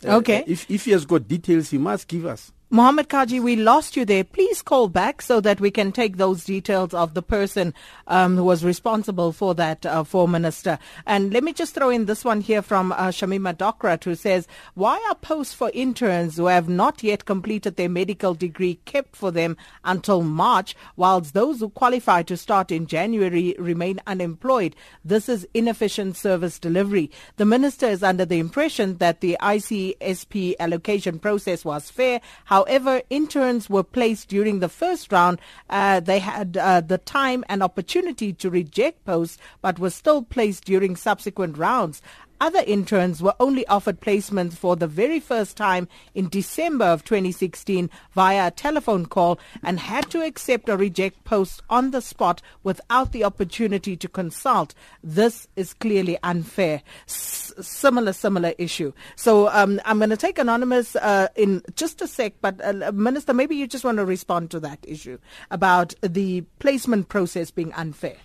Uh, 0.07 0.18
Okay. 0.18 0.44
if 0.46 0.70
if 0.70 0.84
he 0.84 0.92
has 0.92 1.05
got 1.07 1.26
details 1.26 1.70
he 1.70 1.78
must 1.78 2.07
give 2.07 2.24
us. 2.24 2.53
Mohammed 2.70 3.08
Kaji, 3.08 3.42
we 3.42 3.56
lost 3.56 3.96
you 3.96 4.04
there. 4.04 4.22
Please 4.22 4.60
call 4.60 4.90
back 4.90 5.22
so 5.22 5.40
that 5.40 5.58
we 5.58 5.70
can 5.70 5.90
take 5.90 6.18
those 6.18 6.44
details 6.44 6.92
of 6.92 7.14
the 7.14 7.22
person 7.22 7.72
um, 8.08 8.36
who 8.36 8.44
was 8.44 8.62
responsible 8.62 9.32
for 9.32 9.54
that 9.54 9.86
uh, 9.86 10.04
for 10.04 10.28
minister. 10.28 10.78
And 11.06 11.32
let 11.32 11.42
me 11.42 11.54
just 11.54 11.74
throw 11.74 11.88
in 11.88 12.04
this 12.04 12.26
one 12.26 12.42
here 12.42 12.60
from 12.60 12.92
uh, 12.92 13.08
Shamima 13.08 13.56
Dokrat 13.56 14.04
who 14.04 14.14
says, 14.14 14.46
why 14.74 15.02
are 15.08 15.14
posts 15.14 15.54
for 15.54 15.70
interns 15.72 16.36
who 16.36 16.44
have 16.44 16.68
not 16.68 17.02
yet 17.02 17.24
completed 17.24 17.76
their 17.76 17.88
medical 17.88 18.34
degree 18.34 18.74
kept 18.84 19.16
for 19.16 19.30
them 19.30 19.56
until 19.84 20.22
March, 20.22 20.76
whilst 20.94 21.32
those 21.32 21.60
who 21.60 21.70
qualify 21.70 22.22
to 22.24 22.36
start 22.36 22.70
in 22.70 22.86
January 22.86 23.56
remain 23.58 23.98
unemployed? 24.06 24.76
This 25.02 25.30
is 25.30 25.48
inefficient 25.54 26.18
service 26.18 26.58
delivery. 26.58 27.10
The 27.38 27.46
minister 27.46 27.86
is 27.86 28.02
under 28.02 28.26
the 28.26 28.38
impression 28.38 28.98
that 28.98 29.22
the 29.22 29.38
ICSP 29.40 30.56
allocation 30.60 31.18
process 31.18 31.64
was 31.64 31.88
fair. 31.88 32.20
However, 32.44 32.57
interns 32.64 33.68
were 33.68 33.82
placed 33.82 34.28
during 34.28 34.61
the 34.61 34.68
first 34.68 35.12
round. 35.12 35.40
Uh, 35.68 36.00
they 36.00 36.18
had 36.18 36.56
uh, 36.56 36.80
the 36.80 36.98
time 36.98 37.44
and 37.48 37.62
opportunity 37.62 38.32
to 38.32 38.50
reject 38.50 39.04
posts, 39.04 39.38
but 39.61 39.78
were 39.78 39.90
still 39.90 40.22
placed 40.22 40.64
during 40.64 40.96
subsequent 40.96 41.59
rounds. 41.59 42.02
Other 42.41 42.62
interns 42.66 43.20
were 43.20 43.34
only 43.41 43.66
offered 43.66 44.01
placements 44.01 44.53
for 44.55 44.76
the 44.76 44.86
very 44.86 45.18
first 45.18 45.57
time 45.57 45.89
in 46.14 46.28
December 46.28 46.84
of 46.84 47.05
2016 47.05 47.91
via 48.12 48.47
a 48.47 48.51
telephone 48.51 49.07
call 49.07 49.41
and 49.62 49.80
had 49.80 50.09
to 50.11 50.22
accept 50.22 50.68
or 50.68 50.76
reject 50.76 51.24
posts 51.24 51.61
on 51.68 51.91
the 51.91 52.01
spot 52.01 52.41
without 52.62 53.11
the 53.12 53.24
opportunity 53.24 53.97
to 53.97 54.09
consult. 54.09 54.72
This 55.03 55.49
is 55.57 55.74
clearly 55.74 56.16
unfair. 56.22 56.82
S- 57.09 57.53
similar, 57.61 58.12
similar 58.12 58.55
issue. 58.57 58.93
So 59.16 59.49
um, 59.49 59.80
I'm 59.84 59.99
going 59.99 60.11
to 60.11 60.16
take 60.16 60.39
anonymous 60.39 60.95
uh, 60.97 61.28
in 61.34 61.62
just 61.74 62.01
a 62.03 62.07
sec, 62.07 62.34
but 62.41 62.61
uh, 62.64 62.93
Minister, 62.93 63.34
maybe 63.34 63.57
you 63.57 63.66
just 63.66 63.84
want 63.84 63.99
to 63.99 64.05
respond 64.05 64.51
to 64.53 64.61
that 64.61 64.78
issue 64.82 65.18
about 65.51 65.95
the 66.03 66.43
placement 66.61 67.09
process 67.09 67.51
being 67.51 67.72
unfair. 67.72 68.16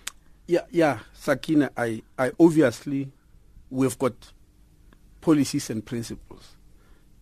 Yeah, 0.45 0.61
yeah, 0.71 0.99
Sakina, 1.13 1.71
I, 1.77 2.03
I 2.19 2.31
obviously 2.39 3.09
we've 3.73 3.97
got 3.97 4.13
policies 5.19 5.69
and 5.69 5.83
principles. 5.85 6.55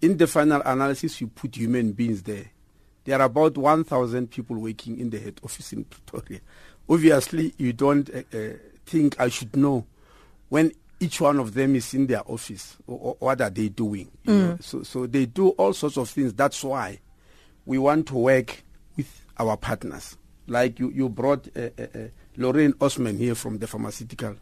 In 0.02 0.18
the 0.18 0.28
final 0.28 0.62
analysis, 0.66 1.22
you 1.22 1.28
put 1.28 1.56
human 1.56 1.94
beings 1.94 2.24
there. 2.24 2.46
There 3.06 3.20
are 3.20 3.26
about 3.26 3.58
1,000 3.58 4.30
people 4.30 4.58
working 4.58 5.00
in 5.00 5.10
the 5.10 5.20
head 5.20 5.40
office 5.44 5.74
in 5.74 5.86
Pretoria. 5.86 6.42
Obviously, 6.90 7.54
you 7.58 7.74
don't 7.74 8.10
uh, 8.10 8.24
uh, 8.36 8.54
think 8.86 9.20
I 9.20 9.30
should 9.30 9.56
know 9.56 9.86
when 10.50 10.72
each 11.00 11.22
one 11.22 11.40
of 11.40 11.54
them 11.54 11.76
is 11.76 11.94
in 11.94 12.06
their 12.08 12.22
office 12.30 12.78
or, 12.86 13.00
or 13.02 13.16
what 13.20 13.42
are 13.42 13.50
they 13.50 13.70
doing. 13.70 14.12
You 14.24 14.34
know? 14.34 14.58
So, 14.60 14.84
so 14.84 15.08
they 15.08 15.26
do 15.26 15.50
all 15.50 15.74
sorts 15.74 15.98
of 15.98 16.10
things. 16.10 16.34
That's 16.34 16.64
why 16.64 17.00
we 17.66 17.78
want 17.78 18.08
to 18.08 18.16
work 18.16 18.64
with 18.98 19.26
our 19.38 19.56
partners. 19.58 20.18
Like 20.48 20.80
you, 20.80 20.92
you 20.92 21.08
brought 21.10 21.48
uh, 21.56 21.70
uh, 21.80 21.84
uh, 21.96 22.08
Lorraine 22.36 22.74
Osman 22.82 23.18
here 23.18 23.36
from 23.36 23.60
the 23.60 23.68
pharmaceutical 23.68 24.36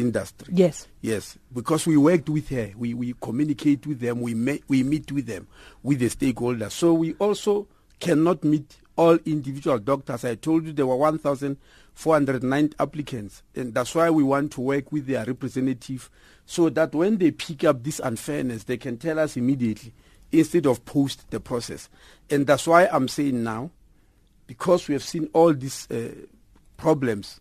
industry. 0.00 0.48
Yes. 0.52 0.86
Yes, 1.00 1.38
because 1.52 1.86
we 1.86 1.96
worked 1.96 2.28
with 2.28 2.48
her, 2.50 2.72
we, 2.76 2.94
we 2.94 3.14
communicate 3.20 3.86
with 3.86 4.00
them, 4.00 4.20
we, 4.20 4.34
ma- 4.34 4.58
we 4.68 4.82
meet 4.82 5.10
with 5.12 5.26
them, 5.26 5.46
with 5.82 6.00
the 6.00 6.06
stakeholders. 6.08 6.72
So 6.72 6.94
we 6.94 7.14
also 7.14 7.66
cannot 8.00 8.44
meet 8.44 8.76
all 8.96 9.16
individual 9.24 9.78
doctors. 9.78 10.24
I 10.24 10.34
told 10.34 10.66
you 10.66 10.72
there 10.72 10.86
were 10.86 10.96
1,409 10.96 12.74
applicants, 12.80 13.42
and 13.54 13.72
that's 13.72 13.94
why 13.94 14.10
we 14.10 14.22
want 14.22 14.52
to 14.52 14.60
work 14.60 14.90
with 14.90 15.06
their 15.06 15.24
representative 15.24 16.10
so 16.46 16.68
that 16.70 16.94
when 16.94 17.18
they 17.18 17.30
pick 17.30 17.64
up 17.64 17.82
this 17.84 18.00
unfairness, 18.00 18.64
they 18.64 18.76
can 18.76 18.96
tell 18.96 19.18
us 19.18 19.36
immediately 19.36 19.92
instead 20.32 20.66
of 20.66 20.84
post 20.84 21.30
the 21.30 21.40
process. 21.40 21.88
And 22.30 22.46
that's 22.46 22.66
why 22.66 22.86
I'm 22.86 23.08
saying 23.08 23.42
now, 23.42 23.70
because 24.46 24.88
we 24.88 24.94
have 24.94 25.04
seen 25.04 25.28
all 25.32 25.52
these 25.54 25.90
uh, 25.90 26.08
problems, 26.76 27.40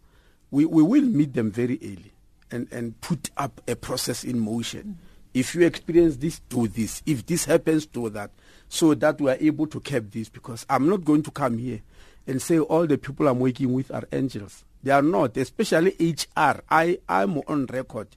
we, 0.52 0.66
we 0.66 0.84
will 0.84 1.04
meet 1.04 1.34
them 1.34 1.52
very 1.52 1.80
early 1.82 2.12
and, 2.52 2.68
and 2.72 3.00
put 3.02 3.30
up 3.38 3.62
a 3.68 3.76
process 3.76 4.24
in 4.24 4.40
motion. 4.40 4.98
If 5.34 5.54
you 5.54 5.66
experience 5.66 6.18
this, 6.18 6.40
do 6.40 6.68
this. 6.68 7.04
If 7.06 7.26
this 7.26 7.46
happens, 7.46 7.86
do 7.86 8.10
that. 8.10 8.32
So 8.70 8.94
that 8.96 9.22
we 9.22 9.30
are 9.30 9.38
able 9.40 9.68
to 9.68 9.80
keep 9.80 10.12
this 10.12 10.30
because 10.30 10.66
I'm 10.70 10.90
not 10.90 11.06
going 11.06 11.24
to 11.24 11.32
come 11.32 11.58
here 11.58 11.82
and 12.26 12.42
say 12.42 12.60
all 12.60 12.88
the 12.88 12.98
people 12.98 13.28
I'm 13.28 13.40
working 13.40 13.74
with 13.74 13.92
are 13.92 14.04
angels. 14.12 14.66
They 14.84 14.92
are 14.92 15.02
not, 15.02 15.38
especially 15.38 15.96
HR. 16.00 16.62
I, 16.70 17.00
I'm 17.08 17.38
on 17.40 17.66
record 17.68 18.08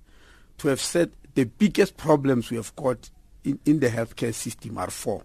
to 0.59 0.69
have 0.69 0.81
said 0.81 1.13
the 1.35 1.45
biggest 1.45 1.97
problems 1.97 2.51
we 2.51 2.57
have 2.57 2.75
got 2.77 3.11
in, 3.45 3.59
in 3.65 3.81
the 3.81 3.89
healthcare 3.89 4.35
system 4.35 4.79
are 4.79 4.91
four. 4.91 5.25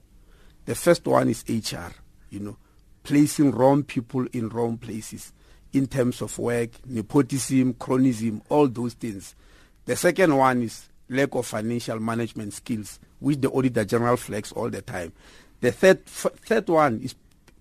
The 0.65 0.75
first 0.75 1.05
one 1.05 1.29
is 1.29 1.43
HR, 1.47 1.93
you 2.29 2.39
know, 2.39 2.57
placing 3.03 3.51
wrong 3.51 3.83
people 3.83 4.25
in 4.33 4.49
wrong 4.49 4.77
places 4.77 5.31
in 5.75 5.87
terms 5.87 6.21
of 6.21 6.37
work, 6.39 6.69
nepotism, 6.85 7.73
chronism, 7.73 8.41
all 8.47 8.67
those 8.69 8.93
things. 8.93 9.35
The 9.85 9.97
second 9.97 10.35
one 10.35 10.63
is 10.63 10.87
lack 11.09 11.35
of 11.35 11.45
financial 11.45 11.99
management 11.99 12.53
skills, 12.53 12.97
which 13.19 13.41
the 13.41 13.49
Auditor 13.51 13.83
General 13.83 14.15
flags 14.15 14.53
all 14.53 14.69
the 14.69 14.81
time. 14.81 15.11
The 15.59 15.73
third, 15.73 16.01
f- 16.07 16.31
third 16.45 16.69
one 16.69 17.01
is 17.01 17.13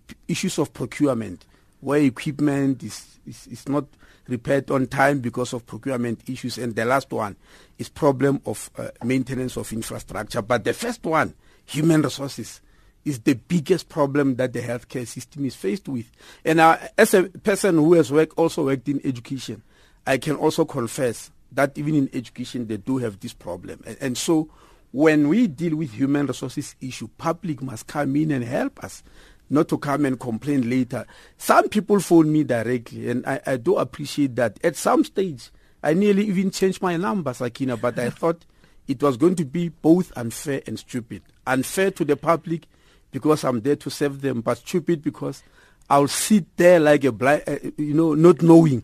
p- 0.06 0.14
issues 0.28 0.58
of 0.58 0.72
procurement, 0.72 1.44
where 1.80 2.00
equipment 2.00 2.84
is, 2.84 3.18
is, 3.26 3.48
is 3.48 3.68
not 3.68 3.84
repaired 4.28 4.70
on 4.70 4.86
time 4.86 5.18
because 5.18 5.52
of 5.52 5.66
procurement 5.66 6.20
issues. 6.28 6.56
And 6.56 6.76
the 6.76 6.84
last 6.84 7.10
one 7.10 7.34
is 7.78 7.88
problem 7.88 8.40
of 8.46 8.70
uh, 8.78 8.90
maintenance 9.02 9.56
of 9.56 9.72
infrastructure. 9.72 10.40
But 10.40 10.62
the 10.62 10.72
first 10.72 11.02
one, 11.02 11.34
human 11.66 12.02
resources, 12.02 12.60
is 13.04 13.20
the 13.20 13.34
biggest 13.34 13.88
problem 13.88 14.36
that 14.36 14.52
the 14.52 14.60
healthcare 14.60 15.06
system 15.06 15.44
is 15.44 15.54
faced 15.54 15.88
with. 15.88 16.10
And 16.44 16.60
uh, 16.60 16.78
as 16.96 17.14
a 17.14 17.24
person 17.24 17.76
who 17.76 17.94
has 17.94 18.10
worked, 18.10 18.38
also 18.38 18.64
worked 18.64 18.88
in 18.88 19.00
education, 19.04 19.62
I 20.06 20.18
can 20.18 20.36
also 20.36 20.64
confess 20.64 21.30
that 21.52 21.76
even 21.78 21.94
in 21.94 22.10
education 22.12 22.66
they 22.66 22.76
do 22.76 22.98
have 22.98 23.20
this 23.20 23.32
problem. 23.32 23.82
And, 23.86 23.96
and 24.00 24.18
so 24.18 24.48
when 24.92 25.28
we 25.28 25.46
deal 25.46 25.76
with 25.76 25.92
human 25.92 26.26
resources 26.26 26.76
issue, 26.80 27.08
public 27.18 27.62
must 27.62 27.86
come 27.86 28.14
in 28.16 28.30
and 28.30 28.44
help 28.44 28.82
us, 28.84 29.02
not 29.50 29.68
to 29.68 29.78
come 29.78 30.04
and 30.04 30.18
complain 30.18 30.68
later. 30.70 31.06
Some 31.36 31.68
people 31.68 32.00
phone 32.00 32.32
me 32.32 32.44
directly, 32.44 33.10
and 33.10 33.26
I, 33.26 33.40
I 33.46 33.56
do 33.56 33.76
appreciate 33.76 34.36
that. 34.36 34.58
At 34.64 34.76
some 34.76 35.04
stage, 35.04 35.50
I 35.82 35.94
nearly 35.94 36.24
even 36.26 36.50
changed 36.50 36.80
my 36.80 36.96
number, 36.96 37.34
Sakina, 37.34 37.76
but 37.76 37.98
I 37.98 38.10
thought 38.10 38.44
it 38.86 39.02
was 39.02 39.16
going 39.16 39.34
to 39.36 39.44
be 39.44 39.68
both 39.68 40.12
unfair 40.16 40.62
and 40.66 40.78
stupid. 40.78 41.22
Unfair 41.46 41.90
to 41.92 42.04
the 42.04 42.16
public 42.16 42.66
because 43.14 43.44
I'm 43.44 43.60
there 43.60 43.76
to 43.76 43.90
serve 43.90 44.20
them, 44.20 44.40
but 44.40 44.58
stupid 44.58 45.00
because 45.00 45.44
I'll 45.88 46.08
sit 46.08 46.56
there 46.56 46.80
like 46.80 47.04
a 47.04 47.12
blind, 47.12 47.44
uh, 47.46 47.58
you 47.78 47.94
know, 47.94 48.14
not 48.14 48.42
knowing 48.42 48.82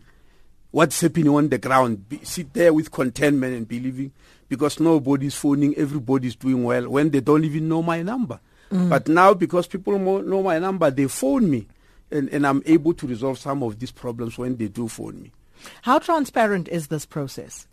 what's 0.71 1.01
happening 1.01 1.27
on 1.35 1.49
the 1.49 1.57
ground. 1.57 2.07
Be, 2.07 2.21
sit 2.23 2.53
there 2.53 2.73
with 2.73 2.91
contentment 2.91 3.57
and 3.57 3.67
believing 3.67 4.13
because 4.47 4.79
nobody's 4.79 5.35
phoning, 5.35 5.75
everybody's 5.75 6.37
doing 6.37 6.63
well 6.63 6.87
when 6.87 7.09
they 7.09 7.19
don't 7.19 7.43
even 7.43 7.67
know 7.67 7.83
my 7.83 8.01
number. 8.01 8.39
But 8.69 9.09
now 9.09 9.33
because 9.33 9.67
people 9.67 9.99
mo- 9.99 10.21
know 10.21 10.41
my 10.41 10.57
number, 10.57 10.89
they 10.89 11.07
phone 11.07 11.51
me. 11.51 11.67
And, 12.09 12.29
and 12.29 12.47
I'm 12.47 12.63
able 12.65 12.93
to 12.93 13.07
resolve 13.07 13.37
some 13.37 13.63
of 13.63 13.79
these 13.79 13.91
problems 13.91 14.37
when 14.37 14.55
they 14.55 14.69
do 14.69 14.87
phone 14.87 15.21
me. 15.23 15.31
How 15.81 15.99
transparent 15.99 16.69
is 16.69 16.87
this 16.87 17.05
process? 17.05 17.67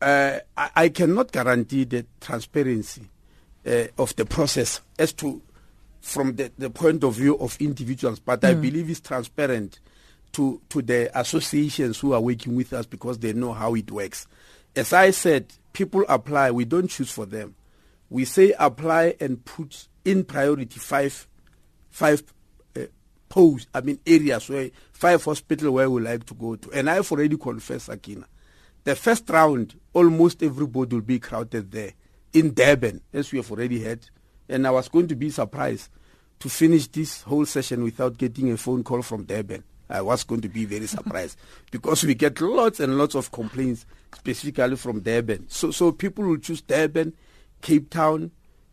uh, 0.00 0.38
I, 0.56 0.70
I 0.76 0.88
cannot 0.90 1.32
guarantee 1.32 1.84
the 1.84 2.06
transparency 2.20 3.08
uh, 3.68 3.86
of 3.98 4.16
the 4.16 4.24
process 4.24 4.80
as 4.98 5.12
to 5.12 5.42
from 6.00 6.36
the, 6.36 6.50
the 6.56 6.70
point 6.70 7.04
of 7.04 7.14
view 7.14 7.36
of 7.38 7.56
individuals, 7.60 8.18
but 8.18 8.42
I 8.44 8.54
believe 8.54 8.88
it's 8.88 9.00
transparent 9.00 9.80
to, 10.32 10.60
to 10.70 10.80
the 10.80 11.10
associations 11.18 11.98
who 11.98 12.12
are 12.12 12.20
working 12.20 12.54
with 12.54 12.72
us 12.72 12.86
because 12.86 13.18
they 13.18 13.32
know 13.32 13.52
how 13.52 13.74
it 13.74 13.90
works. 13.90 14.26
As 14.74 14.92
I 14.92 15.10
said, 15.10 15.52
people 15.72 16.04
apply, 16.08 16.50
we 16.52 16.64
don't 16.64 16.88
choose 16.88 17.10
for 17.10 17.26
them. 17.26 17.54
We 18.10 18.24
say 18.24 18.54
apply 18.58 19.16
and 19.20 19.44
put 19.44 19.88
in 20.04 20.24
priority 20.24 20.78
five, 20.78 21.26
five 21.90 22.22
posts, 23.28 23.68
I 23.74 23.82
mean 23.82 23.98
areas 24.06 24.48
where 24.48 24.70
five 24.92 25.22
hospital 25.22 25.72
where 25.72 25.90
we 25.90 26.00
like 26.00 26.24
to 26.26 26.34
go 26.34 26.56
to. 26.56 26.70
And 26.70 26.88
I've 26.88 27.10
already 27.10 27.36
confessed, 27.36 27.86
Sakina, 27.86 28.24
the 28.84 28.96
first 28.96 29.28
round, 29.28 29.78
almost 29.92 30.42
everybody 30.42 30.96
will 30.96 31.02
be 31.02 31.18
crowded 31.18 31.70
there 31.70 31.92
in 32.32 32.54
Durban, 32.54 33.00
as 33.12 33.32
we 33.32 33.38
have 33.38 33.50
already 33.50 33.82
heard. 33.82 34.08
And 34.48 34.66
I 34.66 34.70
was 34.70 34.88
going 34.88 35.08
to 35.08 35.16
be 35.16 35.30
surprised 35.30 35.90
to 36.40 36.48
finish 36.48 36.86
this 36.88 37.22
whole 37.22 37.46
session 37.46 37.82
without 37.82 38.16
getting 38.16 38.50
a 38.52 38.56
phone 38.56 38.84
call 38.84 39.02
from 39.02 39.24
Durban. 39.24 39.64
I 39.90 40.02
was 40.02 40.24
going 40.24 40.42
to 40.42 40.48
be 40.48 40.64
very 40.64 40.86
surprised 40.86 41.38
because 41.70 42.04
we 42.04 42.14
get 42.14 42.40
lots 42.40 42.80
and 42.80 42.98
lots 42.98 43.14
of 43.14 43.32
complaints 43.32 43.86
specifically 44.14 44.76
from 44.76 45.00
Durban. 45.00 45.46
So, 45.48 45.70
so 45.70 45.92
people 45.92 46.24
will 46.24 46.38
choose 46.38 46.60
Durban, 46.60 47.14
Cape 47.62 47.90
Town, 47.90 48.30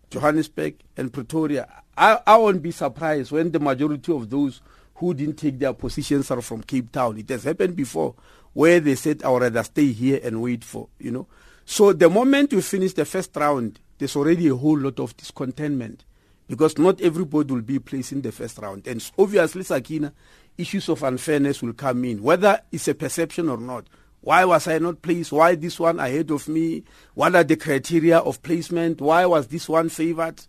Johannesburg, 0.10 0.76
and 0.98 1.12
Pretoria. 1.12 1.68
I, 1.98 2.20
I 2.28 2.38
won't 2.38 2.62
be 2.62 2.72
surprised 2.72 3.32
when 3.32 3.52
the 3.52 3.60
majority 3.60 4.12
of 4.14 4.30
those 4.30 4.62
who 4.96 5.14
didn't 5.14 5.36
take 5.36 5.60
their 5.60 5.74
positions 5.74 6.32
are 6.32 6.42
from 6.42 6.62
Cape 6.64 6.92
Town. 6.92 7.18
It 7.18 7.30
has 7.30 7.44
happened 7.44 7.76
before 7.76 8.16
where 8.54 8.80
they 8.80 8.96
said, 8.96 9.24
I 9.24 9.30
would 9.30 9.42
rather 9.42 9.64
stay 9.64 9.92
here 9.92 10.20
and 10.24 10.42
wait 10.42 10.64
for, 10.64 10.88
you 10.98 11.12
know. 11.12 11.28
So 11.66 11.94
the 11.94 12.10
moment 12.10 12.54
we 12.54 12.62
finish 12.62 12.94
the 12.94 13.06
first 13.06 13.36
round, 13.36 13.80
there's 13.98 14.16
already 14.16 14.48
a 14.48 14.56
whole 14.56 14.78
lot 14.78 15.00
of 15.00 15.18
discontentment 15.18 16.06
because 16.48 16.78
not 16.78 17.02
everybody 17.02 17.52
will 17.54 17.62
be 17.62 17.80
placed 17.80 18.12
in 18.12 18.22
the 18.22 18.32
first 18.32 18.60
round. 18.60 18.86
And 18.88 19.04
obviously, 19.18 19.64
Sakina, 19.64 20.14
issues 20.58 20.88
of 20.90 21.02
unfairness 21.04 21.64
will 21.64 21.74
come 21.74 22.04
in, 22.06 22.22
whether 22.22 22.62
it's 22.72 22.88
a 22.88 22.94
perception 22.94 23.50
or 23.50 23.58
not. 23.58 23.88
Why 24.22 24.46
was 24.46 24.68
I 24.68 24.78
not 24.80 25.02
placed? 25.02 25.32
Why 25.32 25.56
this 25.56 25.80
one 25.80 26.00
ahead 26.00 26.30
of 26.32 26.48
me? 26.48 26.84
What 27.14 27.36
are 27.36 27.44
the 27.44 27.56
criteria 27.56 28.18
of 28.20 28.42
placement? 28.42 29.00
Why 29.02 29.26
was 29.26 29.48
this 29.48 29.70
one 29.70 29.90
favored? 29.90 30.42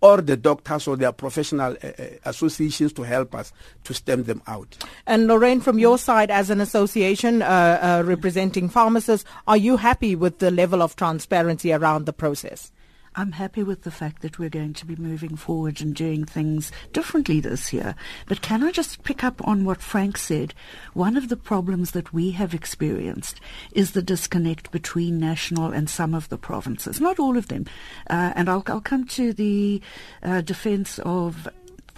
or 0.00 0.20
the 0.20 0.36
doctors 0.36 0.86
or 0.88 0.96
their 0.96 1.12
professional 1.12 1.76
uh, 1.82 1.90
associations 2.24 2.92
to 2.94 3.02
help 3.02 3.34
us 3.34 3.52
to 3.84 3.94
stem 3.94 4.24
them 4.24 4.42
out. 4.46 4.78
And 5.06 5.26
Lorraine, 5.26 5.60
from 5.60 5.78
your 5.78 5.98
side 5.98 6.30
as 6.30 6.50
an 6.50 6.60
association 6.60 7.42
uh, 7.42 7.46
uh, 7.46 8.02
representing 8.06 8.68
pharmacists, 8.68 9.28
are 9.46 9.56
you 9.56 9.76
happy 9.76 10.16
with 10.16 10.38
the 10.38 10.50
level 10.50 10.82
of 10.82 10.96
transparency 10.96 11.72
around 11.72 12.06
the 12.06 12.12
process? 12.12 12.72
I'm 13.16 13.32
happy 13.32 13.64
with 13.64 13.82
the 13.82 13.90
fact 13.90 14.22
that 14.22 14.38
we're 14.38 14.48
going 14.48 14.72
to 14.74 14.86
be 14.86 14.94
moving 14.94 15.34
forward 15.34 15.80
and 15.80 15.94
doing 15.94 16.24
things 16.24 16.70
differently 16.92 17.40
this 17.40 17.72
year. 17.72 17.96
But 18.26 18.40
can 18.40 18.62
I 18.62 18.70
just 18.70 19.02
pick 19.02 19.24
up 19.24 19.46
on 19.46 19.64
what 19.64 19.82
Frank 19.82 20.16
said? 20.16 20.54
One 20.94 21.16
of 21.16 21.28
the 21.28 21.36
problems 21.36 21.90
that 21.90 22.12
we 22.12 22.30
have 22.32 22.54
experienced 22.54 23.40
is 23.72 23.92
the 23.92 24.02
disconnect 24.02 24.70
between 24.70 25.18
national 25.18 25.72
and 25.72 25.90
some 25.90 26.14
of 26.14 26.28
the 26.28 26.38
provinces, 26.38 27.00
not 27.00 27.18
all 27.18 27.36
of 27.36 27.48
them. 27.48 27.66
Uh, 28.08 28.32
and 28.36 28.48
I'll, 28.48 28.62
I'll, 28.68 28.80
come 28.80 29.06
to 29.08 29.32
the 29.32 29.82
uh, 30.22 30.40
defense 30.40 30.98
of 31.00 31.48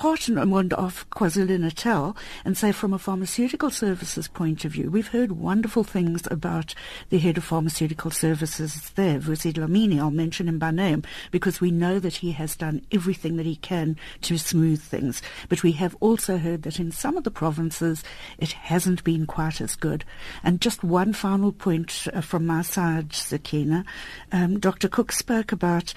Department 0.02 0.72
of 0.72 1.08
KwaZulu-Natal 1.10 2.16
and 2.44 2.58
say 2.58 2.72
from 2.72 2.92
a 2.92 2.98
pharmaceutical 2.98 3.70
services 3.70 4.26
point 4.26 4.64
of 4.64 4.72
view, 4.72 4.90
we've 4.90 5.06
heard 5.06 5.30
wonderful 5.30 5.84
things 5.84 6.26
about 6.28 6.74
the 7.10 7.20
head 7.20 7.38
of 7.38 7.44
pharmaceutical 7.44 8.10
services 8.10 8.90
there, 8.96 9.20
Vusi 9.20 9.52
Dlamini. 9.52 10.00
I'll 10.00 10.10
mention 10.10 10.48
him 10.48 10.58
by 10.58 10.72
name 10.72 11.04
because 11.30 11.60
we 11.60 11.70
know 11.70 12.00
that 12.00 12.16
he 12.16 12.32
has 12.32 12.56
done 12.56 12.84
everything 12.90 13.36
that 13.36 13.46
he 13.46 13.54
can 13.54 13.96
to 14.22 14.38
smooth 14.38 14.82
things. 14.82 15.22
But 15.48 15.62
we 15.62 15.70
have 15.72 15.96
also 16.00 16.36
heard 16.36 16.62
that 16.62 16.80
in 16.80 16.90
some 16.90 17.16
of 17.16 17.22
the 17.22 17.30
provinces 17.30 18.02
it 18.38 18.50
hasn't 18.50 19.04
been 19.04 19.24
quite 19.24 19.60
as 19.60 19.76
good. 19.76 20.04
And 20.42 20.60
just 20.60 20.82
one 20.82 21.12
final 21.12 21.52
point 21.52 22.08
uh, 22.12 22.22
from 22.22 22.44
my 22.44 22.62
side, 22.62 23.12
Sakina. 23.12 23.84
Um, 24.32 24.58
Dr. 24.58 24.88
Cook 24.88 25.12
spoke 25.12 25.52
about 25.52 25.94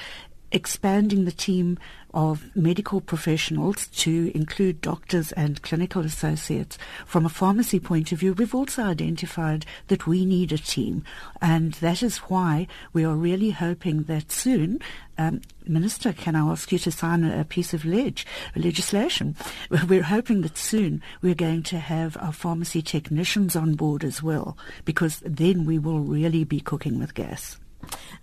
expanding 0.56 1.26
the 1.26 1.34
team 1.34 1.78
of 2.14 2.56
medical 2.56 3.02
professionals 3.02 3.88
to 3.88 4.32
include 4.34 4.80
doctors 4.80 5.34
and 5.34 5.62
clinical 5.62 6.04
associates. 6.06 6.78
From 7.06 7.26
a 7.26 7.30
pharmacy 7.30 7.78
point 7.78 8.14
of 8.14 8.20
view, 8.20 8.32
we've 8.32 8.56
also 8.56 8.84
identified 8.84 9.66
that 9.88 10.08
we 10.08 10.26
need 10.26 10.54
a 10.54 10.58
team, 10.58 11.04
and 11.42 11.74
that 11.74 12.02
is 12.02 12.20
why 12.20 12.68
we 12.94 13.04
are 13.04 13.16
really 13.16 13.50
hoping 13.50 14.04
that 14.04 14.32
soon, 14.32 14.80
um, 15.18 15.42
Minister, 15.68 16.14
can 16.14 16.38
I 16.38 16.50
ask 16.50 16.72
you 16.72 16.80
to 16.80 16.92
sign 16.92 17.26
a, 17.26 17.44
piece 17.44 17.74
of 17.74 17.84
leg- 17.84 18.24
legislation? 18.56 19.36
We're 19.90 20.04
hoping 20.04 20.40
that 20.42 20.58
soon 20.58 21.02
we're 21.22 21.36
going 21.36 21.64
to 21.64 21.80
have 21.80 22.16
our 22.22 22.34
pharmacy 22.34 22.82
technicians 22.82 23.58
on 23.58 23.76
board 23.76 24.06
as 24.06 24.24
well, 24.24 24.58
because 24.86 25.22
then 25.26 25.66
we 25.66 25.80
will 25.80 26.00
really 26.00 26.46
be 26.46 26.62
cooking 26.62 26.98
with 26.98 27.14
gas. 27.14 27.58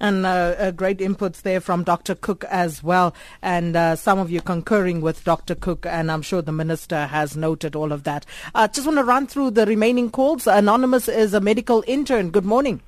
And 0.00 0.26
uh, 0.26 0.54
uh, 0.58 0.70
great 0.72 0.98
inputs 0.98 1.42
there 1.42 1.60
from 1.60 1.84
Dr. 1.84 2.14
Cook 2.14 2.44
as 2.44 2.82
well. 2.82 3.14
And 3.40 3.76
uh, 3.76 3.96
some 3.96 4.18
of 4.18 4.30
you 4.30 4.40
concurring 4.40 5.00
with 5.00 5.24
Dr. 5.24 5.54
Cook, 5.54 5.86
and 5.86 6.10
I'm 6.10 6.22
sure 6.22 6.42
the 6.42 6.52
Minister 6.52 7.06
has 7.06 7.36
noted 7.36 7.76
all 7.76 7.92
of 7.92 8.04
that. 8.04 8.26
I 8.54 8.64
uh, 8.64 8.68
just 8.68 8.86
want 8.86 8.98
to 8.98 9.04
run 9.04 9.26
through 9.26 9.52
the 9.52 9.66
remaining 9.66 10.10
calls. 10.10 10.46
Anonymous 10.46 11.08
is 11.08 11.34
a 11.34 11.40
medical 11.40 11.84
intern. 11.86 12.30
Good 12.30 12.44
morning. 12.44 12.80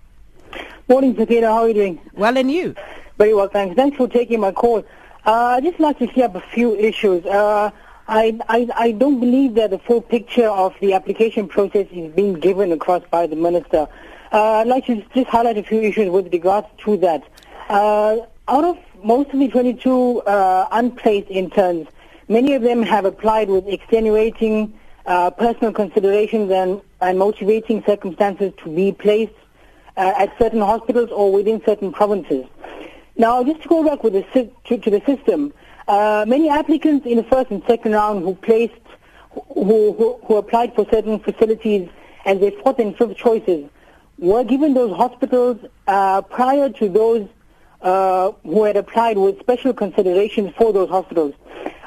Morning, 0.89 1.17
Sakina. 1.17 1.47
How 1.49 1.63
are 1.63 1.69
you 1.69 1.75
doing? 1.75 2.01
Well, 2.15 2.37
and 2.37 2.51
you? 2.51 2.75
Very 3.17 3.33
well, 3.35 3.49
thanks. 3.49 3.77
Thanks 3.77 3.97
for 3.97 4.09
taking 4.09 4.41
my 4.41 4.53
call. 4.53 4.85
Uh, 5.25 5.57
I'd 5.57 5.65
just 5.65 5.81
like 5.81 5.99
to 5.99 6.07
clear 6.07 6.27
up 6.27 6.35
a 6.35 6.41
few 6.41 6.75
issues. 6.77 7.25
Uh, 7.25 7.71
I, 8.07 8.39
I, 8.49 8.69
I 8.77 8.93
don't 8.93 9.19
believe 9.19 9.55
that 9.55 9.71
the 9.71 9.79
full 9.79 10.03
picture 10.03 10.49
of 10.49 10.75
the 10.81 10.93
application 10.93 11.49
process 11.49 11.87
is 11.91 12.13
being 12.13 12.35
given 12.35 12.71
across 12.73 13.03
by 13.11 13.27
the 13.27 13.37
Minister. 13.37 13.89
Uh, 14.35 14.55
I'd 14.55 14.67
like 14.67 14.87
to 14.87 15.01
just 15.15 15.29
highlight 15.29 15.59
a 15.59 15.63
few 15.63 15.81
issues 15.81 16.11
with 16.11 16.33
regards 16.33 16.67
to 16.79 16.97
that. 16.97 17.23
Uh, 17.69 18.17
out 18.49 18.65
of 18.65 18.77
most 19.05 19.33
of 19.33 19.39
the 19.39 19.47
22 19.47 20.23
uh, 20.23 20.67
unplaced 20.73 21.31
interns, 21.31 21.87
many 22.27 22.55
of 22.55 22.63
them 22.63 22.83
have 22.83 23.05
applied 23.05 23.49
with 23.49 23.69
extenuating 23.69 24.75
uh, 25.07 25.31
personal 25.31 25.73
considerations 25.73 26.51
and, 26.51 26.81
and 27.01 27.17
motivating 27.17 27.85
circumstances 27.87 28.53
to 28.65 28.75
be 28.75 28.91
placed 28.91 29.35
uh, 29.97 30.15
at 30.19 30.37
certain 30.37 30.61
hospitals 30.61 31.11
or 31.13 31.33
within 31.33 31.63
certain 31.65 31.93
provinces. 31.93 32.45
Now, 33.17 33.45
just 33.45 33.63
to 33.63 33.69
go 33.69 33.85
back 33.85 34.03
with 34.03 34.15
the, 34.15 34.51
to, 34.65 34.79
to 34.79 34.91
the 34.91 35.01
system, 35.07 35.53
uh, 35.87 36.25
many 36.27 36.49
applicants 36.49 37.07
in 37.07 37.19
the 37.19 37.25
first 37.25 37.53
and 37.53 37.63
second 37.69 37.93
round 37.93 38.25
who 38.25 38.35
placed, 38.35 38.75
who, 39.31 39.93
who, 39.93 40.19
who 40.27 40.37
applied 40.39 40.75
for 40.75 40.85
certain 40.91 41.21
facilities 41.21 41.89
as 42.25 42.41
their 42.41 42.51
fourth 42.51 42.81
and 42.81 42.99
fifth 42.99 43.17
choices 43.17 43.71
were 44.19 44.45
given 44.45 44.75
those 44.75 44.97
hospitals 44.97 45.59
uh, 45.87 46.23
prior 46.23 46.71
to 46.71 46.89
those 46.89 47.29
uh, 47.83 48.33
who 48.43 48.65
had 48.65 48.77
applied 48.77 49.19
with 49.19 49.39
special 49.41 49.75
considerations 49.75 50.53
for 50.57 50.73
those 50.73 50.89
hospitals. 50.89 51.35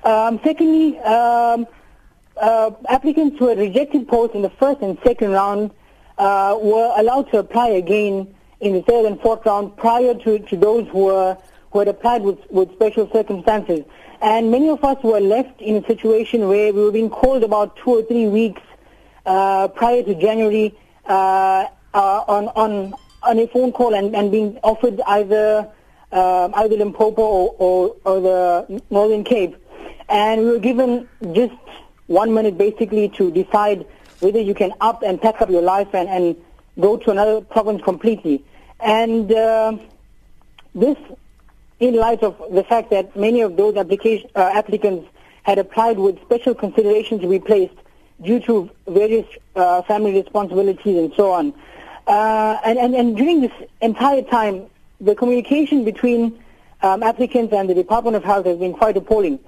Um, 0.04 0.40
secondly, 0.44 0.98
um, 1.00 1.68
uh, 2.40 2.72
applicants 2.90 3.38
who 3.40 3.48
had 3.48 3.58
rejected 3.58 4.08
posts 4.08 4.36
in 4.36 4.42
the 4.42 4.50
first 4.52 4.82
and 4.82 4.98
second 5.04 5.32
round 5.32 5.72
uh, 6.18 6.58
were 6.62 6.94
allowed 6.98 7.32
to 7.32 7.40
apply 7.40 7.70
again 7.70 8.34
in 8.60 8.74
the 8.74 8.82
third 8.84 9.06
and 9.06 9.20
fourth 9.22 9.46
round 9.46 9.76
prior 9.78 10.14
to, 10.14 10.40
to 10.40 10.58
those 10.58 10.88
who, 10.90 11.06
were, 11.06 11.38
who 11.72 11.80
had 11.80 11.88
applied 11.88 12.22
with, 12.22 12.40
with 12.50 12.72
special 12.74 13.10
circumstances. 13.12 13.84
And 14.22 14.52
many 14.52 14.70
of 14.70 14.84
us 14.84 14.98
were 15.04 15.20
left 15.20 15.62
in 15.62 15.76
a 15.76 15.86
situation 15.86 16.48
where 16.48 16.74
we 16.74 16.84
were 16.84 16.92
being 16.92 17.10
called 17.10 17.44
about 17.44 17.76
two 17.78 17.92
or 17.92 18.04
three 18.04 18.28
weeks 18.28 18.62
uh, 19.26 19.68
prior 19.68 20.02
to 20.04 20.16
January 20.16 20.76
uh, 21.06 21.66
uh, 21.98 22.24
on 22.28 22.44
on 22.64 22.94
on 23.24 23.40
a 23.40 23.48
phone 23.48 23.72
call 23.72 23.94
and, 23.94 24.16
and 24.16 24.32
being 24.32 24.58
offered 24.64 25.02
either 25.08 25.68
uh, 26.12 26.50
either 26.62 26.76
Limpopo 26.78 27.22
or, 27.22 27.56
or, 27.58 27.96
or 28.06 28.22
the 28.22 28.82
Northern 28.90 29.24
Cape. 29.24 29.56
and 30.10 30.42
we 30.42 30.52
were 30.52 30.60
given 30.60 31.08
just 31.34 31.54
one 32.08 32.34
minute 32.34 32.58
basically 32.58 33.10
to 33.10 33.32
decide 33.32 33.86
whether 34.20 34.40
you 34.40 34.54
can 34.54 34.74
up 34.82 35.04
and 35.04 35.22
pack 35.22 35.42
up 35.42 35.50
your 35.50 35.62
life 35.62 35.94
and, 35.94 36.08
and 36.10 36.36
go 36.80 36.98
to 36.98 37.12
another 37.12 37.42
province 37.42 37.82
completely. 37.84 38.44
And 38.80 39.32
uh, 39.32 39.78
this, 40.74 40.98
in 41.80 41.96
light 41.96 42.24
of 42.24 42.42
the 42.52 42.64
fact 42.64 42.90
that 42.92 43.16
many 43.16 43.42
of 43.42 43.58
those 43.58 43.76
application, 43.76 44.30
uh, 44.36 44.50
applicants 44.54 45.08
had 45.44 45.60
applied 45.60 46.00
with 46.00 46.22
special 46.22 46.56
considerations 46.56 47.22
to 47.22 47.28
be 47.28 47.40
placed 47.40 47.76
due 48.24 48.40
to 48.42 48.70
various 48.88 49.26
uh, 49.56 49.82
family 49.84 50.14
responsibilities 50.14 50.98
and 50.98 51.14
so 51.16 51.32
on. 51.32 51.54
Uh, 52.08 52.58
and, 52.64 52.80
and, 52.80 52.96
and 52.96 53.18
during 53.18 53.42
this 53.42 53.52
entire 53.82 54.22
time, 54.22 54.68
the 55.02 55.14
communication 55.14 55.84
between 55.84 56.42
um, 56.82 57.04
applicants 57.04 57.54
and 57.54 57.70
the 57.70 57.74
Department 57.74 58.16
of 58.16 58.24
Health 58.24 58.46
has 58.46 58.58
been 58.58 58.74
quite 58.74 58.96
appalling. 58.96 59.40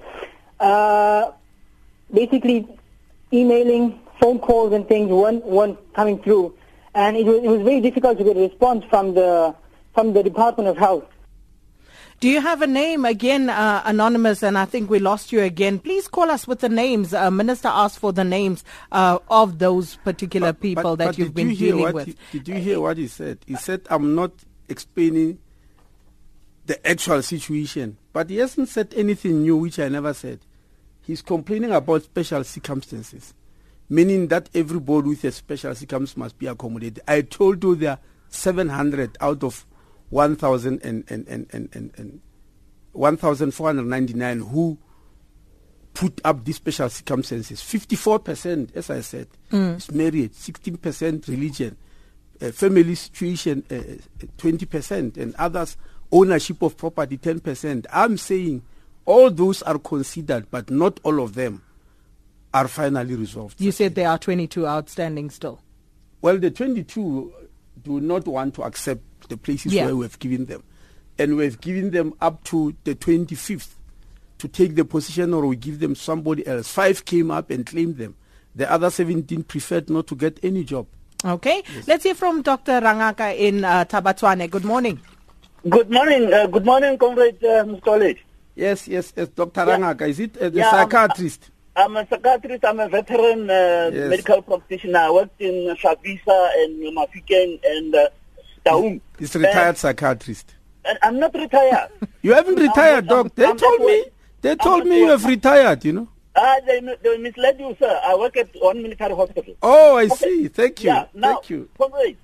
Uh, 0.60 1.30
basically, 2.12 2.68
emailing, 3.32 3.98
phone 4.20 4.38
calls 4.38 4.74
and 4.74 4.86
things 4.86 5.10
weren't, 5.10 5.44
weren't 5.44 5.78
coming 5.94 6.22
through. 6.22 6.54
And 6.94 7.16
it 7.16 7.24
was, 7.24 7.42
it 7.42 7.48
was 7.48 7.62
very 7.62 7.80
difficult 7.80 8.18
to 8.18 8.24
get 8.24 8.36
a 8.36 8.40
response 8.40 8.84
from 8.90 9.14
the, 9.14 9.54
from 9.94 10.12
the 10.12 10.22
Department 10.22 10.68
of 10.68 10.76
Health. 10.76 11.04
Do 12.20 12.28
you 12.28 12.42
have 12.42 12.60
a 12.60 12.66
name 12.66 13.06
again, 13.06 13.48
uh, 13.48 13.80
anonymous? 13.86 14.42
And 14.42 14.58
I 14.58 14.66
think 14.66 14.90
we 14.90 14.98
lost 14.98 15.32
you 15.32 15.40
again. 15.40 15.78
Please 15.78 16.06
call 16.06 16.30
us 16.30 16.46
with 16.46 16.60
the 16.60 16.68
names. 16.68 17.14
Uh, 17.14 17.30
Minister 17.30 17.68
asked 17.68 17.98
for 17.98 18.12
the 18.12 18.24
names 18.24 18.62
uh, 18.92 19.18
of 19.30 19.58
those 19.58 19.96
particular 20.04 20.52
But- 20.52 20.60
people 20.60 20.82
but- 20.82 20.98
that 20.98 21.06
but 21.06 21.18
you've 21.18 21.34
been 21.34 21.48
you 21.50 21.56
dealing 21.56 21.94
with. 21.94 22.06
he- 22.08 22.16
did 22.32 22.48
you 22.48 22.54
hear 22.56 22.78
what 22.80 22.98
he 22.98 23.06
said? 23.06 23.38
He 23.46 23.54
said, 23.56 23.86
"I'm 23.88 24.14
not 24.14 24.32
explaining 24.68 25.38
the 26.66 26.86
actual 26.86 27.22
situation," 27.22 27.96
but 28.12 28.28
he 28.28 28.36
hasn't 28.36 28.68
said 28.68 28.92
anything 28.94 29.40
new, 29.40 29.56
which 29.56 29.78
I 29.78 29.88
never 29.88 30.12
said. 30.12 30.40
He's 31.00 31.22
complaining 31.22 31.72
about 31.72 32.02
special 32.02 32.44
circumstances, 32.44 33.32
meaning 33.88 34.28
that 34.28 34.50
everybody 34.54 35.08
with 35.08 35.24
a 35.24 35.32
special 35.32 35.74
circumstance 35.74 36.18
must 36.18 36.38
be 36.38 36.46
accommodated. 36.48 37.00
I 37.08 37.22
told 37.22 37.64
you 37.64 37.74
there 37.76 37.92
are 37.92 37.98
700 38.28 39.16
out 39.22 39.42
of 39.42 39.64
1,000 40.10 40.82
and, 40.82 41.04
and, 41.08 41.26
and, 41.28 41.46
and, 41.52 41.68
and, 41.72 41.92
and 41.96 42.20
1,499 42.92 44.40
who 44.40 44.78
put 45.94 46.20
up 46.24 46.44
these 46.44 46.56
special 46.56 46.88
circumstances. 46.88 47.60
54%, 47.60 48.76
as 48.76 48.90
I 48.90 49.00
said, 49.00 49.28
is 49.52 49.90
married, 49.90 50.32
16% 50.32 51.28
religion, 51.28 51.76
uh, 52.40 52.50
family 52.50 52.94
situation, 52.94 53.64
uh, 53.70 53.74
uh, 53.74 54.26
20%, 54.38 55.16
and 55.16 55.34
others, 55.36 55.76
ownership 56.12 56.62
of 56.62 56.76
property, 56.76 57.18
10%. 57.18 57.86
I'm 57.92 58.16
saying 58.16 58.62
all 59.04 59.30
those 59.30 59.62
are 59.62 59.78
considered, 59.78 60.50
but 60.50 60.70
not 60.70 61.00
all 61.02 61.22
of 61.22 61.34
them 61.34 61.62
are 62.52 62.68
finally 62.68 63.14
resolved. 63.14 63.60
You 63.60 63.72
said 63.72 63.94
there 63.94 64.08
are 64.08 64.18
22 64.18 64.66
outstanding 64.66 65.30
still. 65.30 65.60
Well, 66.20 66.38
the 66.38 66.50
22 66.50 67.32
do 67.82 68.00
not 68.00 68.26
want 68.26 68.54
to 68.54 68.62
accept 68.62 69.02
the 69.30 69.36
places 69.38 69.72
Yeah. 69.72 69.86
where 69.86 69.96
we've 69.96 70.18
given 70.18 70.44
them. 70.46 70.62
And 71.18 71.36
we've 71.36 71.60
given 71.60 71.90
them 71.90 72.12
up 72.20 72.44
to 72.44 72.74
the 72.84 72.94
25th 72.94 73.74
to 74.38 74.48
take 74.48 74.74
the 74.74 74.84
position 74.84 75.32
or 75.32 75.46
we 75.46 75.56
give 75.56 75.80
them 75.80 75.94
somebody 75.94 76.46
else. 76.46 76.68
Five 76.68 77.04
came 77.04 77.30
up 77.30 77.50
and 77.50 77.64
claimed 77.64 77.96
them. 77.96 78.14
The 78.54 78.70
other 78.70 78.90
17 78.90 79.44
preferred 79.44 79.88
not 79.88 80.06
to 80.08 80.14
get 80.14 80.38
any 80.42 80.64
job. 80.64 80.86
Okay. 81.24 81.62
Let's 81.86 82.04
hear 82.04 82.14
from 82.14 82.42
Dr. 82.42 82.80
Rangaka 82.80 83.36
in 83.36 83.64
uh, 83.64 83.84
Tabatwane. 83.84 84.50
Good 84.50 84.64
morning. 84.64 85.00
Good 85.68 85.90
morning, 85.90 86.32
uh, 86.32 86.46
good 86.46 86.64
morning, 86.64 86.96
Comrade 86.96 87.36
uh, 87.44 87.64
Mr. 87.64 87.82
College. 87.82 88.24
Yes, 88.56 88.88
yes, 88.88 89.12
yes, 89.14 89.28
Dr. 89.28 89.60
Yeah. 89.66 89.76
Rangaka. 89.76 90.08
Is 90.08 90.20
it 90.20 90.36
uh, 90.38 90.48
the 90.48 90.58
Yeah, 90.58 90.70
I'm- 90.70 90.90
psychiatrist? 90.90 91.50
I'm 91.76 91.96
a 91.96 92.06
psychiatrist, 92.08 92.64
I'm 92.64 92.80
a 92.80 92.88
veteran 92.88 93.48
uh, 93.50 93.90
Yes. 93.92 94.08
medical 94.10 94.42
practitioner. 94.42 94.98
I 94.98 95.10
worked 95.10 95.40
in 95.40 95.76
Shabisa 95.76 96.48
and 96.64 96.96
Mafikeng 96.96 97.60
and 97.64 97.94
uh, 98.70 98.74
Taung. 98.74 99.00
He's 99.18 99.34
retired 99.34 99.76
psychiatrist. 99.76 100.54
Uh, 100.84 100.94
I'm 101.02 101.18
not 101.18 101.34
retired. 101.34 101.90
You 102.22 102.34
haven't 102.34 102.56
retired, 102.56 103.10
I'm- 103.10 103.24
doc. 103.24 103.34
They 103.34 103.46
I'm 103.46 103.56
told 103.56 103.80
me. 103.80 104.04
They 104.42 104.56
told 104.56 104.86
me 104.86 104.98
you 104.98 105.08
have 105.08 105.24
retired, 105.24 105.84
you 105.84 105.92
know. 105.92 106.08
Ah, 106.36 106.56
they, 106.66 106.80
they 107.02 107.18
misled 107.18 107.58
you, 107.58 107.76
sir. 107.78 108.00
I 108.04 108.14
work 108.14 108.36
at 108.36 108.48
one 108.58 108.82
military 108.82 109.14
hospital. 109.14 109.54
Oh, 109.62 109.96
I 109.96 110.08
see. 110.08 110.48
Thank 110.48 110.82
you. 110.84 110.90
Yeah, 110.90 111.06
now, 111.12 111.34
Thank 111.34 111.50
you. 111.50 111.68
Comrade, 111.76 112.16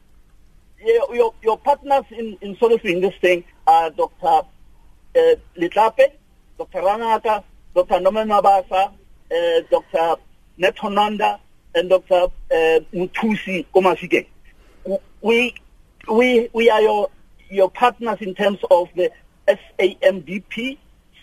your, 1.12 1.34
your, 1.42 1.58
partners 1.58 2.04
in, 2.10 2.38
in 2.40 2.56
solving 2.56 3.00
this 3.00 3.14
thing 3.20 3.44
are 3.66 3.90
Dr. 3.90 4.26
Uh, 4.26 5.20
Litlape, 5.58 6.12
Dr. 6.56 6.78
Rangaka, 6.80 7.42
Dr. 7.74 8.00
Nomen 8.00 8.28
Mabasa, 8.28 8.92
uh, 8.92 9.62
Dr. 9.70 10.20
Netonanda, 10.58 11.38
and 11.74 11.90
Dr. 11.90 12.14
Uh, 12.50 12.80
Mutusi 12.94 13.66
Komafike. 13.74 14.26
We, 15.20 15.54
we, 16.10 16.48
we 16.52 16.70
are 16.70 16.80
your, 16.80 17.10
your 17.50 17.70
partners 17.70 18.18
in 18.20 18.34
terms 18.34 18.58
of 18.70 18.88
the 18.94 19.10
SAMDP, 19.48 20.78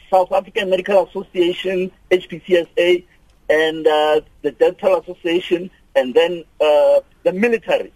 South 0.10 0.32
African 0.32 0.70
Medical 0.70 1.08
Association, 1.08 1.92
HPCSA, 2.12 3.04
and 3.50 3.88
uh, 3.88 4.22
the 4.42 4.52
Dental 4.52 5.00
Association, 5.00 5.70
and 5.96 6.14
then 6.14 6.44
uh, 6.62 7.02
the 7.24 7.34
military. 7.34 7.94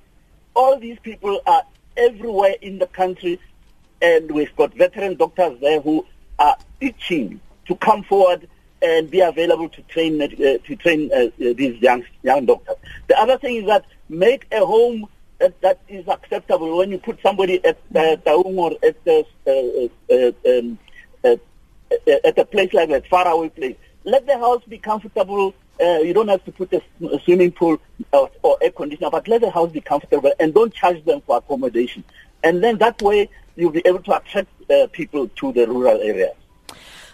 All 0.56 0.80
these 0.80 1.00
people 1.00 1.42
are 1.46 1.64
everywhere 1.96 2.56
in 2.62 2.80
the 2.80 2.88
country, 2.88 3.40
and 4.02 4.30
we've 4.32 4.56
got 4.56 4.74
veteran 4.74 5.16
doctors 5.16 5.60
there 5.62 5.82
who 5.82 6.06
are 6.40 6.58
itching 6.82 7.40
to 7.68 7.76
come 7.76 8.04
forward 8.04 8.48
and 8.82 9.10
be 9.10 9.22
available 9.22 9.70
to 9.70 9.82
train 9.84 10.22
uh, 10.22 10.28
to 10.28 10.76
train 10.76 11.10
uh, 11.14 11.28
these 11.40 11.82
young 11.82 12.04
young 12.24 12.46
doctors. 12.46 12.76
The 13.08 13.20
other 13.20 13.38
thing 13.38 13.56
is 13.58 13.66
that 13.66 13.86
make 14.10 14.46
a 14.52 14.64
home 14.64 15.08
that, 15.40 15.60
that 15.62 15.80
is 15.88 16.08
acceptable 16.08 16.78
when 16.78 16.92
you 16.92 16.98
put 16.98 17.22
somebody 17.22 17.64
at 17.64 17.78
uh, 17.96 18.16
Taung 18.26 18.58
or 18.58 18.72
at 18.84 18.98
uh, 19.08 19.24
uh, 19.50 20.60
um, 20.60 20.78
uh, 21.24 21.36
at 22.24 22.38
a 22.38 22.46
place 22.46 22.74
like 22.74 22.90
that, 22.90 23.08
far 23.08 23.28
away 23.28 23.50
place. 23.50 23.76
Let 24.04 24.26
the 24.26 24.38
house 24.38 24.64
be 24.68 24.78
comfortable. 24.78 25.54
Uh, 25.80 26.00
you 26.00 26.14
don't 26.14 26.28
have 26.28 26.44
to 26.46 26.52
put 26.52 26.74
a 26.74 26.82
swimming 27.24 27.52
pool 27.52 27.80
or, 28.12 28.32
or 28.42 28.58
air 28.62 28.72
conditioner, 28.72 29.12
but 29.12 29.28
let 29.28 29.42
the 29.42 29.52
house 29.52 29.72
be 29.72 29.82
comfortable 29.82 30.32
and 30.40 30.54
don't 30.54 30.74
charge 30.74 31.04
them 31.06 31.22
for 31.22 31.38
accommodation. 31.38 32.04
And 32.44 32.64
then 32.64 32.78
that 32.80 33.02
way 33.02 33.30
you'll 33.56 33.72
be 33.72 33.84
able 33.86 34.00
to 34.00 34.18
attract 34.18 34.50
uh, 34.72 34.88
people 34.92 35.28
to 35.28 35.52
the 35.52 35.68
rural 35.68 36.02
areas. 36.02 36.36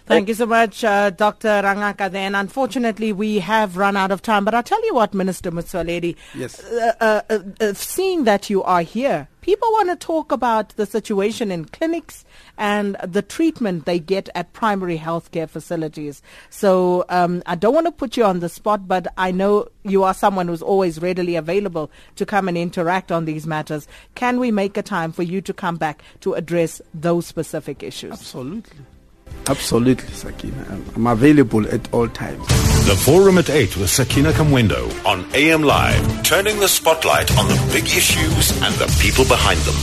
Thank 0.06 0.28
you 0.28 0.34
so 0.34 0.44
much, 0.44 0.84
uh, 0.84 1.08
Dr. 1.10 1.48
Rangaka. 1.48 2.10
Then, 2.10 2.34
unfortunately, 2.34 3.10
we 3.12 3.38
have 3.38 3.78
run 3.78 3.96
out 3.96 4.10
of 4.10 4.20
time. 4.20 4.44
But 4.44 4.54
I'll 4.54 4.62
tell 4.62 4.84
you 4.84 4.94
what, 4.94 5.14
Minister 5.14 5.50
Motsoaledi, 5.50 6.14
Yes. 6.34 6.62
uh, 6.62 6.92
uh, 7.00 7.20
uh, 7.30 7.38
uh, 7.60 7.72
seeing 7.72 8.24
that 8.24 8.50
you 8.50 8.62
are 8.64 8.82
here, 8.82 9.28
people 9.40 9.66
want 9.72 9.88
to 9.88 9.96
talk 9.96 10.30
about 10.30 10.70
the 10.76 10.84
situation 10.84 11.50
in 11.50 11.64
clinics 11.64 12.26
and 12.58 12.96
the 13.02 13.22
treatment 13.22 13.86
they 13.86 13.98
get 13.98 14.28
at 14.34 14.52
primary 14.52 14.98
healthcare 14.98 15.48
facilities. 15.48 16.20
So 16.50 17.06
um, 17.08 17.42
I 17.46 17.54
don't 17.54 17.72
want 17.74 17.86
to 17.86 17.92
put 17.92 18.18
you 18.18 18.24
on 18.24 18.40
the 18.40 18.50
spot, 18.50 18.86
but 18.86 19.06
I 19.16 19.30
know 19.30 19.68
you 19.84 20.02
are 20.02 20.12
someone 20.12 20.48
who's 20.48 20.62
always 20.62 21.00
readily 21.00 21.34
available 21.36 21.90
to 22.16 22.26
come 22.26 22.46
and 22.46 22.58
interact 22.58 23.10
on 23.10 23.24
these 23.24 23.46
matters. 23.46 23.88
Can 24.14 24.38
we 24.38 24.50
make 24.50 24.76
a 24.76 24.82
time 24.82 25.12
for 25.12 25.22
you 25.22 25.40
to 25.40 25.54
come 25.54 25.76
back 25.76 26.02
to 26.20 26.34
address 26.34 26.82
those 26.92 27.26
specific 27.26 27.82
issues? 27.82 28.12
Absolutely. 28.12 28.80
Absolutely, 29.46 30.08
Sakina. 30.14 30.80
I'm, 30.96 31.06
available 31.06 31.66
at 31.68 31.92
all 31.92 32.08
times. 32.08 32.46
The 32.86 32.96
Forum 32.96 33.38
at 33.38 33.50
8 33.50 33.76
with 33.76 33.90
Sakina 33.90 34.32
Kamwendo 34.32 35.04
on 35.04 35.26
AM 35.34 35.62
Live, 35.62 36.22
turning 36.22 36.58
the 36.60 36.68
spotlight 36.68 37.36
on 37.38 37.48
the 37.48 37.70
big 37.72 37.84
issues 37.84 38.50
and 38.62 38.74
the 38.76 38.86
people 39.00 39.24
behind 39.24 39.60
them. 39.60 39.74